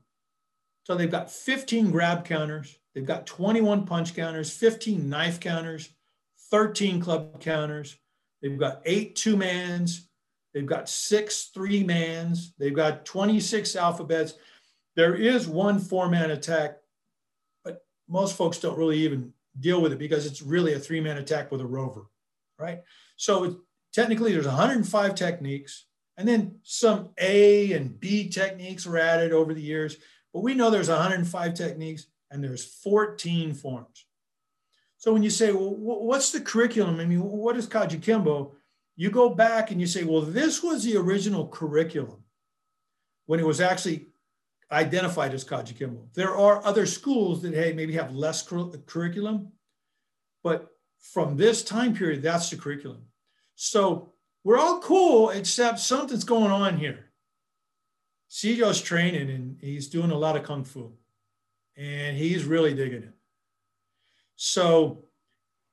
So 0.84 0.94
they've 0.94 1.10
got 1.10 1.32
15 1.32 1.90
grab 1.90 2.24
counters, 2.24 2.78
they've 2.94 3.04
got 3.04 3.26
21 3.26 3.86
punch 3.86 4.14
counters, 4.14 4.52
15 4.52 5.08
knife 5.08 5.40
counters, 5.40 5.90
13 6.52 7.00
club 7.00 7.40
counters, 7.40 7.96
they've 8.40 8.56
got 8.56 8.82
eight 8.84 9.16
two 9.16 9.36
mans, 9.36 10.08
they've 10.52 10.64
got 10.64 10.88
six 10.88 11.46
three 11.52 11.82
mans, 11.82 12.52
they've 12.60 12.76
got 12.76 13.04
26 13.04 13.74
alphabets. 13.74 14.34
There 14.94 15.16
is 15.16 15.48
one 15.48 15.80
four 15.80 16.08
man 16.08 16.30
attack, 16.30 16.76
but 17.64 17.84
most 18.08 18.36
folks 18.36 18.58
don't 18.58 18.78
really 18.78 18.98
even 18.98 19.32
deal 19.58 19.80
with 19.80 19.92
it 19.92 19.98
because 19.98 20.24
it's 20.24 20.40
really 20.40 20.74
a 20.74 20.78
three 20.78 21.00
man 21.00 21.16
attack 21.16 21.50
with 21.50 21.62
a 21.62 21.66
rover, 21.66 22.06
right? 22.60 22.82
So 23.16 23.60
technically, 23.92 24.32
there's 24.32 24.46
105 24.46 25.14
techniques, 25.14 25.86
and 26.16 26.26
then 26.26 26.56
some 26.62 27.10
A 27.18 27.72
and 27.72 27.98
B 27.98 28.28
techniques 28.28 28.86
were 28.86 28.98
added 28.98 29.32
over 29.32 29.54
the 29.54 29.62
years. 29.62 29.96
But 30.32 30.42
we 30.42 30.54
know 30.54 30.70
there's 30.70 30.88
105 30.88 31.54
techniques 31.54 32.06
and 32.30 32.42
there's 32.42 32.64
14 32.64 33.54
forms. 33.54 34.06
So 34.96 35.12
when 35.12 35.22
you 35.22 35.30
say, 35.30 35.52
well, 35.52 35.70
what's 35.70 36.32
the 36.32 36.40
curriculum? 36.40 36.98
I 36.98 37.04
mean, 37.04 37.20
what 37.22 37.56
is 37.56 37.68
Kajukenbo? 37.68 38.52
You 38.96 39.10
go 39.10 39.28
back 39.28 39.70
and 39.70 39.80
you 39.80 39.86
say, 39.86 40.04
well, 40.04 40.22
this 40.22 40.62
was 40.62 40.84
the 40.84 40.96
original 40.96 41.48
curriculum 41.48 42.24
when 43.26 43.38
it 43.38 43.46
was 43.46 43.60
actually 43.60 44.08
identified 44.72 45.34
as 45.34 45.44
Kajukenbo. 45.44 46.12
There 46.14 46.34
are 46.34 46.64
other 46.64 46.86
schools 46.86 47.42
that, 47.42 47.54
hey, 47.54 47.72
maybe 47.72 47.94
have 47.94 48.14
less 48.14 48.42
cur- 48.42 48.70
curriculum, 48.86 49.52
but 50.42 50.73
from 51.12 51.36
this 51.36 51.62
time 51.62 51.94
period, 51.94 52.22
that's 52.22 52.50
the 52.50 52.56
curriculum. 52.56 53.02
So 53.54 54.12
we're 54.42 54.58
all 54.58 54.80
cool, 54.80 55.30
except 55.30 55.78
something's 55.78 56.24
going 56.24 56.50
on 56.50 56.78
here. 56.78 57.10
Sijo's 58.30 58.80
training 58.80 59.30
and 59.30 59.56
he's 59.60 59.88
doing 59.88 60.10
a 60.10 60.18
lot 60.18 60.36
of 60.36 60.42
kung 60.42 60.64
fu, 60.64 60.92
and 61.76 62.16
he's 62.16 62.44
really 62.44 62.74
digging 62.74 63.02
it. 63.02 63.12
So 64.36 65.04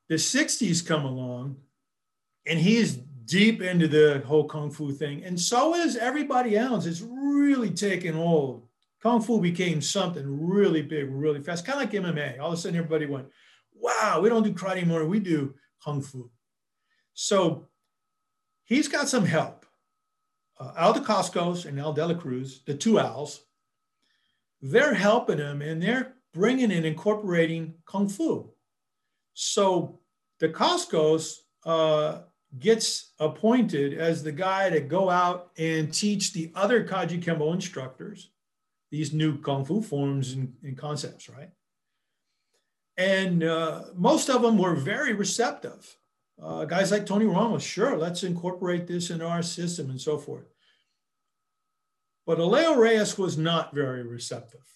the 0.09 0.15
60s 0.15 0.85
come 0.85 1.05
along, 1.05 1.55
and 2.45 2.59
he's 2.59 2.95
deep 2.95 3.61
into 3.61 3.87
the 3.87 4.21
whole 4.25 4.45
kung 4.47 4.69
fu 4.69 4.91
thing, 4.91 5.23
and 5.23 5.39
so 5.39 5.73
is 5.73 5.95
everybody 5.95 6.57
else. 6.57 6.85
It's 6.85 7.01
really 7.01 7.71
taken 7.71 8.13
hold. 8.13 8.67
Kung 9.01 9.21
fu 9.21 9.41
became 9.41 9.81
something 9.81 10.47
really 10.47 10.83
big, 10.83 11.09
really 11.09 11.41
fast, 11.41 11.65
kind 11.65 11.81
of 11.81 11.91
like 11.91 12.03
MMA. 12.03 12.39
All 12.39 12.51
of 12.51 12.53
a 12.53 12.57
sudden, 12.57 12.77
everybody 12.77 13.07
went, 13.07 13.27
wow, 13.81 14.19
we 14.21 14.29
don't 14.29 14.43
do 14.43 14.53
karate 14.53 14.77
anymore. 14.77 15.05
We 15.05 15.19
do 15.19 15.55
kung 15.83 16.01
fu. 16.01 16.29
So 17.13 17.67
he's 18.63 18.87
got 18.87 19.09
some 19.09 19.25
help. 19.25 19.65
Uh, 20.59 20.73
Al 20.77 20.93
Dacascos 20.93 21.65
and 21.65 21.79
Al 21.79 21.93
Dela 21.93 22.15
Cruz, 22.15 22.61
the 22.65 22.73
two 22.73 22.99
Al's, 22.99 23.41
they're 24.61 24.93
helping 24.93 25.39
him 25.39 25.61
and 25.61 25.81
they're 25.81 26.13
bringing 26.33 26.71
and 26.71 26.85
incorporating 26.85 27.73
kung 27.85 28.07
fu. 28.07 28.51
So 29.33 29.99
Dacascos 30.39 31.37
uh, 31.65 32.19
gets 32.59 33.11
appointed 33.19 33.93
as 33.93 34.23
the 34.23 34.31
guy 34.31 34.69
to 34.69 34.79
go 34.79 35.09
out 35.09 35.51
and 35.57 35.93
teach 35.93 36.33
the 36.33 36.51
other 36.53 36.83
Kaji 36.83 37.23
Kajukenbo 37.23 37.53
instructors 37.53 38.29
these 38.91 39.13
new 39.13 39.37
kung 39.37 39.65
fu 39.65 39.81
forms 39.81 40.33
and, 40.33 40.53
and 40.63 40.77
concepts, 40.77 41.29
right? 41.29 41.49
And 43.01 43.43
uh, 43.43 43.85
most 43.95 44.29
of 44.29 44.43
them 44.43 44.59
were 44.59 44.75
very 44.75 45.13
receptive. 45.13 45.97
Uh, 46.39 46.65
guys 46.65 46.91
like 46.91 47.07
Tony 47.07 47.25
Ramos, 47.25 47.63
sure, 47.63 47.97
let's 47.97 48.23
incorporate 48.23 48.85
this 48.85 49.09
in 49.09 49.23
our 49.23 49.41
system 49.41 49.89
and 49.89 49.99
so 49.99 50.19
forth. 50.19 50.45
But 52.27 52.37
Alejo 52.37 52.77
Reyes 52.77 53.17
was 53.17 53.39
not 53.39 53.73
very 53.73 54.03
receptive. 54.03 54.67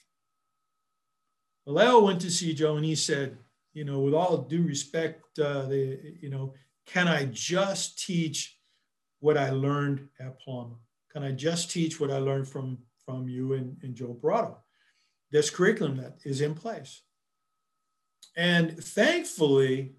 Alejo 1.67 2.03
went 2.03 2.21
to 2.21 2.31
see 2.31 2.55
Joe 2.55 2.77
and 2.77 2.85
he 2.85 2.95
said, 2.95 3.37
you 3.73 3.85
know, 3.85 3.99
with 3.99 4.15
all 4.15 4.37
due 4.37 4.63
respect, 4.63 5.21
uh, 5.37 5.67
the, 5.67 6.15
you 6.19 6.31
know, 6.31 6.55
can 6.87 7.07
I 7.07 7.25
just 7.25 8.03
teach 8.03 8.57
what 9.19 9.37
I 9.37 9.51
learned 9.51 10.07
at 10.19 10.39
Palama? 10.41 10.77
Can 11.11 11.23
I 11.23 11.31
just 11.31 11.69
teach 11.69 11.99
what 11.99 12.09
I 12.09 12.17
learned 12.17 12.47
from, 12.47 12.79
from 13.05 13.29
you 13.29 13.53
and, 13.53 13.77
and 13.83 13.93
Joe 13.93 14.11
Imperato? 14.11 14.57
This 15.31 15.51
curriculum 15.51 15.97
that 15.97 16.17
is 16.25 16.41
in 16.41 16.55
place. 16.55 17.03
And 18.35 18.77
thankfully, 18.83 19.95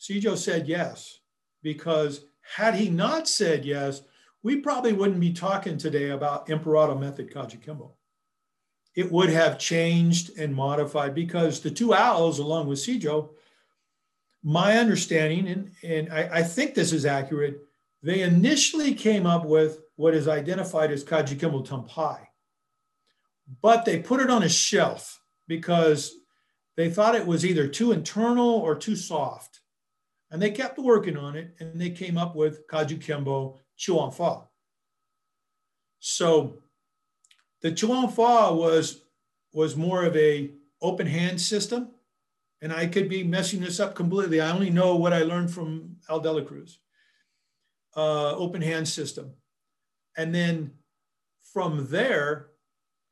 Sijo 0.00 0.36
said 0.36 0.68
yes, 0.68 1.20
because 1.62 2.24
had 2.56 2.74
he 2.74 2.90
not 2.90 3.28
said 3.28 3.64
yes, 3.64 4.02
we 4.42 4.56
probably 4.56 4.92
wouldn't 4.92 5.20
be 5.20 5.32
talking 5.32 5.78
today 5.78 6.10
about 6.10 6.50
Imperato 6.50 6.98
method 6.98 7.32
Kajukenbo. 7.32 7.92
It 8.94 9.10
would 9.10 9.30
have 9.30 9.58
changed 9.58 10.36
and 10.36 10.54
modified 10.54 11.14
because 11.14 11.60
the 11.60 11.70
two 11.70 11.94
owls, 11.94 12.38
along 12.38 12.66
with 12.66 12.78
Sijo, 12.78 13.30
my 14.42 14.76
understanding, 14.76 15.46
and, 15.48 15.70
and 15.82 16.12
I, 16.12 16.38
I 16.38 16.42
think 16.42 16.74
this 16.74 16.92
is 16.92 17.06
accurate, 17.06 17.60
they 18.02 18.22
initially 18.22 18.94
came 18.94 19.24
up 19.24 19.44
with 19.44 19.80
what 19.96 20.14
is 20.14 20.26
identified 20.26 20.90
as 20.90 21.04
Kajukenbo 21.04 21.66
Tumpai, 21.66 22.18
but 23.62 23.84
they 23.84 24.00
put 24.00 24.20
it 24.20 24.30
on 24.30 24.42
a 24.42 24.48
shelf 24.48 25.22
because 25.46 26.12
they 26.76 26.90
thought 26.90 27.14
it 27.14 27.26
was 27.26 27.44
either 27.44 27.68
too 27.68 27.92
internal 27.92 28.50
or 28.50 28.74
too 28.74 28.96
soft. 28.96 29.60
And 30.30 30.40
they 30.40 30.50
kept 30.50 30.78
working 30.78 31.16
on 31.16 31.36
it 31.36 31.54
and 31.60 31.78
they 31.80 31.90
came 31.90 32.16
up 32.16 32.34
with 32.34 32.66
Kajukenbo 32.66 33.58
Chuanfa. 33.78 34.46
So 35.98 36.58
the 37.60 37.70
Chuanfa 37.70 38.56
was, 38.56 39.02
was 39.52 39.76
more 39.76 40.04
of 40.04 40.16
a 40.16 40.50
open 40.80 41.06
hand 41.06 41.40
system. 41.40 41.90
And 42.62 42.72
I 42.72 42.86
could 42.86 43.08
be 43.08 43.24
messing 43.24 43.60
this 43.60 43.80
up 43.80 43.94
completely. 43.94 44.40
I 44.40 44.52
only 44.52 44.70
know 44.70 44.96
what 44.96 45.12
I 45.12 45.22
learned 45.22 45.50
from 45.50 45.96
Al 46.08 46.20
Dela 46.20 46.42
Cruz. 46.42 46.78
Uh, 47.94 48.34
open 48.36 48.62
hand 48.62 48.88
system. 48.88 49.32
And 50.16 50.34
then 50.34 50.72
from 51.52 51.88
there, 51.90 52.51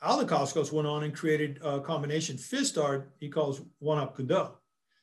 Al 0.03 0.25
Dacascos 0.25 0.73
went 0.73 0.89
on 0.89 1.05
and 1.05 1.15
created 1.15 1.61
a 1.63 1.81
combination 1.81 2.39
fist 2.39 2.79
art 2.79 3.13
he 3.19 3.29
calls 3.29 3.61
Wun 3.81 3.99
Hop 3.99 4.17
Kuen 4.17 4.27
Do. 4.27 4.49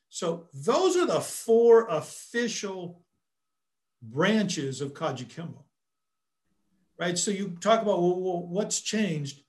So 0.09 0.47
those 0.53 0.95
are 0.95 1.05
the 1.05 1.21
four 1.21 1.87
official 1.87 3.03
branches 4.01 4.81
of 4.81 4.93
Kajukenbo, 4.93 5.63
right? 6.99 7.17
So 7.17 7.31
you 7.31 7.57
talk 7.59 7.81
about 7.81 8.01
well, 8.01 8.19
well, 8.19 8.47
what's 8.47 8.81
changed. 8.81 9.41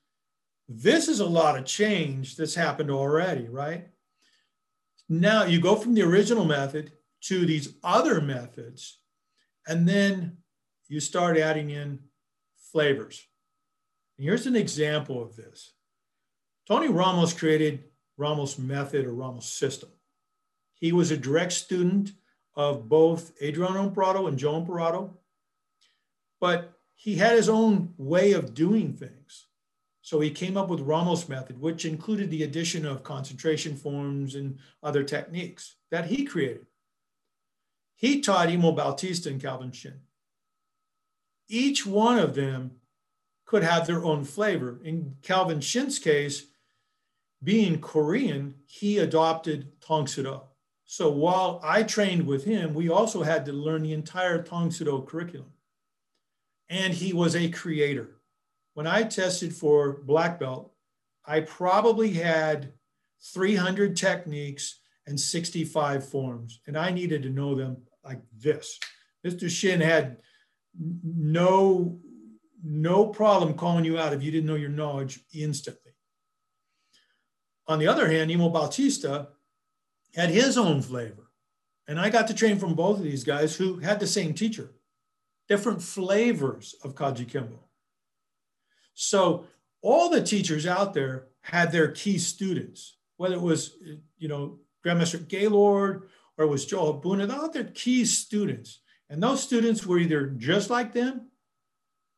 This 0.69 1.09
is 1.09 1.21
a 1.21 1.27
lot 1.27 1.57
of 1.57 1.65
change 1.65 2.37
that's 2.37 2.55
happened 2.55 2.91
already, 2.91 3.49
right? 3.49 3.89
Now 5.09 5.45
you 5.45 5.61
go 5.61 5.77
from 5.77 5.95
the 5.95 6.03
original 6.03 6.45
method 6.45 6.93
to 7.23 7.47
these 7.47 7.75
other 7.83 8.21
methods, 8.21 8.99
and 9.67 9.89
then 9.89 10.39
you 10.89 11.01
start 11.01 11.39
adding 11.39 11.71
in 11.71 12.01
flavors. 12.73 13.27
Here's 14.19 14.47
an 14.47 14.57
example 14.57 15.23
of 15.23 15.37
this. 15.37 15.73
Tony 16.67 16.89
Ramos 16.89 17.33
created 17.33 17.85
Ramos 18.17 18.59
method 18.59 19.07
or 19.07 19.15
Ramos 19.15 19.47
system. 19.47 19.91
He 20.75 20.93
was 20.93 21.11
a 21.11 21.17
direct 21.17 21.53
student 21.53 22.13
of 22.57 22.89
both 22.89 23.33
Adriano 23.41 23.85
Imperato 23.85 24.27
and 24.27 24.39
Joe 24.39 24.57
Imperato, 24.57 25.17
but 26.41 26.73
he 26.97 27.15
had 27.15 27.37
his 27.37 27.49
own 27.49 27.95
way 27.97 28.33
of 28.33 28.55
doing 28.55 28.93
things. 28.93 29.47
So 30.03 30.19
he 30.21 30.31
came 30.31 30.57
up 30.57 30.69
with 30.69 30.81
Ramos 30.81 31.29
method, 31.29 31.61
which 31.61 31.85
included 31.85 32.31
the 32.31 32.43
addition 32.43 32.85
of 32.87 33.05
concentration 33.05 33.77
forms 33.77 34.35
and 34.35 34.59
other 34.83 35.05
techniques 35.05 35.77
that 35.91 36.07
he 36.07 36.25
created. 36.25 36.67
He 37.95 38.21
taught 38.21 38.51
Emo 38.51 38.73
Bautista 38.73 39.29
and 39.29 39.41
Calvin 39.41 39.71
Shin. 39.71 40.01
each 41.49 41.87
one 41.87 42.19
of 42.19 42.35
them 42.35 42.73
could 43.49 43.63
have 43.63 43.87
their 43.87 44.05
own 44.05 44.25
flavor. 44.25 44.79
In 44.85 45.17
Calvin 45.23 45.61
Shin's 45.61 45.99
case, 45.99 46.45
being 47.43 47.81
Korean, 47.81 48.55
he 48.67 48.99
adopted 48.99 49.73
Tong 49.81 50.07
Soo 50.07 50.23
Do. 50.23 50.43
So 50.85 51.11
while 51.11 51.59
I 51.65 51.83
trained 51.83 52.27
with 52.27 52.45
him, 52.45 52.75
we 52.75 52.91
also 52.91 53.23
had 53.23 53.47
to 53.47 53.53
learn 53.53 53.83
the 53.83 53.95
entire 53.95 54.43
Tong 54.43 54.71
Soo 54.71 54.85
Do 54.85 55.01
curriculum. 55.01 55.51
And 56.69 56.93
he 56.93 57.15
was 57.15 57.35
a 57.35 57.49
creator. 57.49 58.21
When 58.75 58.87
I 58.87 59.05
tested 59.05 59.55
for 59.55 60.03
black 60.05 60.39
belt, 60.39 60.75
I 61.25 61.41
probably 61.41 62.11
had 62.11 62.75
300 63.33 63.97
techniques 63.97 64.79
and 65.07 65.19
65 65.19 66.07
forms, 66.07 66.61
and 66.67 66.77
I 66.77 66.91
needed 66.91 67.23
to 67.23 67.31
know 67.31 67.55
them 67.55 67.79
like 68.05 68.21
this. 68.37 68.79
Mr. 69.27 69.49
Shin 69.49 69.81
had 69.81 70.19
no 71.03 71.99
no 72.63 73.07
problem 73.07 73.55
calling 73.55 73.85
you 73.85 73.99
out 73.99 74.13
if 74.13 74.23
you 74.23 74.31
didn't 74.31 74.47
know 74.47 74.55
your 74.55 74.69
knowledge 74.69 75.21
instantly. 75.33 75.93
On 77.67 77.79
the 77.79 77.87
other 77.87 78.11
hand, 78.11 78.31
Emo 78.31 78.49
Bautista 78.49 79.29
had 80.15 80.31
his 80.31 80.57
own 80.57 80.83
flavor. 80.83 81.31
And 81.87 81.99
I 82.01 82.11
got 82.11 82.27
to 82.29 82.35
train 82.35 82.59
from 82.59 82.75
both 82.75 82.99
of 82.99 83.05
these 83.05 83.25
guys 83.25 83.57
who 83.57 83.79
had 83.79 84.01
the 84.01 84.07
same 84.07 84.35
teacher, 84.35 84.73
different 85.49 85.83
flavors 85.83 86.75
of 86.83 86.95
Kajukenbo. 86.95 87.59
So 88.95 89.47
all 89.81 90.11
the 90.11 90.23
teachers 90.23 90.67
out 90.67 90.93
there 90.93 91.29
had 91.41 91.73
their 91.73 91.89
key 91.89 92.19
students, 92.19 92.97
whether 93.17 93.37
it 93.37 93.41
was, 93.41 93.75
you 94.19 94.29
know, 94.29 94.59
Grandmaster 94.85 95.27
Gaylord 95.27 96.09
or 96.37 96.45
it 96.45 96.49
was 96.49 96.67
Joe 96.67 96.93
Halbuna, 96.93 97.27
they 97.27 97.35
all 97.35 97.51
their 97.51 97.65
key 97.65 98.05
students. 98.05 98.81
And 99.09 99.23
those 99.23 99.43
students 99.43 99.87
were 99.87 99.99
either 99.99 100.27
just 100.27 100.69
like 100.71 100.93
them 100.93 101.29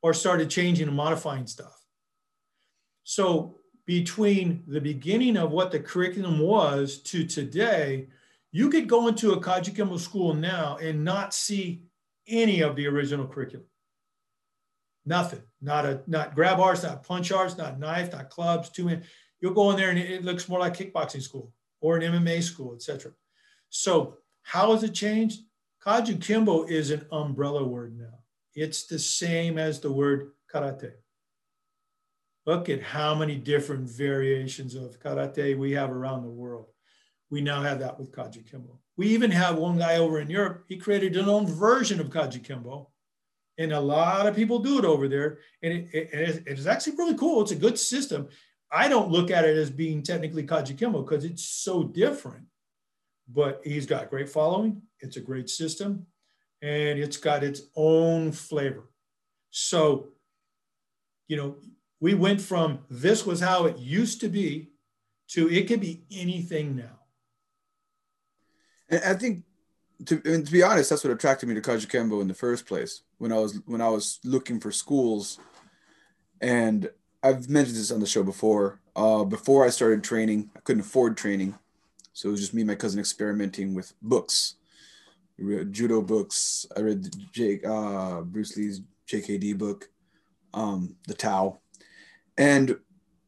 or 0.03 0.15
started 0.15 0.51
changing 0.51 0.89
and 0.89 0.97
modifying 0.97 1.47
stuff. 1.47 1.85
So 3.05 3.57
between 3.87 4.63
the 4.67 4.81
beginning 4.81 5.37
of 5.37 5.51
what 5.51 5.71
the 5.71 5.81
curriculum 5.81 6.39
was 6.39 6.99
to 7.03 7.27
today, 7.27 8.09
you 8.53 8.71
could 8.71 8.89
go 8.89 9.09
into 9.09 9.33
a 9.33 9.41
Kajukenbo 9.41 9.99
school 9.99 10.35
now 10.35 10.77
and 10.77 11.05
not 11.05 11.35
see 11.35 11.85
any 12.29 12.61
of 12.61 12.77
the 12.77 12.87
original 12.87 13.27
curriculum. 13.27 13.67
Nothing. 15.05 15.43
Not 15.61 15.87
a 15.87 16.03
not 16.07 16.35
grab 16.35 16.61
arts, 16.61 16.83
not 16.83 17.03
punch 17.03 17.33
arts, 17.33 17.59
not 17.59 17.79
knife, 17.79 18.13
not 18.13 18.31
clubs, 18.31 18.71
two 18.71 18.85
men. 18.85 19.05
You'll 19.41 19.55
go 19.55 19.71
in 19.71 19.77
there 19.77 19.91
and 19.91 19.99
it 19.99 20.25
looks 20.25 20.49
more 20.49 20.61
like 20.61 20.77
kickboxing 20.77 21.23
school 21.23 21.53
or 21.81 21.97
an 21.97 22.03
MMA 22.03 22.43
school, 22.43 22.75
etc. 22.75 23.13
So 23.71 24.19
how 24.43 24.73
has 24.73 24.83
it 24.83 24.95
changed? 24.95 25.41
Kajukenbo 25.85 26.71
is 26.71 26.91
an 26.91 27.07
umbrella 27.11 27.65
word 27.65 27.97
now. 27.99 28.20
It's 28.55 28.87
the 28.87 28.99
same 28.99 29.59
as 29.59 29.81
the 29.81 29.93
word 29.93 30.33
karate. 30.53 30.93
Look 32.47 32.69
at 32.69 32.83
how 32.83 33.15
many 33.15 33.37
different 33.37 33.89
variations 33.89 34.75
of 34.75 34.99
karate 34.99 35.57
we 35.57 35.73
have 35.73 35.91
around 35.91 36.23
the 36.23 36.31
world. 36.31 36.67
We 37.31 37.41
now 37.41 37.63
have 37.63 37.79
that 37.81 37.99
with 37.99 38.11
Kajukenbo. 38.13 38.79
We 38.97 39.09
even 39.09 39.31
have 39.31 39.57
one 39.57 39.79
guy 39.79 39.97
over 39.97 40.21
in 40.21 40.29
Europe, 40.29 40.65
he 40.69 40.77
created 40.77 41.15
his 41.15 41.29
own 41.29 41.47
version 41.47 42.01
of 42.01 42.11
Kajukenbo. 42.11 42.89
And 43.59 43.73
a 43.73 43.81
lot 43.81 44.27
of 44.27 44.35
people 44.35 44.59
do 44.59 44.79
it 44.79 44.85
over 44.85 45.07
there. 45.07 45.39
And 45.63 45.73
it, 45.73 45.89
it, 45.93 46.43
it 46.47 46.59
is 46.59 46.67
actually 46.67 46.97
really 46.97 47.15
cool. 47.15 47.43
It's 47.43 47.51
a 47.51 47.57
good 47.57 47.79
system. 47.79 48.29
I 48.73 48.89
don't 48.89 49.11
look 49.11 49.31
at 49.31 49.45
it 49.45 49.57
as 49.57 49.71
being 49.71 50.03
technically 50.03 50.47
Kajukenbo 50.47 51.05
because 51.05 51.25
it's 51.25 51.45
so 51.45 51.85
different. 51.85 52.47
But 53.29 53.61
he's 53.63 53.87
got 53.87 54.11
great 54.11 54.29
following. 54.29 54.83
It's 55.01 55.17
a 55.17 55.21
great 55.21 55.51
system. 55.51 56.07
And 56.63 56.99
it's 56.99 57.17
got 57.17 57.43
its 57.43 57.63
own 57.75 58.33
flavor. 58.33 58.91
So, 59.51 60.09
you 61.27 61.37
know, 61.37 61.57
we 62.01 62.15
went 62.15 62.41
from 62.41 62.81
this 62.91 63.25
was 63.25 63.41
how 63.41 63.67
it 63.67 63.79
used 63.79 64.21
to 64.21 64.29
be 64.29 64.71
to 65.29 65.49
it 65.49 65.69
could 65.69 65.81
be 65.81 66.05
anything 66.11 66.77
now. 66.77 66.99
And 68.89 69.03
I 69.05 69.15
think, 69.15 69.45
to, 70.07 70.19
to 70.21 70.53
be 70.53 70.63
honest, 70.63 70.91
that's 70.91 71.05
what 71.05 71.13
attracted 71.13 71.49
me 71.49 71.55
to 71.55 71.61
Kajukenbo 71.61 72.21
in 72.21 72.29
the 72.29 72.35
first 72.35 72.67
place. 72.67 73.03
When 73.19 73.33
I 73.33 73.39
was 73.39 73.61
when 73.67 73.81
I 73.81 73.89
was 73.89 74.19
looking 74.25 74.59
for 74.59 74.73
schools, 74.73 75.39
and 76.41 76.91
I've 77.23 77.49
mentioned 77.49 77.77
this 77.77 77.93
on 77.93 78.01
the 78.01 78.07
show 78.07 78.23
before. 78.23 78.81
Uh, 78.97 79.25
before 79.25 79.65
I 79.65 79.71
started 79.71 80.03
training, 80.03 80.51
I 80.57 80.61
couldn't 80.61 80.81
afford 80.81 81.17
training, 81.17 81.55
so 82.13 82.29
it 82.29 82.33
was 82.33 82.41
just 82.41 82.55
me 82.55 82.63
and 82.63 82.69
my 82.69 82.75
cousin 82.75 82.99
experimenting 82.99 83.75
with 83.75 83.93
books, 84.03 84.57
judo 85.71 86.03
books. 86.03 86.67
I 86.77 86.81
read 86.81 87.09
Jake 87.33 87.67
uh, 87.67 88.21
Bruce 88.23 88.57
Lee's 88.57 88.83
JKD 89.09 89.59
book, 89.59 89.89
um, 90.55 90.97
the 91.07 91.15
Tao, 91.15 91.61
and 92.39 92.77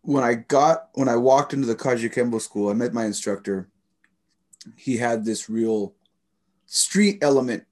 when 0.03 0.25
I 0.25 0.35
got 0.35 0.89
when 0.95 1.09
I 1.09 1.17
walked 1.17 1.55
into 1.55 1.67
the 1.67 1.77
Kaji 1.77 2.41
school, 2.41 2.69
I 2.69 2.75
met 2.75 2.93
my 2.93 3.05
instructor. 3.05 3.69
He 4.77 4.97
had 4.97 5.25
this 5.25 5.49
real 5.49 5.95
street 6.67 7.19
element 7.23 7.65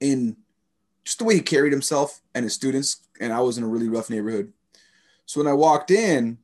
in 0.00 0.36
just 1.04 1.18
the 1.18 1.24
way 1.24 1.34
he 1.34 1.40
carried 1.40 1.72
himself 1.72 2.20
and 2.34 2.44
his 2.44 2.54
students. 2.54 3.06
And 3.20 3.32
I 3.32 3.40
was 3.40 3.58
in 3.58 3.64
a 3.64 3.68
really 3.68 3.88
rough 3.88 4.10
neighborhood. 4.10 4.52
So 5.26 5.40
when 5.40 5.48
I 5.48 5.52
walked 5.52 5.90
in, 5.90 6.38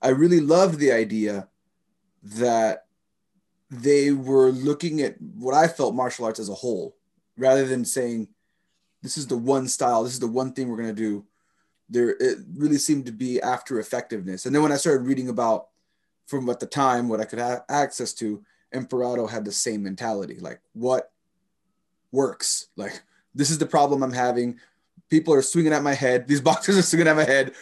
I 0.00 0.08
really 0.08 0.40
loved 0.40 0.78
the 0.78 0.92
idea 0.92 1.48
that 2.22 2.86
they 3.72 4.12
were 4.12 4.50
looking 4.50 5.00
at 5.00 5.20
what 5.20 5.54
I 5.54 5.66
felt 5.66 5.94
martial 5.94 6.26
arts 6.26 6.38
as 6.38 6.48
a 6.48 6.54
whole, 6.54 6.96
rather 7.36 7.66
than 7.66 7.84
saying, 7.84 8.28
this 9.02 9.16
is 9.16 9.26
the 9.26 9.36
one 9.36 9.66
style, 9.66 10.04
this 10.04 10.12
is 10.12 10.20
the 10.20 10.28
one 10.28 10.52
thing 10.52 10.68
we're 10.68 10.76
going 10.76 10.94
to 10.94 11.02
do 11.02 11.26
there 11.92 12.16
it 12.20 12.38
really 12.56 12.78
seemed 12.78 13.06
to 13.06 13.12
be 13.12 13.40
after 13.40 13.78
effectiveness. 13.78 14.46
And 14.46 14.54
then 14.54 14.62
when 14.62 14.72
I 14.72 14.76
started 14.76 15.06
reading 15.06 15.28
about 15.28 15.68
from 16.26 16.48
at 16.48 16.58
the 16.58 16.66
time 16.66 17.08
what 17.08 17.20
I 17.20 17.24
could 17.24 17.38
have 17.38 17.62
access 17.68 18.12
to, 18.14 18.42
Imperato 18.72 19.26
had 19.26 19.44
the 19.44 19.52
same 19.52 19.82
mentality. 19.82 20.38
Like 20.40 20.60
what 20.72 21.12
works? 22.10 22.68
Like 22.76 23.02
this 23.34 23.50
is 23.50 23.58
the 23.58 23.66
problem 23.66 24.02
I'm 24.02 24.12
having. 24.12 24.58
People 25.10 25.34
are 25.34 25.42
swinging 25.42 25.74
at 25.74 25.82
my 25.82 25.94
head. 25.94 26.26
These 26.28 26.40
boxers 26.40 26.78
are 26.78 26.82
swinging 26.82 27.08
at 27.08 27.16
my 27.16 27.24
head. 27.24 27.52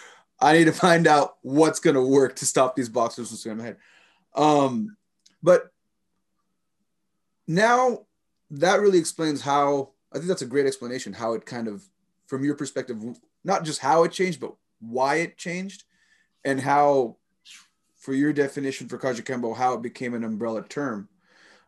I 0.40 0.54
need 0.54 0.66
to 0.66 0.72
find 0.72 1.06
out 1.06 1.36
what's 1.42 1.80
going 1.80 1.96
to 1.96 2.02
work 2.02 2.36
to 2.36 2.46
stop 2.46 2.74
these 2.74 2.88
boxers 2.88 3.28
from 3.28 3.36
swinging 3.36 3.58
at 3.58 3.62
my 3.62 3.66
head. 3.66 3.76
Um, 4.34 4.96
but 5.42 5.69
now 7.50 8.06
that 8.50 8.80
really 8.80 8.98
explains 8.98 9.40
how 9.40 9.90
I 10.12 10.16
think 10.16 10.28
that's 10.28 10.42
a 10.42 10.46
great 10.46 10.66
explanation 10.66 11.12
how 11.12 11.34
it 11.34 11.44
kind 11.44 11.66
of, 11.66 11.82
from 12.26 12.44
your 12.44 12.54
perspective, 12.54 13.02
not 13.42 13.64
just 13.64 13.80
how 13.80 14.04
it 14.04 14.12
changed, 14.12 14.40
but 14.40 14.54
why 14.78 15.16
it 15.16 15.36
changed 15.36 15.82
and 16.44 16.60
how, 16.60 17.16
for 17.96 18.14
your 18.14 18.32
definition 18.32 18.88
for 18.88 18.98
Kajukenbo, 18.98 19.56
how 19.56 19.74
it 19.74 19.82
became 19.82 20.14
an 20.14 20.22
umbrella 20.22 20.62
term. 20.62 21.08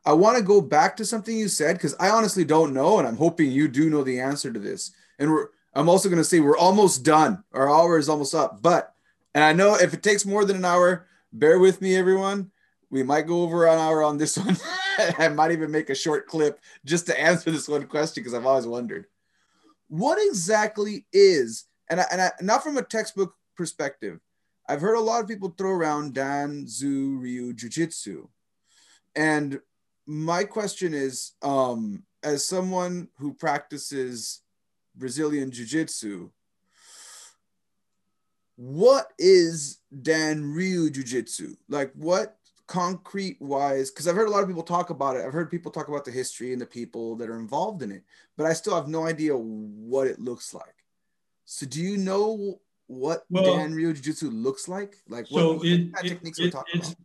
I 0.04 0.12
want 0.12 0.36
to 0.36 0.42
go 0.42 0.60
back 0.60 0.96
to 0.96 1.04
something 1.04 1.36
you 1.36 1.48
said 1.48 1.74
because 1.74 1.96
I 1.98 2.10
honestly 2.10 2.44
don't 2.44 2.74
know, 2.74 2.98
and 2.98 3.06
I'm 3.06 3.16
hoping 3.16 3.50
you 3.50 3.66
do 3.66 3.90
know 3.90 4.04
the 4.04 4.20
answer 4.20 4.52
to 4.52 4.58
this. 4.58 4.92
And 5.18 5.30
we're 5.30 5.48
I'm 5.74 5.88
also 5.88 6.08
going 6.08 6.18
to 6.18 6.24
say 6.24 6.40
we're 6.40 6.56
almost 6.56 7.02
done. 7.02 7.42
Our 7.52 7.68
hour 7.68 7.98
is 7.98 8.08
almost 8.08 8.34
up, 8.34 8.62
but 8.62 8.94
and 9.34 9.42
I 9.42 9.52
know 9.52 9.74
if 9.74 9.94
it 9.94 10.02
takes 10.02 10.26
more 10.26 10.44
than 10.44 10.56
an 10.56 10.64
hour, 10.64 11.06
bear 11.32 11.58
with 11.58 11.80
me, 11.80 11.96
everyone. 11.96 12.50
We 12.92 13.02
might 13.02 13.26
go 13.26 13.42
over 13.42 13.66
an 13.66 13.78
hour 13.78 14.04
on 14.04 14.18
this 14.18 14.38
one. 14.38 14.56
I 15.18 15.28
might 15.28 15.50
even 15.50 15.72
make 15.72 15.90
a 15.90 15.94
short 15.94 16.28
clip 16.28 16.60
just 16.84 17.06
to 17.06 17.18
answer 17.18 17.50
this 17.50 17.68
one 17.68 17.86
question 17.86 18.22
because 18.22 18.34
I've 18.34 18.46
always 18.46 18.66
wondered 18.66 19.06
what 19.88 20.18
exactly 20.20 21.06
is 21.12 21.64
and 21.90 22.00
I, 22.00 22.06
and 22.10 22.22
I, 22.22 22.30
not 22.40 22.62
from 22.62 22.78
a 22.78 22.82
textbook 22.82 23.34
perspective. 23.56 24.20
I've 24.66 24.80
heard 24.80 24.94
a 24.94 25.00
lot 25.00 25.20
of 25.20 25.28
people 25.28 25.50
throw 25.50 25.70
around 25.70 26.14
Danzan 26.14 27.20
Ryu 27.20 27.52
Jiu 27.52 27.68
Jitsu, 27.68 28.28
and 29.14 29.60
my 30.06 30.44
question 30.44 30.94
is, 30.94 31.32
um, 31.42 32.04
as 32.22 32.46
someone 32.46 33.08
who 33.18 33.34
practices 33.34 34.40
Brazilian 34.94 35.50
Jiu 35.50 35.66
Jitsu, 35.66 36.30
what 38.56 39.12
is 39.18 39.80
Dan 40.00 40.52
Ryu 40.52 40.88
Jiu 40.90 41.02
Jitsu? 41.02 41.56
Like, 41.68 41.92
what 41.94 42.38
concrete 42.66 43.36
wise 43.40 43.90
because 43.90 44.06
i've 44.06 44.14
heard 44.14 44.28
a 44.28 44.30
lot 44.30 44.42
of 44.42 44.48
people 44.48 44.62
talk 44.62 44.90
about 44.90 45.16
it. 45.16 45.24
I've 45.24 45.32
heard 45.32 45.50
people 45.50 45.72
talk 45.72 45.88
about 45.88 46.04
the 46.04 46.10
history 46.10 46.52
and 46.52 46.60
the 46.60 46.66
people 46.66 47.16
that 47.16 47.28
are 47.28 47.38
involved 47.38 47.82
in 47.82 47.90
it 47.90 48.02
but 48.36 48.46
i 48.46 48.52
still 48.52 48.74
have 48.74 48.88
no 48.88 49.06
idea 49.06 49.36
what 49.36 50.06
it 50.06 50.18
looks 50.18 50.54
like. 50.54 50.82
So 51.44 51.66
do 51.66 51.82
you 51.82 51.96
know 51.98 52.60
what 52.86 53.24
well, 53.30 53.56
dan 53.56 53.72
ryu 53.74 53.92
jiu-jitsu 53.92 54.30
looks 54.30 54.68
like? 54.68 54.96
Like 55.08 55.26
so 55.26 55.54
what, 55.54 55.66
it, 55.66 55.92
what 55.92 56.04
it, 56.04 56.08
techniques 56.08 56.38
it, 56.38 56.44
we're 56.44 56.50
talking 56.50 56.80
it's, 56.80 56.88
about? 56.88 56.98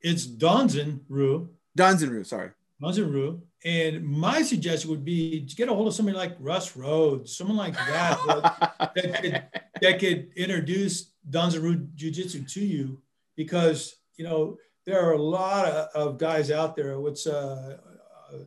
it's 0.00 0.26
danzan 0.26 1.00
ryu. 1.08 1.48
Danzen 1.76 2.10
ryu 2.10 2.24
sorry. 2.24 2.50
Danzen 2.82 3.12
ryu. 3.12 3.40
And 3.64 4.04
my 4.04 4.42
suggestion 4.42 4.90
would 4.90 5.04
be 5.04 5.46
to 5.46 5.54
get 5.54 5.68
a 5.68 5.74
hold 5.74 5.88
of 5.88 5.94
somebody 5.94 6.16
like 6.16 6.36
russ 6.40 6.76
rhodes 6.76 7.36
someone 7.36 7.56
like 7.56 7.74
that 7.74 8.18
that, 8.26 8.94
that, 8.96 9.22
could, 9.22 9.42
that 9.80 9.98
could 10.00 10.30
introduce 10.36 11.12
danzan 11.28 11.62
ryu 11.62 11.86
jiu-jitsu 11.94 12.42
to 12.44 12.60
you 12.60 13.00
because 13.36 13.96
you 14.16 14.24
know 14.24 14.58
there 14.86 15.00
are 15.00 15.12
a 15.12 15.22
lot 15.22 15.66
of, 15.66 15.88
of 15.94 16.18
guys 16.18 16.50
out 16.50 16.76
there. 16.76 16.98
What's 16.98 17.26
uh, 17.26 17.78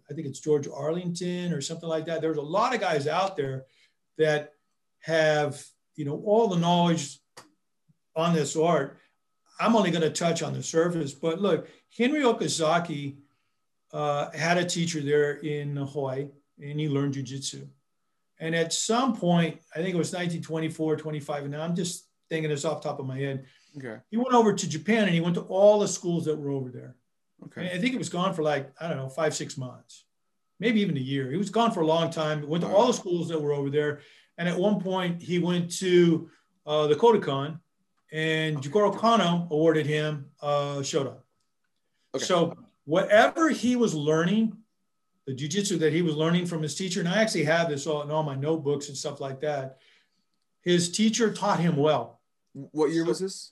I 0.09 0.13
think 0.13 0.27
it's 0.27 0.39
George 0.39 0.67
Arlington 0.67 1.53
or 1.53 1.61
something 1.61 1.89
like 1.89 2.05
that. 2.05 2.21
There's 2.21 2.37
a 2.37 2.41
lot 2.41 2.73
of 2.73 2.81
guys 2.81 3.07
out 3.07 3.37
there 3.37 3.65
that 4.17 4.53
have, 5.01 5.63
you 5.95 6.05
know, 6.05 6.21
all 6.25 6.47
the 6.47 6.57
knowledge 6.57 7.19
on 8.15 8.33
this 8.33 8.55
art. 8.55 8.99
I'm 9.59 9.75
only 9.75 9.91
going 9.91 10.01
to 10.01 10.09
touch 10.09 10.43
on 10.43 10.53
the 10.53 10.63
surface, 10.63 11.13
but 11.13 11.41
look, 11.41 11.67
Henry 11.97 12.21
Okazaki 12.21 13.17
uh, 13.93 14.29
had 14.31 14.57
a 14.57 14.65
teacher 14.65 15.01
there 15.01 15.33
in 15.33 15.75
Hawaii 15.77 16.27
and 16.61 16.79
he 16.79 16.89
learned 16.89 17.15
jujitsu. 17.15 17.67
And 18.39 18.53
at 18.53 18.73
some 18.73 19.15
point, 19.15 19.61
I 19.73 19.77
think 19.77 19.95
it 19.95 19.97
was 19.97 20.11
1924, 20.11 20.97
25, 20.97 21.43
and 21.43 21.51
now 21.51 21.61
I'm 21.61 21.75
just 21.75 22.09
thinking 22.29 22.49
this 22.49 22.65
off 22.65 22.81
top 22.81 22.99
of 22.99 23.05
my 23.05 23.17
head. 23.17 23.45
Okay. 23.77 23.97
He 24.09 24.17
went 24.17 24.33
over 24.33 24.53
to 24.53 24.69
Japan 24.69 25.03
and 25.03 25.13
he 25.13 25.21
went 25.21 25.35
to 25.35 25.41
all 25.41 25.79
the 25.79 25.87
schools 25.87 26.25
that 26.25 26.37
were 26.37 26.51
over 26.51 26.69
there. 26.69 26.95
Okay. 27.45 27.71
I 27.71 27.77
think 27.79 27.93
it 27.93 27.97
was 27.97 28.09
gone 28.09 28.33
for 28.33 28.43
like, 28.43 28.71
I 28.79 28.87
don't 28.87 28.97
know, 28.97 29.09
five, 29.09 29.35
six 29.35 29.57
months, 29.57 30.05
maybe 30.59 30.81
even 30.81 30.97
a 30.97 31.01
year. 31.01 31.29
He 31.29 31.37
was 31.37 31.49
gone 31.49 31.71
for 31.71 31.81
a 31.81 31.85
long 31.85 32.09
time. 32.09 32.47
Went 32.47 32.63
to 32.63 32.69
all 32.69 32.87
the 32.87 32.93
schools 32.93 33.27
that 33.29 33.41
were 33.41 33.53
over 33.53 33.69
there. 33.69 34.01
And 34.37 34.47
at 34.47 34.57
one 34.57 34.79
point, 34.79 35.21
he 35.21 35.39
went 35.39 35.71
to 35.79 36.29
uh, 36.65 36.87
the 36.87 36.95
Kodokan 36.95 37.59
and 38.11 38.57
Jigoro 38.57 38.97
Kano 38.97 39.47
awarded 39.51 39.85
him 39.85 40.27
uh, 40.41 40.77
Shodan. 40.77 41.17
Okay. 42.15 42.23
So, 42.23 42.55
whatever 42.85 43.49
he 43.49 43.75
was 43.75 43.93
learning, 43.93 44.55
the 45.25 45.33
jujitsu 45.33 45.79
that 45.79 45.91
he 45.91 46.01
was 46.01 46.15
learning 46.15 46.45
from 46.45 46.61
his 46.61 46.75
teacher, 46.75 46.99
and 46.99 47.09
I 47.09 47.21
actually 47.21 47.43
have 47.45 47.69
this 47.69 47.87
all 47.87 48.03
in 48.03 48.11
all 48.11 48.23
my 48.23 48.35
notebooks 48.35 48.87
and 48.87 48.97
stuff 48.97 49.19
like 49.19 49.41
that, 49.41 49.79
his 50.61 50.91
teacher 50.91 51.33
taught 51.33 51.59
him 51.59 51.75
well. 51.75 52.21
What 52.53 52.91
year 52.91 53.05
was 53.05 53.19
this? 53.19 53.51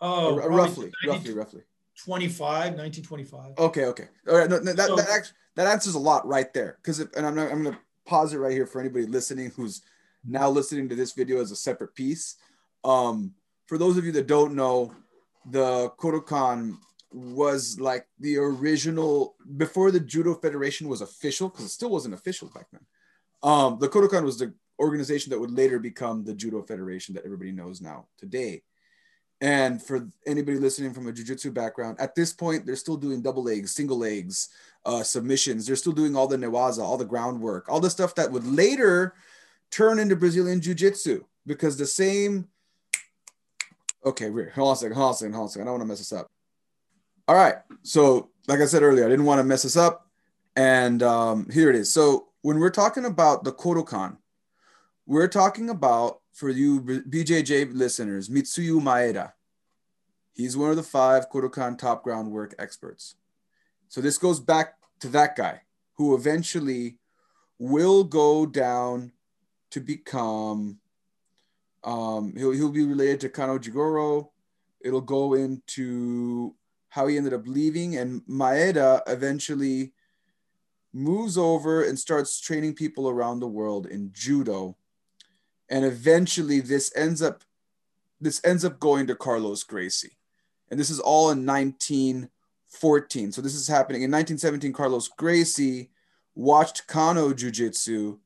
Oh, 0.00 0.40
Uh, 0.40 0.48
roughly, 0.48 0.92
90 1.04 1.08
roughly, 1.30 1.34
roughly. 1.34 1.62
25, 1.96 2.74
1925. 2.74 3.58
Okay, 3.58 3.86
okay. 3.86 4.08
All 4.28 4.36
right. 4.36 4.50
No, 4.50 4.58
no, 4.58 4.72
that 4.72 4.88
So- 4.88 4.96
that 4.96 5.08
actually, 5.08 5.36
that 5.54 5.66
answers 5.66 5.94
a 5.94 5.98
lot 5.98 6.26
right 6.26 6.52
there. 6.52 6.78
Because 6.82 7.00
and 7.00 7.26
I'm 7.26 7.34
not, 7.34 7.50
I'm 7.50 7.62
gonna 7.62 7.80
pause 8.04 8.34
it 8.34 8.38
right 8.38 8.52
here 8.52 8.66
for 8.66 8.80
anybody 8.80 9.06
listening 9.06 9.50
who's 9.50 9.82
now 10.24 10.50
listening 10.50 10.88
to 10.90 10.94
this 10.94 11.12
video 11.12 11.40
as 11.40 11.50
a 11.50 11.56
separate 11.56 11.94
piece. 11.94 12.36
Um, 12.84 13.34
for 13.66 13.78
those 13.78 13.96
of 13.96 14.04
you 14.04 14.12
that 14.12 14.26
don't 14.26 14.54
know, 14.54 14.94
the 15.50 15.90
Kodokan 15.98 16.78
was 17.12 17.80
like 17.80 18.06
the 18.18 18.36
original 18.36 19.36
before 19.56 19.90
the 19.90 20.00
Judo 20.00 20.34
Federation 20.34 20.88
was 20.88 21.00
official, 21.00 21.48
because 21.48 21.64
it 21.64 21.70
still 21.70 21.90
wasn't 21.90 22.14
official 22.14 22.48
back 22.48 22.66
then. 22.72 22.84
Um, 23.42 23.78
the 23.78 23.88
Kodokan 23.88 24.24
was 24.24 24.38
the 24.38 24.52
organization 24.78 25.30
that 25.30 25.38
would 25.38 25.50
later 25.52 25.78
become 25.78 26.24
the 26.24 26.34
Judo 26.34 26.62
Federation 26.62 27.14
that 27.14 27.24
everybody 27.24 27.52
knows 27.52 27.80
now 27.80 28.08
today. 28.18 28.62
And 29.40 29.82
for 29.82 30.08
anybody 30.26 30.58
listening 30.58 30.94
from 30.94 31.08
a 31.08 31.12
jujitsu 31.12 31.52
background, 31.52 31.98
at 32.00 32.14
this 32.14 32.32
point, 32.32 32.64
they're 32.64 32.76
still 32.76 32.96
doing 32.96 33.20
double 33.20 33.42
legs, 33.42 33.70
single 33.72 33.98
legs, 33.98 34.48
uh, 34.86 35.02
submissions. 35.02 35.66
They're 35.66 35.76
still 35.76 35.92
doing 35.92 36.16
all 36.16 36.26
the 36.26 36.36
newaza, 36.36 36.82
all 36.82 36.96
the 36.96 37.04
groundwork, 37.04 37.68
all 37.68 37.80
the 37.80 37.90
stuff 37.90 38.14
that 38.14 38.32
would 38.32 38.46
later 38.46 39.14
turn 39.70 39.98
into 39.98 40.16
Brazilian 40.16 40.60
jiu-jitsu 40.60 41.22
because 41.46 41.76
the 41.76 41.86
same. 41.86 42.48
Okay, 44.04 44.30
hold 44.54 44.68
on 44.68 44.72
a 44.72 44.76
second, 44.76 44.94
hold 44.94 45.08
on 45.08 45.14
a 45.14 45.16
second, 45.16 45.32
hold 45.34 45.42
on 45.42 45.48
a 45.48 45.50
second. 45.50 45.62
I 45.62 45.64
don't 45.64 45.72
want 45.74 45.82
to 45.82 45.88
mess 45.88 45.98
this 45.98 46.12
up. 46.12 46.30
All 47.28 47.34
right. 47.34 47.56
So, 47.82 48.30
like 48.46 48.60
I 48.60 48.66
said 48.66 48.82
earlier, 48.82 49.04
I 49.04 49.08
didn't 49.08 49.24
want 49.24 49.40
to 49.40 49.44
mess 49.44 49.64
this 49.64 49.76
up. 49.76 50.08
And 50.54 51.02
um, 51.02 51.48
here 51.50 51.68
it 51.68 51.76
is. 51.76 51.92
So, 51.92 52.28
when 52.42 52.60
we're 52.60 52.70
talking 52.70 53.04
about 53.04 53.42
the 53.42 53.52
Kodokan, 53.52 54.16
we're 55.06 55.28
talking 55.28 55.70
about, 55.70 56.20
for 56.36 56.50
you 56.50 56.82
BJJ 56.82 57.72
listeners, 57.72 58.28
Mitsuyo 58.28 58.78
Maeda. 58.78 59.32
He's 60.34 60.54
one 60.54 60.68
of 60.68 60.76
the 60.76 60.82
five 60.82 61.30
Kodokan 61.30 61.78
top 61.78 62.04
groundwork 62.04 62.54
experts. 62.58 63.14
So, 63.88 64.02
this 64.02 64.18
goes 64.18 64.38
back 64.38 64.74
to 65.00 65.08
that 65.08 65.34
guy 65.34 65.62
who 65.94 66.14
eventually 66.14 66.98
will 67.58 68.04
go 68.04 68.44
down 68.44 69.12
to 69.70 69.80
become, 69.80 70.78
um, 71.82 72.34
he'll, 72.36 72.52
he'll 72.52 72.70
be 72.70 72.84
related 72.84 73.20
to 73.20 73.28
Kano 73.30 73.58
Jigoro. 73.58 74.28
It'll 74.82 75.00
go 75.00 75.32
into 75.32 76.54
how 76.90 77.06
he 77.06 77.16
ended 77.16 77.32
up 77.32 77.46
leaving, 77.46 77.96
and 77.96 78.20
Maeda 78.28 79.00
eventually 79.06 79.92
moves 80.92 81.38
over 81.38 81.84
and 81.84 81.98
starts 81.98 82.38
training 82.40 82.74
people 82.74 83.08
around 83.08 83.40
the 83.40 83.48
world 83.48 83.86
in 83.86 84.10
judo. 84.12 84.76
And 85.68 85.84
eventually 85.84 86.60
this 86.60 86.92
ends 86.96 87.22
up 87.22 87.42
this 88.20 88.40
ends 88.44 88.64
up 88.64 88.78
going 88.80 89.06
to 89.08 89.14
Carlos 89.14 89.62
Gracie. 89.62 90.16
And 90.70 90.80
this 90.80 90.88
is 90.90 90.98
all 91.00 91.30
in 91.30 91.44
1914. 91.44 93.32
So 93.32 93.42
this 93.42 93.54
is 93.54 93.68
happening 93.68 94.02
in 94.02 94.10
1917 94.10 94.72
Carlos 94.72 95.08
Gracie 95.08 95.90
watched 96.34 96.86
Kano 96.86 97.32
Jiu-Jitsu 97.32 98.18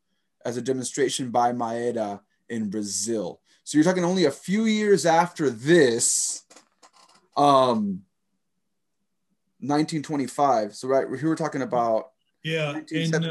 as 0.45 0.57
a 0.57 0.63
demonstration 0.63 1.31
by 1.31 1.53
Maeda 1.53 2.21
in 2.49 2.71
Brazil. 2.71 3.41
So 3.65 3.79
you're 3.79 3.85
talking 3.85 4.05
only 4.05 4.25
a 4.25 4.31
few 4.31 4.65
years 4.65 5.07
after 5.07 5.51
this 5.51 6.45
um 7.37 8.03
1925. 9.61 10.75
So 10.75 10.89
right 10.89 11.07
here 11.19 11.29
we're 11.29 11.37
talking 11.37 11.63
about 11.63 12.11
Yeah, 12.43 12.71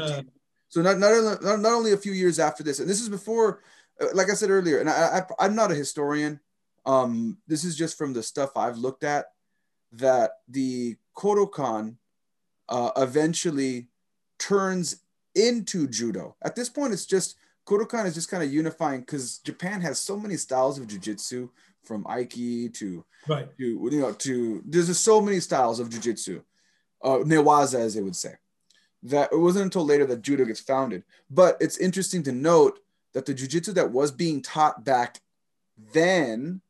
uh, 0.02 0.22
so 0.68 0.82
not 0.82 0.98
not, 0.98 1.12
only- 1.12 1.36
not 1.42 1.60
not 1.60 1.72
only 1.72 1.92
a 1.92 1.96
few 1.96 2.12
years 2.12 2.38
after 2.38 2.62
this, 2.62 2.78
and 2.78 2.88
this 2.88 3.00
is 3.00 3.08
before, 3.08 3.60
like 4.14 4.30
I 4.30 4.34
said 4.34 4.50
earlier, 4.50 4.80
and 4.80 4.88
I, 4.88 5.18
I 5.18 5.44
I'm 5.44 5.54
not 5.54 5.70
a 5.70 5.74
historian. 5.74 6.40
Um, 6.86 7.38
this 7.46 7.64
is 7.64 7.76
just 7.76 7.98
from 7.98 8.12
the 8.12 8.22
stuff 8.22 8.56
I've 8.56 8.78
looked 8.78 9.04
at 9.04 9.26
that 9.92 10.32
the 10.48 10.96
Kodokan 11.16 11.96
uh, 12.68 12.90
eventually 12.96 13.88
turns 14.38 15.02
into 15.34 15.86
judo. 15.86 16.36
At 16.42 16.56
this 16.56 16.68
point, 16.68 16.92
it's 16.92 17.06
just 17.06 17.36
Kodokan 17.66 18.06
is 18.06 18.14
just 18.14 18.30
kind 18.30 18.42
of 18.42 18.52
unifying 18.52 19.00
because 19.00 19.38
Japan 19.38 19.80
has 19.82 20.00
so 20.00 20.16
many 20.16 20.36
styles 20.36 20.78
of 20.78 20.86
jujitsu, 20.86 21.50
from 21.84 22.04
Aiki 22.04 22.72
to 22.74 23.04
right. 23.28 23.48
to 23.58 23.88
you 23.90 24.00
know 24.00 24.12
to 24.12 24.62
there's 24.66 24.88
just 24.88 25.04
so 25.04 25.20
many 25.20 25.40
styles 25.40 25.80
of 25.80 25.88
jujitsu, 25.88 26.42
uh, 27.02 27.18
newaza 27.18 27.80
as 27.80 27.94
they 27.94 28.02
would 28.02 28.16
say, 28.16 28.34
that 29.02 29.32
it 29.32 29.38
wasn't 29.38 29.64
until 29.64 29.84
later 29.84 30.06
that 30.06 30.22
judo 30.22 30.44
gets 30.44 30.60
founded. 30.60 31.02
But 31.30 31.56
it's 31.60 31.78
interesting 31.78 32.22
to 32.24 32.32
note 32.32 32.80
that 33.12 33.26
the 33.26 33.34
jujitsu 33.34 33.74
that 33.74 33.90
was 33.90 34.10
being 34.10 34.42
taught 34.42 34.84
back 34.84 35.20
then 35.92 36.60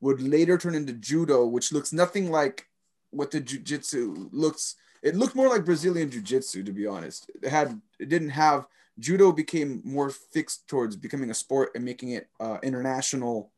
would 0.00 0.20
later 0.20 0.58
turn 0.58 0.74
into 0.74 0.92
judo, 0.92 1.46
which 1.46 1.72
looks 1.72 1.92
nothing 1.92 2.30
like 2.30 2.68
what 3.10 3.30
the 3.30 3.40
jujitsu 3.40 4.28
looks. 4.32 4.76
It 5.02 5.16
looked 5.16 5.34
more 5.34 5.48
like 5.48 5.64
Brazilian 5.64 6.10
jiu-jitsu, 6.10 6.64
to 6.64 6.72
be 6.72 6.86
honest. 6.86 7.30
It 7.42 7.48
had 7.48 7.80
it 7.98 8.08
didn't 8.08 8.30
have 8.30 8.66
judo 8.98 9.32
became 9.32 9.80
more 9.84 10.10
fixed 10.10 10.68
towards 10.68 10.96
becoming 10.96 11.30
a 11.30 11.34
sport 11.34 11.70
and 11.74 11.84
making 11.84 12.10
it 12.10 12.28
uh, 12.40 12.58
international 12.62 13.50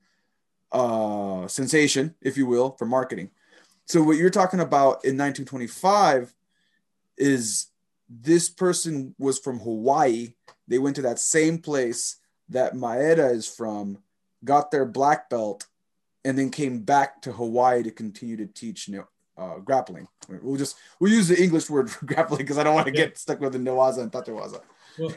uh, 0.73 1.47
sensation, 1.49 2.15
if 2.21 2.37
you 2.37 2.47
will, 2.47 2.73
for 2.73 2.85
marketing. 2.85 3.31
So 3.87 4.03
what 4.03 4.19
you're 4.19 4.31
talking 4.31 4.61
about 4.61 5.05
in 5.05 5.17
1925 5.19 6.33
is 7.17 7.67
this 8.11 8.49
person 8.49 9.15
was 9.19 9.39
from 9.39 9.61
Hawaii. 9.61 10.35
They 10.67 10.79
went 10.79 10.97
to 10.97 11.03
that 11.03 11.21
same 11.21 11.59
place 11.59 12.17
that 12.49 12.75
Maeda 12.75 13.33
is 13.33 13.49
from, 13.49 13.99
got 14.45 14.71
their 14.71 14.85
black 14.85 15.31
belt, 15.31 15.67
and 16.25 16.37
then 16.37 16.51
came 16.51 16.81
back 16.81 17.23
to 17.23 17.33
Hawaii 17.33 17.83
to 17.85 17.91
continue 17.91 18.37
to 18.37 18.47
teach 18.47 18.89
you 18.89 18.99
know, 18.99 19.05
uh, 19.39 19.59
grappling. 19.61 20.09
We'll 20.29 20.57
just 20.57 20.77
we'll 20.99 21.13
use 21.13 21.29
the 21.29 21.41
English 21.41 21.71
word 21.71 21.91
for 21.91 22.05
grappling 22.11 22.39
because 22.39 22.59
I 22.59 22.65
don't 22.65 22.75
want 22.75 22.89
to 22.89 22.93
Yeah. 22.93 23.07
get 23.07 23.19
stuck 23.19 23.41
with 23.41 23.53
the 23.53 23.59
Newaza 23.59 23.99
and 23.99 24.11
Tatewaza. 24.13 24.61
Well, 24.99 25.15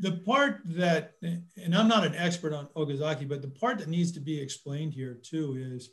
the 0.00 0.12
part 0.24 0.60
that, 0.64 1.14
and 1.22 1.74
I'm 1.74 1.88
not 1.88 2.06
an 2.06 2.14
expert 2.14 2.52
on 2.52 2.68
Okazaki, 2.76 3.28
but 3.28 3.42
the 3.42 3.48
part 3.48 3.78
that 3.78 3.88
needs 3.88 4.12
to 4.12 4.20
be 4.20 4.40
explained 4.40 4.94
here 4.94 5.14
too 5.14 5.56
is, 5.58 5.90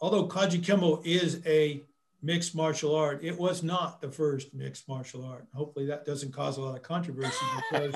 although 0.00 0.28
Kajukenbo 0.28 1.04
is 1.04 1.40
a 1.46 1.82
mixed 2.22 2.54
martial 2.54 2.94
art, 2.94 3.22
it 3.22 3.38
was 3.38 3.62
not 3.62 4.00
the 4.00 4.10
first 4.10 4.54
mixed 4.54 4.88
martial 4.88 5.24
art. 5.24 5.46
Hopefully 5.54 5.86
that 5.86 6.06
doesn't 6.06 6.32
cause 6.32 6.56
a 6.56 6.62
lot 6.62 6.76
of 6.76 6.82
controversy 6.82 7.44
because 7.70 7.94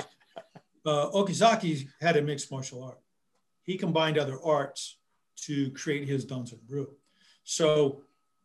uh, 0.85 1.11
Okazaki 1.11 1.87
had 2.01 2.17
a 2.17 2.23
mixed 2.23 2.51
martial 2.51 2.83
art. 2.83 2.99
He 3.63 3.77
combined 3.77 4.19
other 4.19 4.39
arts 4.43 4.99
to 5.45 5.71
create 5.71 6.09
his 6.09 6.27
Danzan 6.27 6.59
Ryu. 6.69 6.89
So 7.45 8.03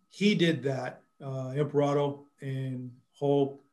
he 0.10 0.36
did 0.36 0.64
that. 0.64 1.02
Uh, 1.24 1.54
Imperato 1.56 2.26
and 2.42 2.92
Hope, 3.20 3.64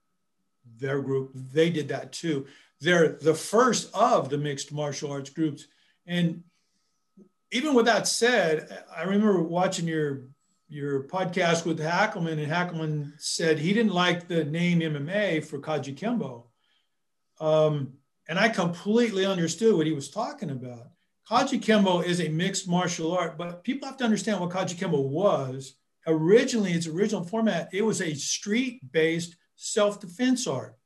their 0.76 1.00
group, 1.00 1.30
they 1.34 1.70
did 1.70 1.88
that 1.88 2.12
too. 2.12 2.46
They're 2.80 3.14
the 3.14 3.34
first 3.34 3.90
of 3.94 4.28
the 4.28 4.36
mixed 4.36 4.70
martial 4.70 5.10
arts 5.10 5.30
groups. 5.30 5.66
And 6.06 6.44
even 7.50 7.72
with 7.72 7.86
that 7.86 8.06
said, 8.06 8.84
I 8.94 9.04
remember 9.04 9.42
watching 9.42 9.88
your 9.88 10.24
your 10.68 11.04
podcast 11.04 11.64
with 11.64 11.78
Hackelman, 11.80 12.42
and 12.42 12.50
Hackelman 12.52 13.12
said 13.18 13.58
he 13.58 13.72
didn't 13.72 13.94
like 13.94 14.28
the 14.28 14.44
name 14.44 14.80
MMA 14.80 15.44
for 15.44 15.58
Kajukenbo. 15.58 16.44
Um, 17.40 17.94
and 18.28 18.38
I 18.38 18.48
completely 18.48 19.24
understood 19.24 19.74
what 19.74 19.86
he 19.86 19.92
was 19.92 20.10
talking 20.10 20.50
about. 20.50 20.88
Kajukenbo 21.30 22.04
is 22.04 22.20
a 22.20 22.28
mixed 22.28 22.68
martial 22.68 23.16
art, 23.16 23.38
but 23.38 23.64
people 23.64 23.88
have 23.88 23.96
to 23.98 24.04
understand 24.04 24.40
what 24.40 24.50
Kajukenbo 24.50 25.02
was. 25.02 25.74
Originally, 26.06 26.72
its 26.72 26.86
original 26.86 27.24
format, 27.24 27.68
it 27.72 27.84
was 27.84 28.00
a 28.00 28.14
street 28.14 28.80
based 28.92 29.36
self 29.56 30.00
defense 30.00 30.46
art. 30.46 30.76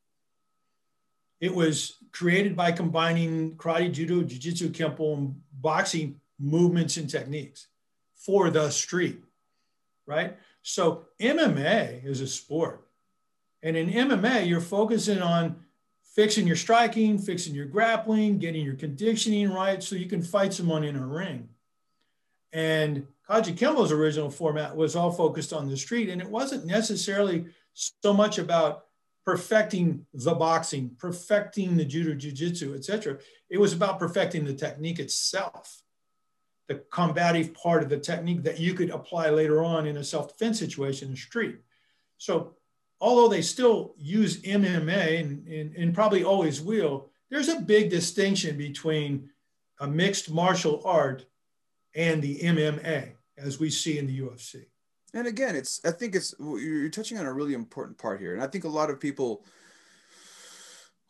It 1.41 1.55
was 1.55 1.97
created 2.13 2.57
by 2.57 2.71
combining 2.73 3.57
karate, 3.57 3.93
judo, 3.93 4.23
jiu-jitsu, 4.23 4.71
kempo, 4.71 5.17
and 5.17 5.41
boxing 5.53 6.21
movements 6.39 6.97
and 6.97 7.11
techniques 7.11 7.67
for 8.15 8.51
the 8.51 8.71
street, 8.71 9.21
right? 10.07 10.37
So 10.63 11.07
MMA 11.21 12.05
is 12.05 12.21
a 12.21 12.27
sport. 12.27 12.87
And 13.63 13.77
in 13.77 13.91
MMA, 13.91 14.49
you're 14.49 14.61
focusing 14.61 15.23
on 15.23 15.57
fixing 16.03 16.47
your 16.47 16.57
striking, 16.57 17.19
fixing 17.19 17.55
your 17.55 17.67
grappling, 17.67 18.39
getting 18.39 18.65
your 18.65 18.75
conditioning 18.75 19.51
right 19.51 19.83
so 19.83 19.97
you 19.97 20.07
can 20.07 20.23
fight 20.23 20.53
someone 20.53 20.85
in 20.85 20.97
a 20.97 21.07
ring. 21.07 21.49
And 22.53 23.07
Kajukenbo's 23.29 23.93
original 23.93 24.31
format 24.31 24.77
was 24.77 24.95
all 24.95 25.11
focused 25.11 25.53
on 25.53 25.69
the 25.69 25.77
street, 25.77 26.11
and 26.11 26.21
it 26.21 26.29
wasn't 26.29 26.67
necessarily 26.67 27.47
so 27.73 28.13
much 28.13 28.39
about 28.39 28.85
perfecting 29.25 30.05
the 30.13 30.35
boxing, 30.35 30.91
perfecting 30.99 31.77
the 31.77 31.85
judo, 31.85 32.15
jiu-jitsu, 32.15 32.75
etc. 32.75 33.19
It 33.49 33.59
was 33.59 33.73
about 33.73 33.99
perfecting 33.99 34.45
the 34.45 34.55
technique 34.55 34.99
itself, 34.99 35.83
the 36.69 36.83
combative 36.91 37.55
part 37.55 37.83
of 37.83 37.89
the 37.89 37.99
technique 37.99 38.43
that 38.45 38.61
you 38.61 38.75
could 38.75 38.91
apply 38.91 39.31
later 39.31 39.63
on 39.63 39.87
in 39.87 39.97
a 39.97 40.05
self-defense 40.05 40.59
situation 40.59 41.09
in 41.09 41.15
the 41.15 41.21
street. 41.21 41.59
So 42.19 42.55
although 43.01 43.29
they 43.29 43.43
still 43.43 43.95
use 43.99 44.41
MMA 44.43 45.21
and, 45.21 45.47
and, 45.49 45.75
and 45.75 45.95
probably 45.95 46.25
always 46.25 46.61
will, 46.61 47.11
there's 47.31 47.49
a 47.49 47.61
big 47.61 47.91
distinction 47.91 48.57
between 48.57 49.31
a 49.81 49.87
mixed 49.87 50.31
martial 50.31 50.83
art 50.85 51.27
and 51.95 52.23
the 52.23 52.39
MMA 52.41 53.13
as 53.37 53.59
we 53.59 53.71
see 53.71 53.99
in 53.99 54.07
the 54.07 54.21
UFC. 54.21 54.67
And 55.15 55.27
again, 55.27 55.57
it's 55.57 55.81
I 55.85 55.91
think 55.91 56.15
it's 56.15 56.35
you're 56.39 56.89
touching 56.89 57.19
on 57.19 57.27
a 57.27 57.33
really 57.33 57.55
important 57.55 57.99
part 57.99 58.21
here, 58.21 58.33
and 58.33 58.43
I 58.43 58.47
think 58.47 58.65
a 58.65 58.69
lot 58.69 58.89
of 58.89 58.99
people, 58.99 59.45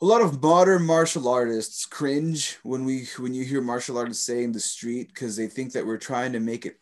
a 0.02 0.04
lot 0.04 0.20
of 0.20 0.42
modern 0.42 0.84
martial 0.84 1.28
artists 1.28 1.86
cringe 1.86 2.58
when 2.64 2.84
we 2.84 3.06
when 3.18 3.32
you 3.32 3.44
hear 3.44 3.60
martial 3.60 3.96
artists 3.96 4.26
say 4.26 4.42
in 4.42 4.50
the 4.50 4.58
street 4.58 5.08
because 5.14 5.36
they 5.36 5.46
think 5.46 5.72
that 5.72 5.86
we're 5.86 5.96
trying 5.96 6.32
to 6.32 6.40
make 6.40 6.66
it 6.66 6.80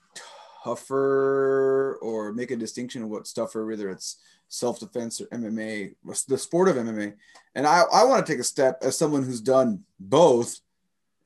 tougher 0.65 1.99
or 2.01 2.33
make 2.33 2.51
a 2.51 2.57
distinction 2.57 3.03
of 3.03 3.11
what's 3.11 3.35
tougher, 3.35 3.67
whether 3.67 3.91
it's 3.91 4.17
self-defense 4.49 5.21
or 5.21 5.27
MMA, 5.27 5.95
the 6.29 6.39
sport 6.39 6.69
of 6.69 6.77
MMA. 6.77 7.13
And 7.55 7.67
I, 7.67 7.83
I 7.93 8.05
want 8.05 8.25
to 8.25 8.33
take 8.33 8.41
a 8.41 8.45
step 8.45 8.79
as 8.83 8.97
someone 8.97 9.23
who's 9.23 9.43
done 9.43 9.85
both 10.01 10.59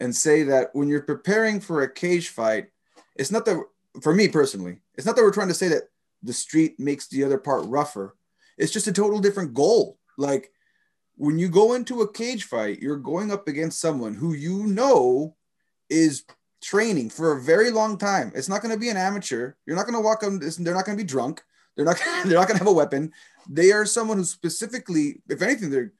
and 0.01 0.15
say 0.15 0.43
that 0.43 0.71
when 0.73 0.89
you're 0.89 1.03
preparing 1.03 1.61
for 1.61 1.83
a 1.83 1.93
cage 1.93 2.31
fight, 2.31 2.67
it's 3.15 3.31
not 3.31 3.45
that 3.45 3.63
for 4.03 4.13
me 4.13 4.27
personally, 4.27 4.79
it's 4.97 5.07
not 5.07 5.15
that 5.15 5.23
we're 5.23 5.33
trying 5.33 5.49
to 5.49 5.55
say 5.55 5.69
that 5.69 5.85
the 6.25 6.33
street 6.33 6.81
makes 6.81 7.07
the 7.07 7.23
other 7.23 7.39
part 7.39 7.65
rougher. 7.67 8.17
It's 8.59 8.73
just 8.73 8.89
a 8.89 8.93
total 8.93 9.21
different 9.21 9.55
goal. 9.55 9.97
Like 10.17 10.51
when 11.17 11.39
you 11.39 11.49
go 11.49 11.75
into 11.75 12.01
a 12.01 12.13
cage 12.13 12.45
fight, 12.45 12.81
you're 12.81 12.97
going 12.97 13.31
up 13.31 13.49
against 13.49 13.81
someone 13.81 14.15
who 14.15 14.35
you 14.35 14.67
know 14.67 15.37
is 15.89 16.25
training 16.63 17.11
for 17.11 17.33
a 17.33 17.43
very 17.43 17.71
long 17.71 17.99
time. 17.99 18.33
It's 18.35 18.49
not 18.49 18.63
going 18.63 18.75
to 18.75 18.81
be 18.81 18.89
an 18.89 18.97
amateur. 18.97 19.53
You're 19.67 19.77
not 19.77 19.87
going 19.87 19.95
to 19.95 20.01
walk 20.01 20.23
on 20.23 20.39
this. 20.39 20.57
They're 20.57 20.75
not 20.75 20.87
going 20.87 20.97
to 20.97 21.05
be 21.05 21.07
drunk. 21.07 21.43
They're 21.77 21.85
not. 21.85 22.01
They're 22.25 22.39
not 22.39 22.49
going 22.49 22.59
to 22.59 22.65
have 22.65 22.69
a 22.69 22.73
weapon. 22.73 23.13
They 23.49 23.73
are 23.73 23.85
someone 23.85 24.17
who 24.17 24.25
specifically, 24.25 25.23
if 25.29 25.43
anything, 25.43 25.71
they're 25.71 25.93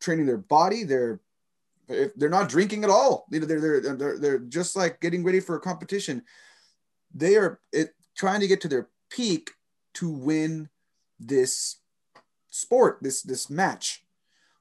training 0.00 0.26
their 0.26 0.38
body. 0.38 0.84
They're 0.84 1.20
if 1.88 2.14
they're 2.14 2.28
not 2.28 2.48
drinking 2.48 2.84
at 2.84 2.90
all. 2.90 3.26
You 3.30 3.40
know, 3.40 3.46
They're 3.46 3.60
they're 3.60 3.96
they're, 3.96 4.18
they're 4.18 4.38
just 4.38 4.76
like 4.76 5.00
getting 5.00 5.24
ready 5.24 5.40
for 5.40 5.56
a 5.56 5.60
competition. 5.60 6.22
They 7.14 7.36
are 7.36 7.60
it, 7.72 7.94
trying 8.16 8.40
to 8.40 8.46
get 8.46 8.60
to 8.62 8.68
their 8.68 8.88
peak 9.10 9.50
to 9.94 10.10
win 10.10 10.68
this 11.18 11.76
sport, 12.50 12.98
this 13.02 13.22
this 13.22 13.48
match. 13.48 14.04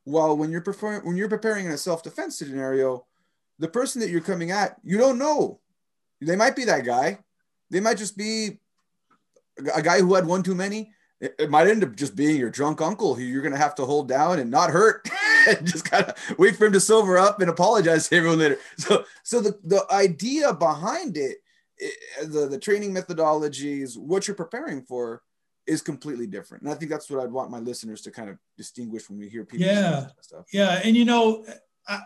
While 0.08 0.38
when 0.38 0.51
you're 0.51 0.62
preparing 0.62 1.05
when 1.05 1.18
you're 1.18 1.28
preparing 1.28 1.66
in 1.66 1.74
a 1.74 1.78
self 1.78 2.01
defense 2.01 2.38
scenario, 2.39 3.05
the 3.60 3.68
person 3.68 3.99
that 3.99 4.10
you're 4.10 4.22
coming 4.22 4.51
at, 4.51 4.78
you 4.82 4.97
don't 4.97 5.18
know. 5.18 5.60
They 6.22 6.38
might 6.38 6.55
be 6.55 6.64
that 6.64 6.86
guy. 6.86 7.20
They 7.70 7.82
might 7.82 7.97
just 7.97 8.18
be 8.18 8.62
a 9.76 9.82
guy 9.82 9.99
who 9.99 10.14
had 10.14 10.26
one 10.26 10.43
too 10.43 10.55
many. 10.55 10.93
It, 11.20 11.36
it 11.38 11.49
might 11.49 11.68
end 11.68 11.84
up 11.84 11.93
just 11.97 12.16
being 12.16 12.38
your 12.38 12.49
drunk 12.49 12.80
uncle 12.80 13.16
who 13.16 13.22
you're 13.22 13.41
going 13.41 13.53
to 13.53 13.60
have 13.60 13.76
to 13.76 13.86
hold 13.86 14.08
down 14.08 14.39
and 14.39 14.49
not 14.49 14.70
hurt. 14.70 15.10
and 15.47 15.68
just 15.68 15.84
kind 15.84 16.05
of 16.05 16.16
wait 16.38 16.55
for 16.55 16.68
him 16.68 16.74
to 16.74 16.80
sober 16.80 17.18
up 17.18 17.41
and 17.41 17.49
apologize 17.49 18.08
to 18.08 18.16
everyone 18.16 18.39
later. 18.39 18.60
So, 18.78 19.03
so 19.24 19.41
the, 19.41 19.60
the 19.66 19.86
idea 19.91 20.53
behind 20.53 21.18
it, 21.18 21.38
it, 21.78 22.32
the, 22.32 22.47
the 22.47 22.60
training 22.60 22.93
methodologies, 22.93 23.97
what 23.97 24.26
you're 24.26 24.36
preparing 24.36 24.84
for 24.84 25.22
is 25.68 25.82
completely 25.82 26.28
different. 26.28 26.63
And 26.63 26.72
I 26.72 26.76
think 26.76 26.89
that's 26.89 27.09
what 27.09 27.22
I'd 27.22 27.32
want 27.32 27.51
my 27.51 27.59
listeners 27.59 28.01
to 28.01 28.11
kind 28.11 28.30
of 28.30 28.38
distinguish 28.55 29.09
when 29.09 29.20
we 29.20 29.28
hear 29.28 29.43
people. 29.45 29.68
Yeah. 29.68 30.07
Yeah. 30.51 30.82
And 30.84 30.95
you 30.95 31.05
know, 31.05 31.45
I, 31.88 31.99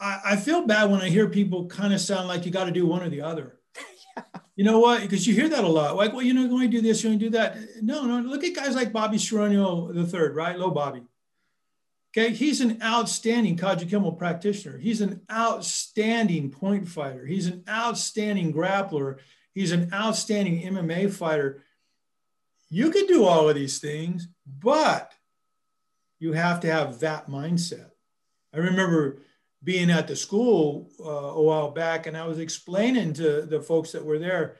I 0.00 0.36
feel 0.36 0.66
bad 0.66 0.90
when 0.90 1.00
I 1.00 1.08
hear 1.08 1.28
people 1.28 1.66
kind 1.66 1.92
of 1.92 2.00
sound 2.00 2.28
like 2.28 2.44
you 2.44 2.52
got 2.52 2.64
to 2.64 2.70
do 2.70 2.86
one 2.86 3.02
or 3.02 3.08
the 3.08 3.22
other. 3.22 3.58
You 4.56 4.64
know 4.64 4.80
what? 4.80 5.02
Because 5.02 5.24
you 5.24 5.34
hear 5.34 5.48
that 5.50 5.62
a 5.62 5.68
lot. 5.68 5.94
Like, 5.94 6.12
well, 6.12 6.22
you 6.22 6.34
know, 6.34 6.40
you're 6.40 6.50
going 6.50 6.68
to 6.68 6.76
do 6.76 6.82
this, 6.82 7.04
you're 7.04 7.12
going 7.12 7.20
to 7.20 7.26
do 7.26 7.30
that. 7.30 7.56
No, 7.80 8.02
no. 8.06 8.18
Look 8.28 8.42
at 8.42 8.56
guys 8.56 8.74
like 8.74 8.92
Bobby 8.92 9.16
Cerrone 9.16 9.94
the 9.94 10.04
third, 10.04 10.34
right? 10.34 10.58
Low 10.58 10.72
Bobby. 10.72 11.02
Okay, 12.10 12.34
he's 12.34 12.60
an 12.60 12.82
outstanding 12.82 13.56
Kajukenbo 13.56 14.18
practitioner. 14.18 14.76
He's 14.76 15.00
an 15.00 15.20
outstanding 15.30 16.50
point 16.50 16.88
fighter. 16.88 17.24
He's 17.24 17.46
an 17.46 17.62
outstanding 17.68 18.52
grappler. 18.52 19.18
He's 19.54 19.70
an 19.70 19.90
outstanding 19.94 20.62
MMA 20.62 21.12
fighter. 21.12 21.62
You 22.70 22.90
can 22.90 23.06
do 23.06 23.24
all 23.24 23.48
of 23.48 23.54
these 23.54 23.78
things, 23.78 24.28
but 24.46 25.12
you 26.18 26.32
have 26.32 26.60
to 26.60 26.70
have 26.70 27.00
that 27.00 27.28
mindset. 27.28 27.90
I 28.52 28.58
remember 28.58 29.22
being 29.62 29.90
at 29.90 30.06
the 30.06 30.16
school 30.16 30.90
uh, 31.00 31.08
a 31.08 31.42
while 31.42 31.70
back, 31.70 32.06
and 32.06 32.16
I 32.16 32.26
was 32.26 32.38
explaining 32.38 33.12
to 33.14 33.42
the 33.42 33.60
folks 33.60 33.92
that 33.92 34.04
were 34.04 34.18
there, 34.18 34.56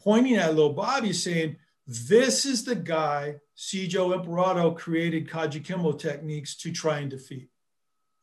pointing 0.00 0.36
at 0.36 0.54
little 0.54 0.72
Bobby, 0.72 1.12
saying, 1.12 1.56
"This 1.86 2.46
is 2.46 2.64
the 2.64 2.74
guy 2.74 3.40
Sijo 3.56 4.14
Imperato 4.14 4.72
created 4.72 5.28
Kajukenbo 5.28 5.98
techniques 5.98 6.56
to 6.56 6.72
try 6.72 7.00
and 7.00 7.10
defeat." 7.10 7.50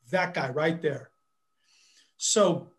That 0.10 0.34
guy 0.34 0.50
right 0.50 0.82
there. 0.82 1.12
So, 2.18 2.72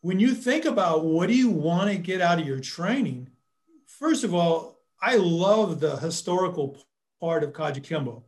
when 0.00 0.20
you 0.20 0.34
think 0.34 0.64
about 0.64 1.04
what 1.04 1.28
do 1.28 1.34
you 1.34 1.48
want 1.48 1.90
to 1.90 1.96
get 1.96 2.20
out 2.20 2.40
of 2.40 2.46
your 2.46 2.60
training, 2.60 3.30
first 3.86 4.24
of 4.24 4.34
all, 4.34 4.71
I 5.02 5.16
love 5.16 5.80
the 5.80 5.96
historical 5.96 6.78
part 7.20 7.42
of 7.42 7.52
Kajukenbo, 7.52 8.22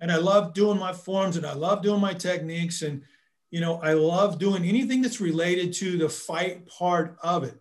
and 0.00 0.10
I 0.10 0.16
love 0.16 0.54
doing 0.54 0.78
my 0.78 0.94
forms, 0.94 1.36
and 1.36 1.44
I 1.44 1.52
love 1.52 1.82
doing 1.82 2.00
my 2.00 2.14
techniques, 2.14 2.80
and 2.80 3.02
you 3.50 3.60
know, 3.60 3.76
I 3.76 3.92
love 3.92 4.38
doing 4.38 4.64
anything 4.64 5.02
that's 5.02 5.20
related 5.20 5.72
to 5.74 5.98
the 5.98 6.08
fight 6.08 6.66
part 6.66 7.16
of 7.22 7.44
it. 7.44 7.60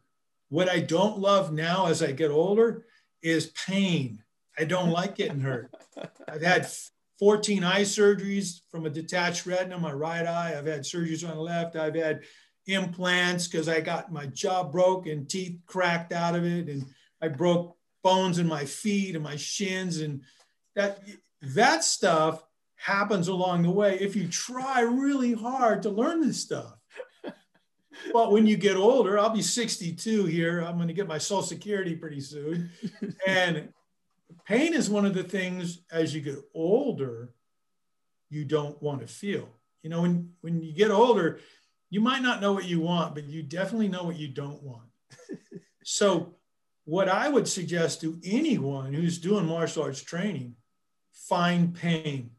What 0.49 0.70
I 0.70 0.80
don't 0.80 1.20
love 1.20 1.51
now 1.51 1.88
as 1.88 2.01
I 2.01 2.12
get 2.12 2.32
older 2.32 2.86
is 3.22 3.47
pain. 3.68 4.24
I 4.58 4.64
don't 4.64 4.89
like 4.89 5.16
getting 5.16 5.41
hurt. 5.41 5.70
I've 6.28 6.41
had 6.41 6.68
14 7.20 7.64
eye 7.64 7.82
surgeries 7.82 8.62
from 8.72 8.86
a 8.86 8.89
detached 8.89 9.45
retina, 9.45 9.78
my 9.78 9.91
right 9.91 10.26
eye. 10.26 10.56
I've 10.58 10.66
had 10.66 10.82
surgeries 10.82 11.28
on 11.28 11.36
the 11.36 11.41
left. 11.41 11.76
I've 11.76 11.95
had 11.95 12.24
implants 12.68 13.47
because 13.47 13.68
I 13.68 13.82
got 13.82 14.12
my 14.12 14.26
jaw 14.28 14.64
broke 14.64 15.08
and 15.08 15.30
teeth 15.30 15.60
cracked 15.66 16.12
out 16.12 16.36
of 16.36 16.45
it. 16.45 16.68
And 16.68 16.86
I 17.22 17.28
broke 17.28 17.75
bones 18.06 18.38
in 18.38 18.45
my 18.45 18.64
feet 18.64 19.16
and 19.16 19.24
my 19.24 19.36
shins. 19.36 19.99
And 19.99 20.22
that 20.76 20.99
that 21.41 21.84
stuff 21.84 22.43
happens 22.76 23.28
along 23.30 23.64
the 23.64 23.72
way 23.72 23.97
if 23.99 24.16
you 24.16 24.28
try 24.28 24.82
really 24.82 25.34
hard 25.34 25.82
to 25.82 25.89
learn 25.89 26.22
this 26.22 26.39
stuff. 26.39 26.78
but 28.14 28.32
when 28.32 28.45
you 28.45 28.58
get 28.58 28.78
older, 28.78 29.18
I'll 29.18 29.32
be 29.32 29.41
62 29.41 30.26
here. 30.26 30.62
I'm 30.62 30.76
going 30.76 30.88
to 30.88 30.93
get 30.93 31.08
my 31.08 31.18
Social 31.18 31.41
Security 31.41 31.95
pretty 31.95 32.22
soon. 32.22 32.70
and 33.28 33.70
pain 34.45 34.76
is 34.76 34.88
one 34.88 35.08
of 35.08 35.16
the 35.16 35.24
things 35.24 35.80
as 35.91 36.14
you 36.14 36.22
get 36.22 36.38
older, 36.53 37.34
you 38.30 38.45
don't 38.45 38.80
want 38.84 39.01
to 39.01 39.08
feel. 39.08 39.49
You 39.82 39.89
know, 39.89 40.03
when, 40.03 40.32
when 40.41 40.62
you 40.62 40.74
get 40.74 40.91
older, 40.91 41.39
you 41.89 42.01
might 42.01 42.22
not 42.22 42.39
know 42.39 42.53
what 42.53 42.66
you 42.66 42.82
want, 42.82 43.16
but 43.16 43.24
you 43.24 43.41
definitely 43.41 43.88
know 43.88 44.03
what 44.03 44.20
you 44.20 44.28
don't 44.28 44.62
want. 44.62 44.89
so, 45.84 46.36
what 46.86 47.10
I 47.10 47.30
would 47.30 47.48
suggest 47.48 48.02
to 48.02 48.20
anyone 48.24 48.94
who's 48.94 49.18
doing 49.18 49.46
martial 49.46 49.84
arts 49.84 50.02
training, 50.02 50.56
find 51.12 51.76
pain 51.76 52.32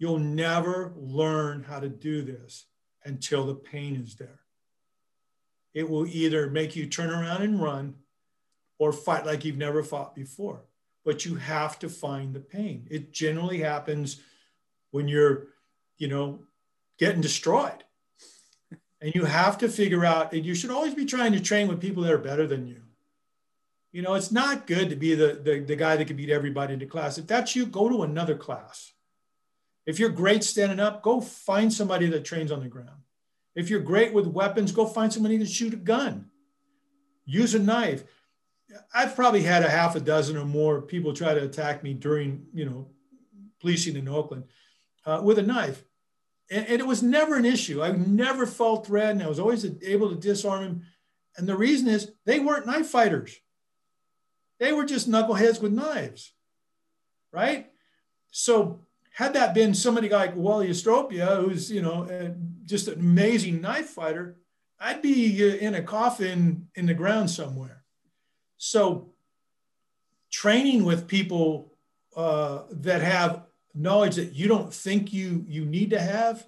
You'll 0.00 0.18
never 0.18 0.94
learn 0.96 1.62
how 1.62 1.78
to 1.78 1.90
do 1.90 2.22
this 2.22 2.64
until 3.04 3.44
the 3.44 3.54
pain 3.54 3.96
is 4.02 4.16
there. 4.16 4.40
It 5.74 5.88
will 5.88 6.06
either 6.06 6.48
make 6.48 6.74
you 6.74 6.86
turn 6.86 7.10
around 7.10 7.42
and 7.42 7.62
run 7.62 7.96
or 8.78 8.94
fight 8.94 9.26
like 9.26 9.44
you've 9.44 9.58
never 9.58 9.82
fought 9.82 10.14
before. 10.14 10.64
But 11.04 11.26
you 11.26 11.34
have 11.34 11.78
to 11.80 11.90
find 11.90 12.34
the 12.34 12.40
pain. 12.40 12.88
It 12.90 13.12
generally 13.12 13.58
happens 13.58 14.22
when 14.90 15.06
you're, 15.06 15.48
you 15.98 16.08
know, 16.08 16.44
getting 16.98 17.20
destroyed. 17.20 17.84
And 19.02 19.14
you 19.14 19.26
have 19.26 19.58
to 19.58 19.68
figure 19.68 20.04
out, 20.04 20.32
and 20.32 20.46
you 20.46 20.54
should 20.54 20.70
always 20.70 20.94
be 20.94 21.04
trying 21.04 21.32
to 21.32 21.40
train 21.40 21.68
with 21.68 21.80
people 21.80 22.04
that 22.04 22.12
are 22.12 22.18
better 22.18 22.46
than 22.46 22.66
you. 22.66 22.82
You 23.92 24.02
know, 24.02 24.14
it's 24.14 24.30
not 24.30 24.66
good 24.66 24.90
to 24.90 24.96
be 24.96 25.14
the, 25.14 25.40
the, 25.42 25.60
the 25.60 25.76
guy 25.76 25.96
that 25.96 26.06
can 26.06 26.16
beat 26.16 26.30
everybody 26.30 26.74
in 26.74 26.78
the 26.78 26.86
class. 26.86 27.18
If 27.18 27.26
that's 27.26 27.56
you, 27.56 27.66
go 27.66 27.88
to 27.88 28.02
another 28.02 28.36
class 28.36 28.92
If 29.84 29.98
you're 29.98 30.10
great 30.10 30.44
standing 30.44 30.78
up, 30.78 31.02
go 31.02 31.20
find 31.20 31.72
somebody 31.72 32.06
that 32.08 32.24
trains 32.24 32.52
on 32.52 32.60
the 32.60 32.68
ground. 32.68 33.02
If 33.56 33.68
you're 33.68 33.80
great 33.80 34.12
with 34.12 34.26
weapons, 34.26 34.70
go 34.70 34.86
find 34.86 35.12
somebody 35.12 35.38
to 35.38 35.46
shoot 35.46 35.74
a 35.74 35.76
gun. 35.76 36.26
Use 37.24 37.54
a 37.54 37.58
knife. 37.58 38.04
I've 38.94 39.16
probably 39.16 39.42
had 39.42 39.64
a 39.64 39.70
half 39.70 39.96
a 39.96 40.00
dozen 40.00 40.36
or 40.36 40.44
more 40.44 40.80
people 40.80 41.12
try 41.12 41.34
to 41.34 41.42
attack 41.42 41.82
me 41.82 41.92
during, 41.92 42.46
you 42.54 42.64
know, 42.64 42.88
policing 43.60 43.96
in 43.96 44.08
Oakland 44.08 44.44
uh, 45.04 45.20
with 45.24 45.38
a 45.38 45.42
knife. 45.42 45.84
And, 46.48 46.66
and, 46.66 46.80
it 46.80 46.86
was 46.86 47.02
never 47.02 47.36
an 47.36 47.44
issue. 47.44 47.82
I 47.82 47.90
never 47.92 48.46
felt 48.46 48.86
threatened. 48.86 49.22
I 49.22 49.28
was 49.28 49.40
always 49.40 49.66
able 49.82 50.10
to 50.10 50.16
disarm 50.16 50.62
him. 50.62 50.82
And 51.36 51.48
the 51.48 51.56
reason 51.56 51.88
is 51.88 52.12
they 52.24 52.38
weren't 52.38 52.66
knife 52.66 52.88
fighters. 52.88 53.36
They 54.60 54.72
were 54.72 54.84
just 54.84 55.10
knuckleheads 55.10 55.60
with 55.60 55.72
knives, 55.72 56.32
right? 57.32 57.70
So 58.30 58.82
had 59.14 59.32
that 59.32 59.54
been 59.54 59.74
somebody 59.74 60.08
like 60.08 60.36
Wally 60.36 60.68
Ostropia, 60.68 61.42
who's, 61.42 61.72
you 61.72 61.82
know, 61.82 62.36
just 62.66 62.86
an 62.86 63.00
amazing 63.00 63.60
knife 63.60 63.88
fighter, 63.88 64.36
I'd 64.78 65.02
be 65.02 65.42
uh, 65.42 65.56
in 65.56 65.74
a 65.74 65.82
coffin 65.82 66.68
in 66.74 66.86
the 66.86 66.94
ground 66.94 67.30
somewhere. 67.30 67.82
So 68.58 69.12
training 70.30 70.84
with 70.84 71.08
people 71.08 71.72
uh, 72.14 72.62
that 72.70 73.00
have 73.00 73.46
knowledge 73.74 74.16
that 74.16 74.34
you 74.34 74.46
don't 74.48 74.72
think 74.72 75.12
you 75.12 75.44
you 75.48 75.64
need 75.64 75.90
to 75.90 76.00
have, 76.00 76.46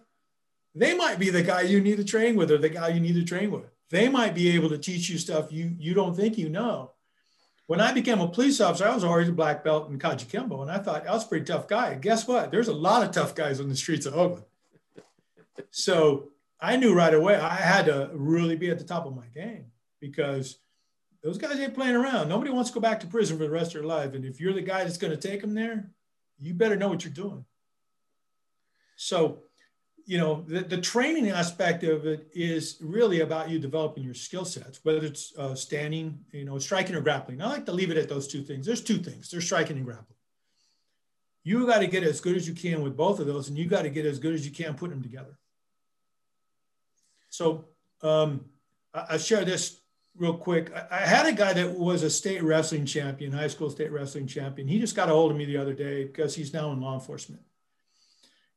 they 0.74 0.94
might 0.96 1.18
be 1.18 1.30
the 1.30 1.42
guy 1.42 1.62
you 1.62 1.80
need 1.80 1.96
to 1.96 2.04
train 2.04 2.36
with 2.36 2.50
or 2.50 2.58
the 2.58 2.68
guy 2.68 2.88
you 2.88 3.00
need 3.00 3.14
to 3.14 3.24
train 3.24 3.50
with. 3.50 3.64
They 3.90 4.08
might 4.08 4.34
be 4.34 4.50
able 4.50 4.70
to 4.70 4.78
teach 4.78 5.08
you 5.08 5.18
stuff 5.18 5.52
you 5.52 5.74
you 5.78 5.94
don't 5.94 6.16
think 6.16 6.38
you 6.38 6.48
know. 6.48 6.92
When 7.66 7.80
I 7.80 7.92
became 7.92 8.20
a 8.20 8.28
police 8.28 8.60
officer, 8.60 8.86
I 8.86 8.94
was 8.94 9.04
already 9.04 9.30
a 9.30 9.32
black 9.32 9.64
belt 9.64 9.90
in 9.90 9.98
Kajukenbo, 9.98 10.62
and 10.62 10.70
I 10.70 10.78
thought 10.78 11.06
I 11.06 11.12
was 11.12 11.24
a 11.24 11.28
pretty 11.28 11.44
tough 11.44 11.68
guy. 11.68 11.94
Guess 11.94 12.26
what? 12.26 12.50
There's 12.50 12.68
a 12.68 12.74
lot 12.74 13.02
of 13.02 13.12
tough 13.12 13.34
guys 13.34 13.60
on 13.60 13.68
the 13.68 13.76
streets 13.76 14.04
of 14.04 14.14
Oakland. 14.14 14.46
So 15.70 16.30
I 16.60 16.76
knew 16.76 16.94
right 16.94 17.14
away 17.14 17.36
I 17.36 17.54
had 17.54 17.86
to 17.86 18.10
really 18.12 18.56
be 18.56 18.70
at 18.70 18.78
the 18.78 18.84
top 18.84 19.06
of 19.06 19.14
my 19.14 19.26
game 19.34 19.66
because 20.00 20.58
those 21.22 21.38
guys 21.38 21.58
ain't 21.58 21.74
playing 21.74 21.94
around. 21.94 22.28
Nobody 22.28 22.50
wants 22.50 22.70
to 22.70 22.74
go 22.74 22.80
back 22.80 23.00
to 23.00 23.06
prison 23.06 23.38
for 23.38 23.44
the 23.44 23.50
rest 23.50 23.74
of 23.74 23.80
their 23.80 23.88
life. 23.88 24.14
And 24.14 24.24
if 24.24 24.40
you're 24.40 24.52
the 24.52 24.60
guy 24.60 24.82
that's 24.82 24.98
going 24.98 25.16
to 25.16 25.28
take 25.28 25.40
them 25.40 25.54
there, 25.54 25.90
you 26.40 26.54
better 26.54 26.76
know 26.76 26.88
what 26.88 27.04
you're 27.04 27.12
doing. 27.12 27.44
So, 28.96 29.44
you 30.04 30.18
know, 30.18 30.44
the, 30.46 30.60
the 30.60 30.80
training 30.80 31.30
aspect 31.30 31.84
of 31.84 32.06
it 32.06 32.28
is 32.34 32.78
really 32.80 33.20
about 33.20 33.48
you 33.48 33.58
developing 33.58 34.02
your 34.02 34.14
skill 34.14 34.44
sets, 34.44 34.80
whether 34.84 35.04
it's 35.04 35.32
uh, 35.38 35.54
standing, 35.54 36.18
you 36.32 36.44
know, 36.44 36.58
striking 36.58 36.94
or 36.94 37.00
grappling. 37.00 37.40
I 37.40 37.46
like 37.46 37.66
to 37.66 37.72
leave 37.72 37.90
it 37.90 37.96
at 37.96 38.08
those 38.08 38.26
two 38.26 38.42
things. 38.42 38.66
There's 38.66 38.82
two 38.82 38.98
things 38.98 39.30
there's 39.30 39.44
striking 39.44 39.76
and 39.76 39.84
grappling. 39.84 40.16
You 41.44 41.66
got 41.66 41.80
to 41.80 41.86
get 41.86 42.04
as 42.04 42.20
good 42.20 42.36
as 42.36 42.46
you 42.46 42.54
can 42.54 42.82
with 42.82 42.96
both 42.96 43.18
of 43.18 43.26
those, 43.26 43.48
and 43.48 43.58
you 43.58 43.66
got 43.66 43.82
to 43.82 43.90
get 43.90 44.06
as 44.06 44.18
good 44.18 44.34
as 44.34 44.46
you 44.46 44.52
can 44.52 44.74
putting 44.74 44.94
them 44.94 45.02
together. 45.02 45.38
So 47.28 47.64
um, 48.02 48.44
I, 48.94 49.06
I 49.10 49.16
share 49.16 49.44
this 49.44 49.80
real 50.16 50.34
quick. 50.34 50.72
I, 50.74 50.86
I, 50.90 51.00
had 51.00 51.26
a 51.26 51.32
guy 51.32 51.52
that 51.52 51.78
was 51.78 52.02
a 52.02 52.10
state 52.10 52.42
wrestling 52.42 52.86
champion, 52.86 53.32
high 53.32 53.48
school 53.48 53.70
state 53.70 53.90
wrestling 53.90 54.26
champion. 54.26 54.68
He 54.68 54.78
just 54.78 54.94
got 54.94 55.08
a 55.08 55.12
hold 55.12 55.30
of 55.30 55.36
me 55.36 55.44
the 55.44 55.56
other 55.56 55.72
day 55.72 56.04
because 56.04 56.34
he's 56.34 56.52
now 56.52 56.70
in 56.72 56.80
law 56.80 56.94
enforcement. 56.94 57.42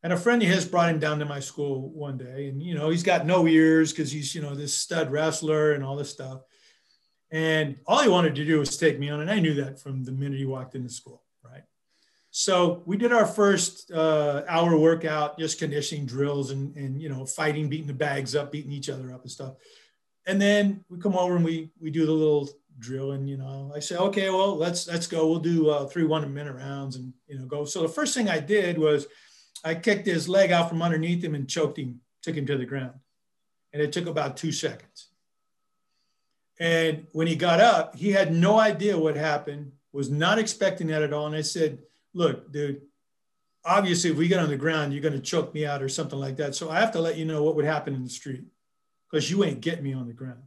And 0.06 0.14
a 0.14 0.18
friend 0.18 0.40
of 0.44 0.48
his 0.48 0.66
brought 0.66 0.90
him 0.90 1.00
down 1.00 1.18
to 1.18 1.26
my 1.26 1.40
school 1.40 1.90
one 1.90 2.16
day, 2.16 2.48
and 2.48 2.62
you 2.62 2.76
know 2.76 2.92
he's 2.92 3.02
got 3.02 3.26
no 3.26 3.48
ears 3.48 3.92
because 3.92 4.12
he's 4.12 4.36
you 4.36 4.42
know 4.44 4.54
this 4.54 4.72
stud 4.72 5.12
wrestler 5.12 5.72
and 5.72 5.84
all 5.84 5.96
this 5.96 6.12
stuff. 6.12 6.42
And 7.32 7.78
all 7.88 8.04
he 8.04 8.08
wanted 8.08 8.36
to 8.36 8.46
do 8.46 8.60
was 8.60 8.78
take 8.78 9.00
me 9.00 9.10
on, 9.10 9.22
and 9.22 9.32
I 9.32 9.40
knew 9.40 9.56
that 9.56 9.82
from 9.82 10.04
the 10.04 10.12
minute 10.12 10.38
he 10.38 10.46
walked 10.46 10.76
into 10.76 10.90
school, 10.90 11.24
right? 11.44 11.64
So 12.30 12.84
we 12.86 12.98
did 12.98 13.14
our 13.14 13.26
first 13.26 13.90
uh, 13.92 14.44
hour 14.48 14.78
workout, 14.78 15.40
just 15.40 15.58
conditioning 15.58 16.06
drills 16.06 16.52
and 16.52 16.76
and 16.76 17.02
you 17.02 17.10
know 17.10 17.26
fighting, 17.26 17.68
beating 17.68 17.88
the 17.88 17.94
bags 17.94 18.36
up, 18.36 18.52
beating 18.52 18.74
each 18.74 18.92
other 18.92 19.12
up 19.12 19.24
and 19.24 19.32
stuff 19.32 19.56
and 20.28 20.42
then 20.42 20.84
we 20.90 20.98
come 21.00 21.16
over 21.16 21.36
and 21.36 21.46
we 21.46 21.72
we 21.80 21.90
do 21.92 22.06
the 22.06 22.12
little 22.12 22.50
drill 22.80 23.12
and 23.12 23.30
you 23.30 23.38
know 23.38 23.72
i 23.74 23.80
say 23.80 23.96
okay 23.96 24.30
well 24.30 24.58
let's 24.58 24.88
let's 24.88 25.08
go 25.08 25.28
we'll 25.28 25.40
do 25.40 25.70
uh, 25.70 25.86
three 25.86 26.04
one 26.04 26.34
minute 26.34 26.54
rounds 26.54 26.98
and 26.98 27.14
you 27.28 27.38
know 27.38 27.46
go 27.46 27.64
so 27.64 27.82
the 27.82 27.88
first 27.88 28.14
thing 28.14 28.28
i 28.28 28.40
did 28.40 28.78
was 28.78 29.08
i 29.64 29.74
kicked 29.74 30.06
his 30.06 30.30
leg 30.30 30.52
out 30.52 30.70
from 30.70 30.82
underneath 30.82 31.24
him 31.24 31.36
and 31.36 31.50
choked 31.50 31.78
him 31.78 32.02
took 32.26 32.36
him 32.36 32.48
to 32.48 32.58
the 32.58 32.66
ground. 32.66 32.94
And 33.72 33.82
it 33.82 33.92
took 33.92 34.08
about 34.08 34.36
two 34.36 34.52
seconds. 34.52 35.10
And 36.60 37.06
when 37.12 37.28
he 37.28 37.36
got 37.36 37.60
up 37.60 37.96
he 37.96 38.12
had 38.12 38.34
no 38.34 38.58
idea 38.58 38.98
what 38.98 39.16
happened 39.16 39.74
was 39.92 40.10
not 40.10 40.40
expecting 40.40 40.88
that 40.88 41.04
at 41.04 41.14
all. 41.14 41.28
And 41.28 41.36
i 41.36 41.42
said 41.42 41.80
look 42.14 42.52
dude 42.52 42.82
obviously 43.66 44.12
if 44.12 44.18
we 44.18 44.28
get 44.28 44.40
on 44.40 44.50
the 44.50 44.58
ground 44.58 44.94
you're 44.94 45.02
going 45.02 45.14
to 45.14 45.20
choke 45.20 45.54
me 45.54 45.66
out 45.66 45.84
or 45.84 45.90
something 45.90 46.20
like 46.20 46.38
that. 46.38 46.56
So 46.56 46.70
i 46.70 46.80
have 46.80 46.92
to 46.94 47.02
let 47.02 47.18
you 47.18 47.26
know 47.26 47.44
what 47.44 47.56
would 47.56 47.66
happen 47.66 47.94
in 47.94 48.04
the 48.04 48.10
street 48.10 48.46
because 49.10 49.30
you 49.30 49.44
ain't 49.44 49.62
getting 49.62 49.84
me 49.84 49.94
on 49.94 50.08
the 50.08 50.14
ground. 50.14 50.44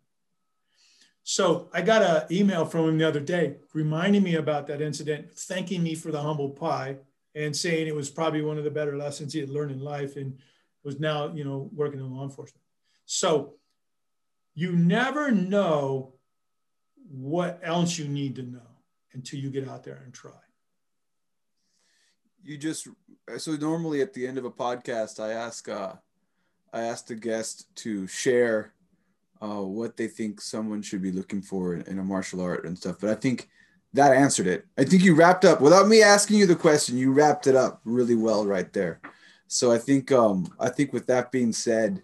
So 1.23 1.69
I 1.75 1.83
got 1.83 2.03
an 2.03 2.35
email 2.35 2.65
from 2.65 2.89
him 2.89 2.99
the 2.99 3.07
other 3.07 3.21
day 3.21 3.57
reminding 3.75 4.23
me 4.23 4.37
about 4.37 4.67
that 4.69 4.81
incident, 4.81 5.31
thanking 5.33 5.83
me 5.83 5.95
for 5.95 6.11
the 6.11 6.23
humble 6.23 6.49
pie 6.49 6.97
and 7.39 7.57
saying 7.57 7.87
it 7.87 7.95
was 7.95 8.11
probably 8.11 8.43
one 8.43 8.59
of 8.59 8.65
the 8.65 8.71
better 8.71 8.97
lessons 8.97 9.33
he 9.33 9.39
had 9.39 9.49
learned 9.49 9.71
in 9.71 9.81
life 9.81 10.17
and 10.17 10.37
was 10.83 10.99
now, 10.99 11.33
you 11.33 11.45
know, 11.45 11.71
working 11.73 12.01
in 12.01 12.11
law 12.11 12.25
enforcement. 12.25 12.65
So 13.07 13.55
you 14.55 14.73
never 14.73 15.31
know 15.31 16.15
what 17.09 17.61
else 17.63 17.97
you 17.97 18.09
need 18.09 18.35
to 18.37 18.43
know 18.43 18.69
until 19.13 19.39
you 19.39 19.51
get 19.51 19.69
out 19.69 19.85
there 19.85 20.03
and 20.05 20.13
try. 20.13 20.33
You 22.43 22.59
just 22.59 22.89
so 23.37 23.53
normally 23.53 24.01
at 24.03 24.15
the 24.15 24.27
end 24.27 24.37
of 24.37 24.45
a 24.45 24.51
podcast, 24.51 25.21
I 25.21 25.33
ask 25.33 25.69
uh, 25.69 25.93
I 26.73 26.83
ask 26.83 27.07
the 27.07 27.15
guest 27.15 27.75
to 27.77 28.07
share 28.09 28.73
uh, 29.41 29.63
what 29.63 29.97
they 29.97 30.09
think 30.09 30.41
someone 30.41 30.83
should 30.83 31.03
be 31.03 31.13
looking 31.13 31.43
for 31.43 31.75
in, 31.75 31.83
in, 31.83 31.99
a 31.99 32.05
martial 32.05 32.41
art 32.41 32.65
and 32.65 32.77
stuff. 32.77 32.97
But 33.01 33.11
I 33.11 33.15
think 33.15 33.49
that 33.95 34.13
answered 34.13 34.47
it. 34.47 34.67
I 34.77 34.85
think 34.85 35.03
you 35.03 35.15
wrapped 35.15 35.45
up 35.45 35.61
without 35.61 35.89
me 35.89 36.03
asking 36.03 36.39
you 36.39 36.47
the 36.47 36.57
question. 36.57 36.99
You 36.99 37.13
wrapped 37.13 37.47
it 37.47 37.57
up 37.57 37.81
really 37.85 38.15
well 38.15 38.47
right 38.47 38.71
there. 38.73 39.01
So 39.47 39.73
I 39.73 39.79
think 39.79 40.13
um, 40.13 40.53
I 40.61 40.69
think 40.69 40.93
with 40.93 41.07
that 41.07 41.33
being 41.33 41.53
said, 41.53 42.03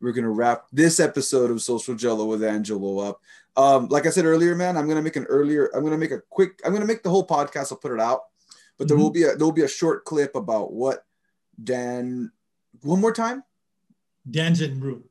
we're 0.00 0.12
gonna 0.12 0.30
wrap 0.30 0.66
this 0.72 1.00
episode 1.00 1.50
of 1.50 1.62
Social 1.62 1.94
Jello 1.94 2.26
with 2.26 2.44
Angelo 2.44 2.98
up. 2.98 3.20
Um, 3.56 3.88
like 3.88 4.06
I 4.06 4.10
said 4.10 4.24
earlier, 4.24 4.54
man, 4.54 4.76
I'm 4.76 4.88
gonna 4.88 5.02
make 5.02 5.16
an 5.16 5.24
earlier. 5.24 5.70
I'm 5.74 5.84
gonna 5.84 5.98
make 5.98 6.10
a 6.10 6.20
quick. 6.28 6.60
I'm 6.64 6.72
gonna 6.72 6.86
make 6.86 7.02
the 7.02 7.10
whole 7.10 7.26
podcast. 7.26 7.72
I'll 7.72 7.78
put 7.78 7.92
it 7.92 8.00
out, 8.00 8.22
but 8.78 8.88
there 8.88 8.96
mm-hmm. 8.96 9.04
will 9.04 9.10
be 9.10 9.22
a 9.22 9.36
there 9.36 9.46
will 9.46 9.52
be 9.52 9.62
a 9.62 9.68
short 9.68 10.04
clip 10.04 10.34
about 10.34 10.72
what 10.72 11.04
Dan. 11.62 12.30
One 12.82 13.00
more 13.00 13.12
time. 13.12 13.42
Danzan 14.30 14.82
Ryu. 14.82 15.04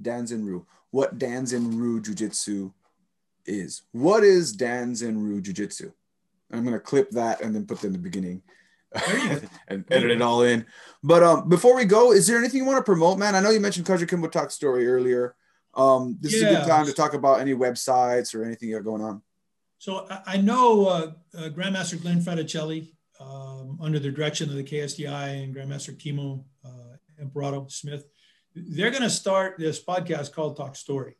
Danzan 0.00 0.44
Ryu. 0.44 0.66
What 0.90 1.18
Danzan 1.18 1.78
Ryu 1.78 2.00
Jiu 2.00 2.14
Jitsu 2.14 2.72
is. 3.46 3.82
What 3.92 4.24
is 4.24 4.56
Danzan 4.56 5.22
Ryu 5.22 5.40
Jiu 5.40 5.52
Jitsu? 5.52 5.92
I'm 6.52 6.62
going 6.62 6.74
to 6.74 6.80
clip 6.80 7.10
that 7.10 7.40
and 7.40 7.54
then 7.54 7.66
put 7.66 7.80
that 7.80 7.86
in 7.88 7.92
the 7.92 7.98
beginning 7.98 8.42
and 9.68 9.84
edit 9.90 10.10
it 10.10 10.22
all 10.22 10.42
in. 10.42 10.66
But 11.02 11.22
um, 11.22 11.48
before 11.48 11.74
we 11.74 11.84
go, 11.84 12.12
is 12.12 12.26
there 12.26 12.38
anything 12.38 12.58
you 12.58 12.66
want 12.66 12.78
to 12.78 12.82
promote, 12.82 13.18
man? 13.18 13.34
I 13.34 13.40
know 13.40 13.50
you 13.50 13.60
mentioned 13.60 13.86
Kajukenbo 13.86 14.30
Talk 14.30 14.50
Story 14.50 14.86
earlier. 14.86 15.34
Um, 15.74 16.18
this 16.20 16.32
yeah. 16.32 16.38
is 16.38 16.42
a 16.44 16.58
good 16.58 16.68
time 16.68 16.86
to 16.86 16.92
talk 16.92 17.14
about 17.14 17.40
any 17.40 17.54
websites 17.54 18.34
or 18.34 18.44
anything 18.44 18.68
you 18.68 18.76
got 18.76 18.84
going 18.84 19.02
on. 19.02 19.22
So 19.78 20.06
I 20.26 20.36
know 20.36 20.86
uh, 20.86 21.12
uh, 21.36 21.48
Grandmaster 21.48 22.00
Glenn 22.00 22.20
Fraticelli, 22.20 22.92
um, 23.18 23.78
under 23.80 23.98
the 23.98 24.10
direction 24.10 24.48
of 24.48 24.56
the 24.56 24.64
KSDI 24.64 25.42
and 25.42 25.54
Grandmaster 25.54 25.98
Kimo 25.98 26.44
uh, 26.64 26.96
Imperato 27.18 27.66
Smith, 27.68 28.04
they're 28.54 28.90
going 28.90 29.02
to 29.02 29.10
start 29.10 29.56
this 29.58 29.82
podcast 29.82 30.32
called 30.32 30.56
Talk 30.56 30.76
Story. 30.76 31.16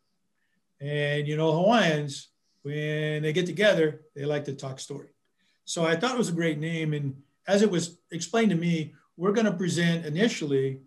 And, 0.82 1.28
you 1.28 1.36
know, 1.36 1.52
Hawaiians, 1.52 2.28
when 2.62 3.22
they 3.22 3.32
get 3.32 3.46
together, 3.46 4.02
they 4.16 4.24
like 4.24 4.44
to 4.46 4.52
talk 4.52 4.80
story. 4.80 5.08
So 5.64 5.84
I 5.84 5.94
thought 5.94 6.12
it 6.12 6.18
was 6.18 6.30
a 6.30 6.32
great 6.32 6.58
name. 6.58 6.92
And 6.92 7.14
as 7.46 7.62
it 7.62 7.70
was 7.70 7.98
explained 8.10 8.50
to 8.50 8.56
me, 8.56 8.94
we're 9.16 9.32
going 9.32 9.46
to 9.46 9.52
present 9.52 10.04
initially 10.04 10.80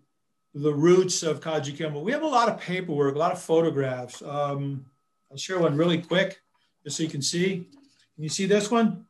the 0.54 0.72
roots 0.72 1.22
of 1.22 1.40
Kajukenbo. 1.40 2.02
We 2.02 2.12
have 2.12 2.22
a 2.22 2.26
lot 2.26 2.48
of 2.48 2.60
paperwork, 2.60 3.14
a 3.14 3.18
lot 3.18 3.32
of 3.32 3.40
photographs. 3.40 4.20
Um, 4.22 4.84
I'll 5.30 5.38
share 5.38 5.58
one 5.58 5.76
really 5.76 6.02
quick 6.02 6.40
just 6.84 6.98
so 6.98 7.02
you 7.02 7.08
can 7.08 7.22
see. 7.22 7.68
Can 8.14 8.22
you 8.22 8.28
see 8.28 8.46
this 8.46 8.70
one? 8.70 9.06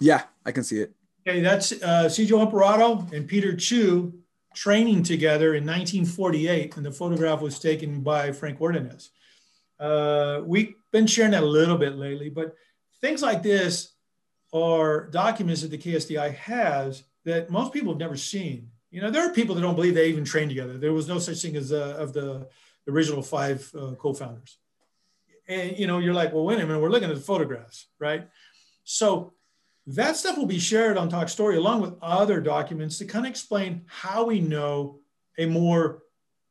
Yeah, 0.00 0.22
I 0.46 0.52
can 0.52 0.64
see 0.64 0.80
it. 0.80 0.92
Okay, 1.26 1.40
that's 1.40 1.72
uh, 1.82 2.10
Imperato 2.18 3.06
and 3.12 3.28
Peter 3.28 3.54
Choo 3.56 4.12
training 4.54 5.02
together 5.02 5.54
in 5.54 5.64
1948, 5.64 6.76
and 6.76 6.84
the 6.84 6.92
photograph 6.92 7.40
was 7.40 7.58
taken 7.58 8.00
by 8.00 8.32
Frank 8.32 8.60
Ordonez. 8.60 9.10
Uh, 9.82 10.42
we've 10.44 10.74
been 10.92 11.08
sharing 11.08 11.32
that 11.32 11.42
a 11.42 11.46
little 11.46 11.76
bit 11.76 11.96
lately, 11.96 12.28
but 12.28 12.54
things 13.00 13.20
like 13.20 13.42
this 13.42 13.94
are 14.52 15.08
documents 15.08 15.62
that 15.62 15.72
the 15.72 15.78
KSDI 15.78 16.34
has 16.34 17.02
that 17.24 17.50
most 17.50 17.72
people 17.72 17.92
have 17.92 17.98
never 17.98 18.16
seen. 18.16 18.68
You 18.92 19.00
know, 19.00 19.10
there 19.10 19.28
are 19.28 19.32
people 19.32 19.56
that 19.56 19.60
don't 19.62 19.74
believe 19.74 19.94
they 19.94 20.08
even 20.08 20.24
trained 20.24 20.50
together. 20.50 20.78
There 20.78 20.92
was 20.92 21.08
no 21.08 21.18
such 21.18 21.42
thing 21.42 21.56
as 21.56 21.72
uh, 21.72 21.96
of 21.98 22.12
the 22.12 22.46
original 22.88 23.22
five 23.22 23.68
uh, 23.76 23.94
co-founders. 23.98 24.58
And 25.48 25.76
you 25.76 25.88
know, 25.88 25.98
you're 25.98 26.14
like, 26.14 26.32
well, 26.32 26.44
wait 26.44 26.60
a 26.60 26.66
minute, 26.66 26.80
we're 26.80 26.90
looking 26.90 27.10
at 27.10 27.16
the 27.16 27.20
photographs, 27.20 27.88
right? 27.98 28.28
So 28.84 29.32
that 29.88 30.16
stuff 30.16 30.36
will 30.36 30.46
be 30.46 30.60
shared 30.60 30.96
on 30.96 31.08
Talk 31.08 31.28
Story 31.28 31.56
along 31.56 31.80
with 31.80 31.94
other 32.00 32.40
documents 32.40 32.98
to 32.98 33.04
kind 33.04 33.26
of 33.26 33.30
explain 33.30 33.82
how 33.86 34.26
we 34.26 34.40
know 34.40 35.00
a 35.38 35.46
more 35.46 36.02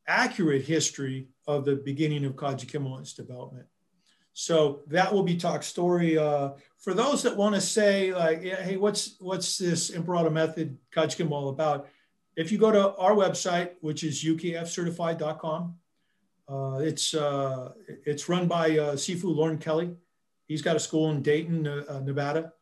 accurate 0.05 0.65
history 0.65 1.29
of 1.47 1.65
the 1.65 1.75
beginning 1.75 2.25
of 2.25 2.35
and 2.41 3.15
development. 3.15 3.67
So 4.33 4.81
that 4.87 5.13
will 5.13 5.23
be 5.23 5.35
Talk 5.35 5.63
Story. 5.63 6.17
Uh, 6.17 6.51
for 6.79 6.93
those 6.93 7.23
that 7.23 7.35
want 7.35 7.55
to 7.55 7.61
say, 7.61 8.13
like, 8.13 8.41
hey, 8.41 8.77
what's 8.77 9.15
what's 9.19 9.57
this 9.57 9.89
Imperato 9.89 10.29
Method 10.29 10.77
Kajukenbo 10.95 11.31
all 11.31 11.49
about? 11.49 11.87
If 12.37 12.51
you 12.51 12.57
go 12.57 12.71
to 12.71 12.95
our 12.95 13.11
website, 13.11 13.71
which 13.81 14.03
is 14.03 14.23
ukfcertified.com, 14.23 15.75
uh, 16.47 16.79
it's 16.81 17.13
uh, 17.13 17.71
it's 18.05 18.29
run 18.29 18.47
by 18.47 18.77
uh, 18.77 18.95
Sifu 18.95 19.35
Lauren 19.35 19.57
Kelly. 19.57 19.95
He's 20.47 20.61
got 20.61 20.75
a 20.75 20.79
school 20.79 21.11
in 21.11 21.21
Dayton, 21.21 21.67
uh, 21.67 22.01
Nevada. 22.03 22.53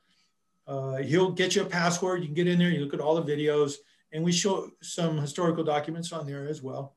Uh, 0.67 0.97
he'll 0.97 1.31
get 1.31 1.55
you 1.55 1.63
a 1.63 1.65
password. 1.65 2.21
You 2.21 2.27
can 2.27 2.35
get 2.35 2.47
in 2.47 2.59
there. 2.59 2.69
You 2.69 2.81
look 2.81 2.93
at 2.93 2.99
all 2.99 3.15
the 3.19 3.31
videos, 3.31 3.75
and 4.11 4.23
we 4.23 4.31
show 4.31 4.69
some 4.81 5.17
historical 5.17 5.63
documents 5.63 6.11
on 6.11 6.27
there 6.27 6.47
as 6.47 6.61
well. 6.61 6.95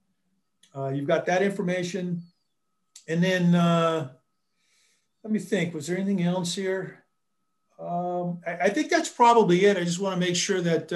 Uh, 0.74 0.89
you've 0.89 1.07
got 1.07 1.27
that 1.27 1.43
information, 1.43 2.23
and 3.09 3.23
then 3.23 3.53
let 3.53 5.31
me 5.31 5.39
think. 5.39 5.74
Was 5.74 5.86
there 5.86 5.97
anything 5.97 6.23
else 6.23 6.55
here? 6.55 7.05
Um, 7.78 8.40
I, 8.47 8.53
I, 8.53 8.69
think 8.70 8.90
that's 8.90 9.09
probably 9.09 9.65
it. 9.65 9.77
I 9.77 9.85
just 9.85 9.99
want 9.99 10.15
to 10.15 10.20
make 10.20 10.36
sure 10.36 10.61
that 10.61 10.93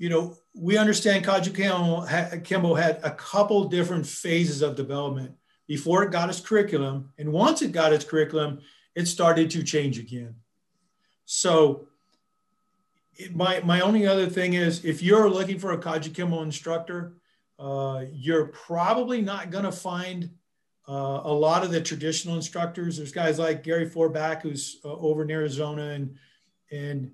you 0.00 0.08
know, 0.08 0.34
we 0.54 0.78
understand 0.78 1.26
Kajukenbo 1.26 2.78
had 2.78 3.00
a 3.04 3.10
couple 3.10 3.68
different 3.68 4.06
phases 4.06 4.62
of 4.62 4.74
development 4.74 5.34
before 5.68 6.02
it 6.02 6.10
got 6.10 6.30
its 6.30 6.40
curriculum. 6.40 7.12
And 7.18 7.30
once 7.30 7.60
it 7.60 7.70
got 7.70 7.92
its 7.92 8.06
curriculum, 8.06 8.60
it 8.94 9.06
started 9.06 9.50
to 9.50 9.62
change 9.62 9.98
again. 9.98 10.36
So 11.26 11.86
my, 13.30 13.60
my 13.60 13.82
only 13.82 14.06
other 14.06 14.26
thing 14.26 14.54
is 14.54 14.86
if 14.86 15.02
you're 15.02 15.28
looking 15.28 15.58
for 15.58 15.72
a 15.72 15.78
Kajukenbo 15.78 16.42
instructor, 16.42 17.19
uh, 17.60 18.04
you're 18.10 18.46
probably 18.46 19.20
not 19.20 19.50
going 19.50 19.64
to 19.64 19.72
find 19.72 20.30
uh, 20.88 21.20
a 21.24 21.32
lot 21.32 21.62
of 21.62 21.70
the 21.70 21.80
traditional 21.80 22.34
instructors. 22.34 22.96
There's 22.96 23.12
guys 23.12 23.38
like 23.38 23.62
Gary 23.62 23.88
Forback, 23.88 24.42
who's 24.42 24.80
uh, 24.84 24.88
over 24.88 25.22
in 25.22 25.30
Arizona, 25.30 25.90
and 25.90 26.16
and 26.72 27.12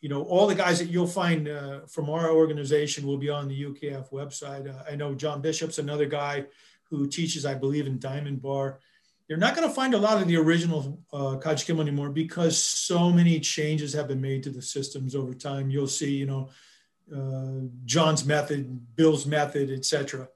you 0.00 0.08
know, 0.08 0.22
all 0.24 0.46
the 0.46 0.54
guys 0.54 0.78
that 0.78 0.90
you'll 0.90 1.06
find 1.06 1.48
uh, 1.48 1.80
from 1.86 2.10
our 2.10 2.30
organization 2.30 3.06
will 3.06 3.18
be 3.18 3.30
on 3.30 3.48
the 3.48 3.64
UKF 3.64 4.10
website. 4.10 4.68
Uh, 4.68 4.82
I 4.90 4.96
know 4.96 5.14
John 5.14 5.40
Bishop's 5.40 5.78
another 5.78 6.06
guy 6.06 6.46
who 6.90 7.06
teaches, 7.06 7.46
I 7.46 7.54
believe, 7.54 7.86
in 7.86 7.98
Diamond 7.98 8.42
Bar. 8.42 8.80
You're 9.28 9.38
not 9.38 9.56
going 9.56 9.66
to 9.66 9.74
find 9.74 9.94
a 9.94 9.98
lot 9.98 10.20
of 10.20 10.28
the 10.28 10.36
original 10.36 11.00
uh, 11.12 11.38
Kajukenbo 11.42 11.80
anymore 11.80 12.10
because 12.10 12.62
so 12.62 13.10
many 13.10 13.40
changes 13.40 13.94
have 13.94 14.08
been 14.08 14.20
made 14.20 14.42
to 14.42 14.50
the 14.50 14.60
systems 14.60 15.14
over 15.14 15.32
time. 15.32 15.70
You'll 15.70 15.88
see, 15.88 16.14
you 16.14 16.26
know, 16.26 16.50
uh, 17.14 17.66
John's 17.84 18.24
method, 18.24 18.96
Bill's 18.96 19.26
method, 19.26 19.70
etc. 19.70 20.28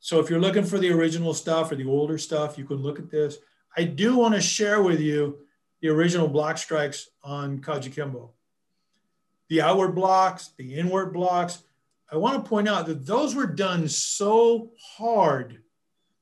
So 0.00 0.20
if 0.20 0.30
you're 0.30 0.40
looking 0.40 0.64
for 0.64 0.78
the 0.78 0.92
original 0.92 1.34
stuff 1.34 1.72
or 1.72 1.76
the 1.76 1.88
older 1.88 2.18
stuff, 2.18 2.58
you 2.58 2.64
can 2.64 2.76
look 2.76 2.98
at 2.98 3.10
this. 3.10 3.38
I 3.76 3.84
do 3.84 4.16
want 4.16 4.34
to 4.34 4.40
share 4.40 4.82
with 4.82 5.00
you 5.00 5.38
the 5.80 5.88
original 5.88 6.28
block 6.28 6.58
strikes 6.58 7.08
on 7.22 7.58
Kajukenbo 7.58 8.30
the 9.48 9.62
outward 9.62 9.94
blocks, 9.94 10.50
the 10.56 10.74
inward 10.74 11.12
blocks. 11.12 11.62
I 12.10 12.16
want 12.16 12.42
to 12.42 12.48
point 12.48 12.68
out 12.68 12.86
that 12.86 13.06
those 13.06 13.34
were 13.34 13.46
done 13.46 13.88
so 13.88 14.70
hard 14.96 15.62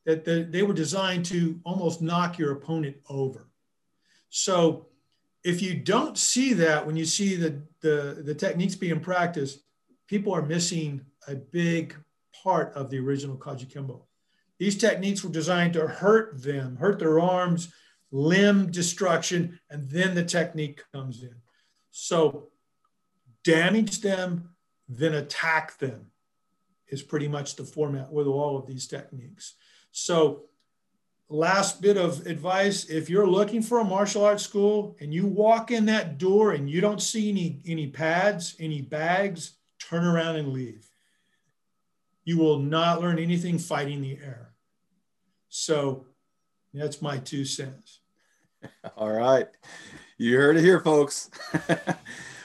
that 0.05 0.25
the, 0.25 0.47
they 0.49 0.63
were 0.63 0.75
designed 0.75 1.25
to 1.27 1.59
almost 1.65 2.03
knock 2.03 2.39
your 2.39 2.53
opponent 2.53 2.97
over. 3.09 3.49
So 4.29 4.89
if 5.43 5.63
you 5.63 5.75
don't 5.75 6.19
see 6.19 6.53
that 6.55 6.87
when 6.87 6.97
you 6.97 7.05
see 7.05 7.37
the, 7.37 7.63
the, 7.81 8.23
the 8.25 8.35
techniques 8.35 8.75
being 8.75 9.01
practiced, 9.01 9.64
people 10.07 10.33
are 10.33 10.43
missing 10.43 11.05
a 11.29 11.35
big 11.35 11.97
part 12.43 12.73
of 12.75 12.91
the 12.91 12.99
original 12.99 13.37
Kajukenbo. 13.37 14.03
These 14.59 14.79
techniques 14.79 15.25
were 15.25 15.31
designed 15.31 15.73
to 15.75 15.87
hurt 15.87 16.43
them, 16.43 16.77
hurt 16.77 16.99
their 16.99 17.19
arms, 17.19 17.73
limb 18.11 18.71
destruction, 18.71 19.59
and 19.71 19.91
then 19.91 20.15
the 20.15 20.25
technique 20.25 20.83
comes 20.93 21.23
in. 21.23 21.35
So 21.91 22.49
damage 23.43 24.01
them, 24.01 24.51
then 24.89 25.15
attack 25.15 25.79
them 25.79 26.11
is 26.89 27.03
pretty 27.03 27.29
much 27.29 27.57
the 27.57 27.65
format 27.65 28.13
with 28.13 28.27
all 28.27 28.57
of 28.57 28.67
these 28.67 28.87
techniques. 28.87 29.55
So 29.91 30.45
last 31.29 31.81
bit 31.81 31.97
of 31.97 32.27
advice, 32.27 32.85
if 32.87 33.11
you're 33.11 33.27
looking 33.27 33.63
for 33.63 33.81
a 33.81 33.85
martial 33.85 34.25
arts 34.25 34.45
school 34.45 34.97
and 35.01 35.13
you 35.13 35.27
walk 35.27 35.71
in 35.71 35.87
that 35.87 36.19
door 36.19 36.53
and 36.53 36.69
you 36.69 36.81
don't 36.81 37.03
see 37.03 37.31
any, 37.31 37.61
any 37.67 37.89
pads, 37.89 38.55
any 38.61 38.83
bags, 38.83 39.57
turn 39.95 40.07
around 40.07 40.37
and 40.37 40.53
leave. 40.53 40.87
You 42.25 42.39
will 42.39 42.59
not 42.59 43.01
learn 43.01 43.19
anything 43.19 43.59
fighting 43.59 44.01
the 44.01 44.19
air. 44.23 44.51
So 45.49 46.07
that's 46.73 47.03
my 47.03 47.19
two 47.19 47.45
cents. 47.45 48.01
All 48.97 49.11
right. 49.11 49.49
You 50.19 50.37
heard 50.37 50.57
it 50.57 50.63
here, 50.63 50.81
folks. 50.81 51.31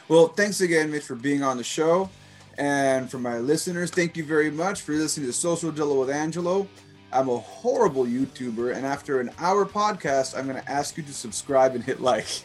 Well, 0.09 0.29
thanks 0.29 0.59
again, 0.61 0.89
Mitch, 0.89 1.03
for 1.03 1.13
being 1.13 1.43
on 1.43 1.57
the 1.57 1.63
show. 1.63 2.09
And 2.57 3.11
for 3.11 3.19
my 3.19 3.37
listeners, 3.37 3.91
thank 3.91 4.17
you 4.17 4.23
very 4.23 4.49
much 4.49 4.81
for 4.81 4.93
listening 4.93 5.27
to 5.27 5.33
Social 5.33 5.71
Jello 5.71 5.99
with 5.99 6.09
Angelo. 6.09 6.67
I'm 7.13 7.29
a 7.29 7.37
horrible 7.37 8.05
YouTuber, 8.05 8.75
and 8.75 8.87
after 8.87 9.19
an 9.19 9.29
hour 9.37 9.67
podcast, 9.67 10.35
I'm 10.35 10.47
going 10.47 10.59
to 10.59 10.71
ask 10.71 10.97
you 10.97 11.03
to 11.03 11.13
subscribe 11.13 11.75
and 11.75 11.83
hit 11.83 12.01
like. 12.01 12.25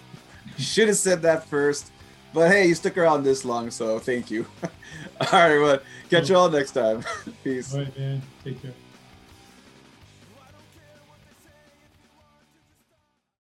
You 0.59 0.63
should 0.63 0.89
have 0.89 0.99
said 0.99 1.23
that 1.23 1.47
first, 1.47 1.91
but 2.35 2.51
hey, 2.51 2.67
you 2.67 2.75
stuck 2.75 2.99
around 2.99 3.23
this 3.23 3.45
long, 3.45 3.71
so 3.71 3.99
thank 3.99 4.31
you. 4.31 4.45
all 4.63 5.29
right, 5.33 5.59
well, 5.59 5.79
catch 6.11 6.29
you 6.29 6.37
all 6.37 6.51
next 6.51 6.73
time. 6.73 7.05
Peace. 7.45 7.73
All 7.73 7.81
right, 7.81 7.99
man. 7.99 8.23
Take 8.45 8.61
care. 8.61 8.75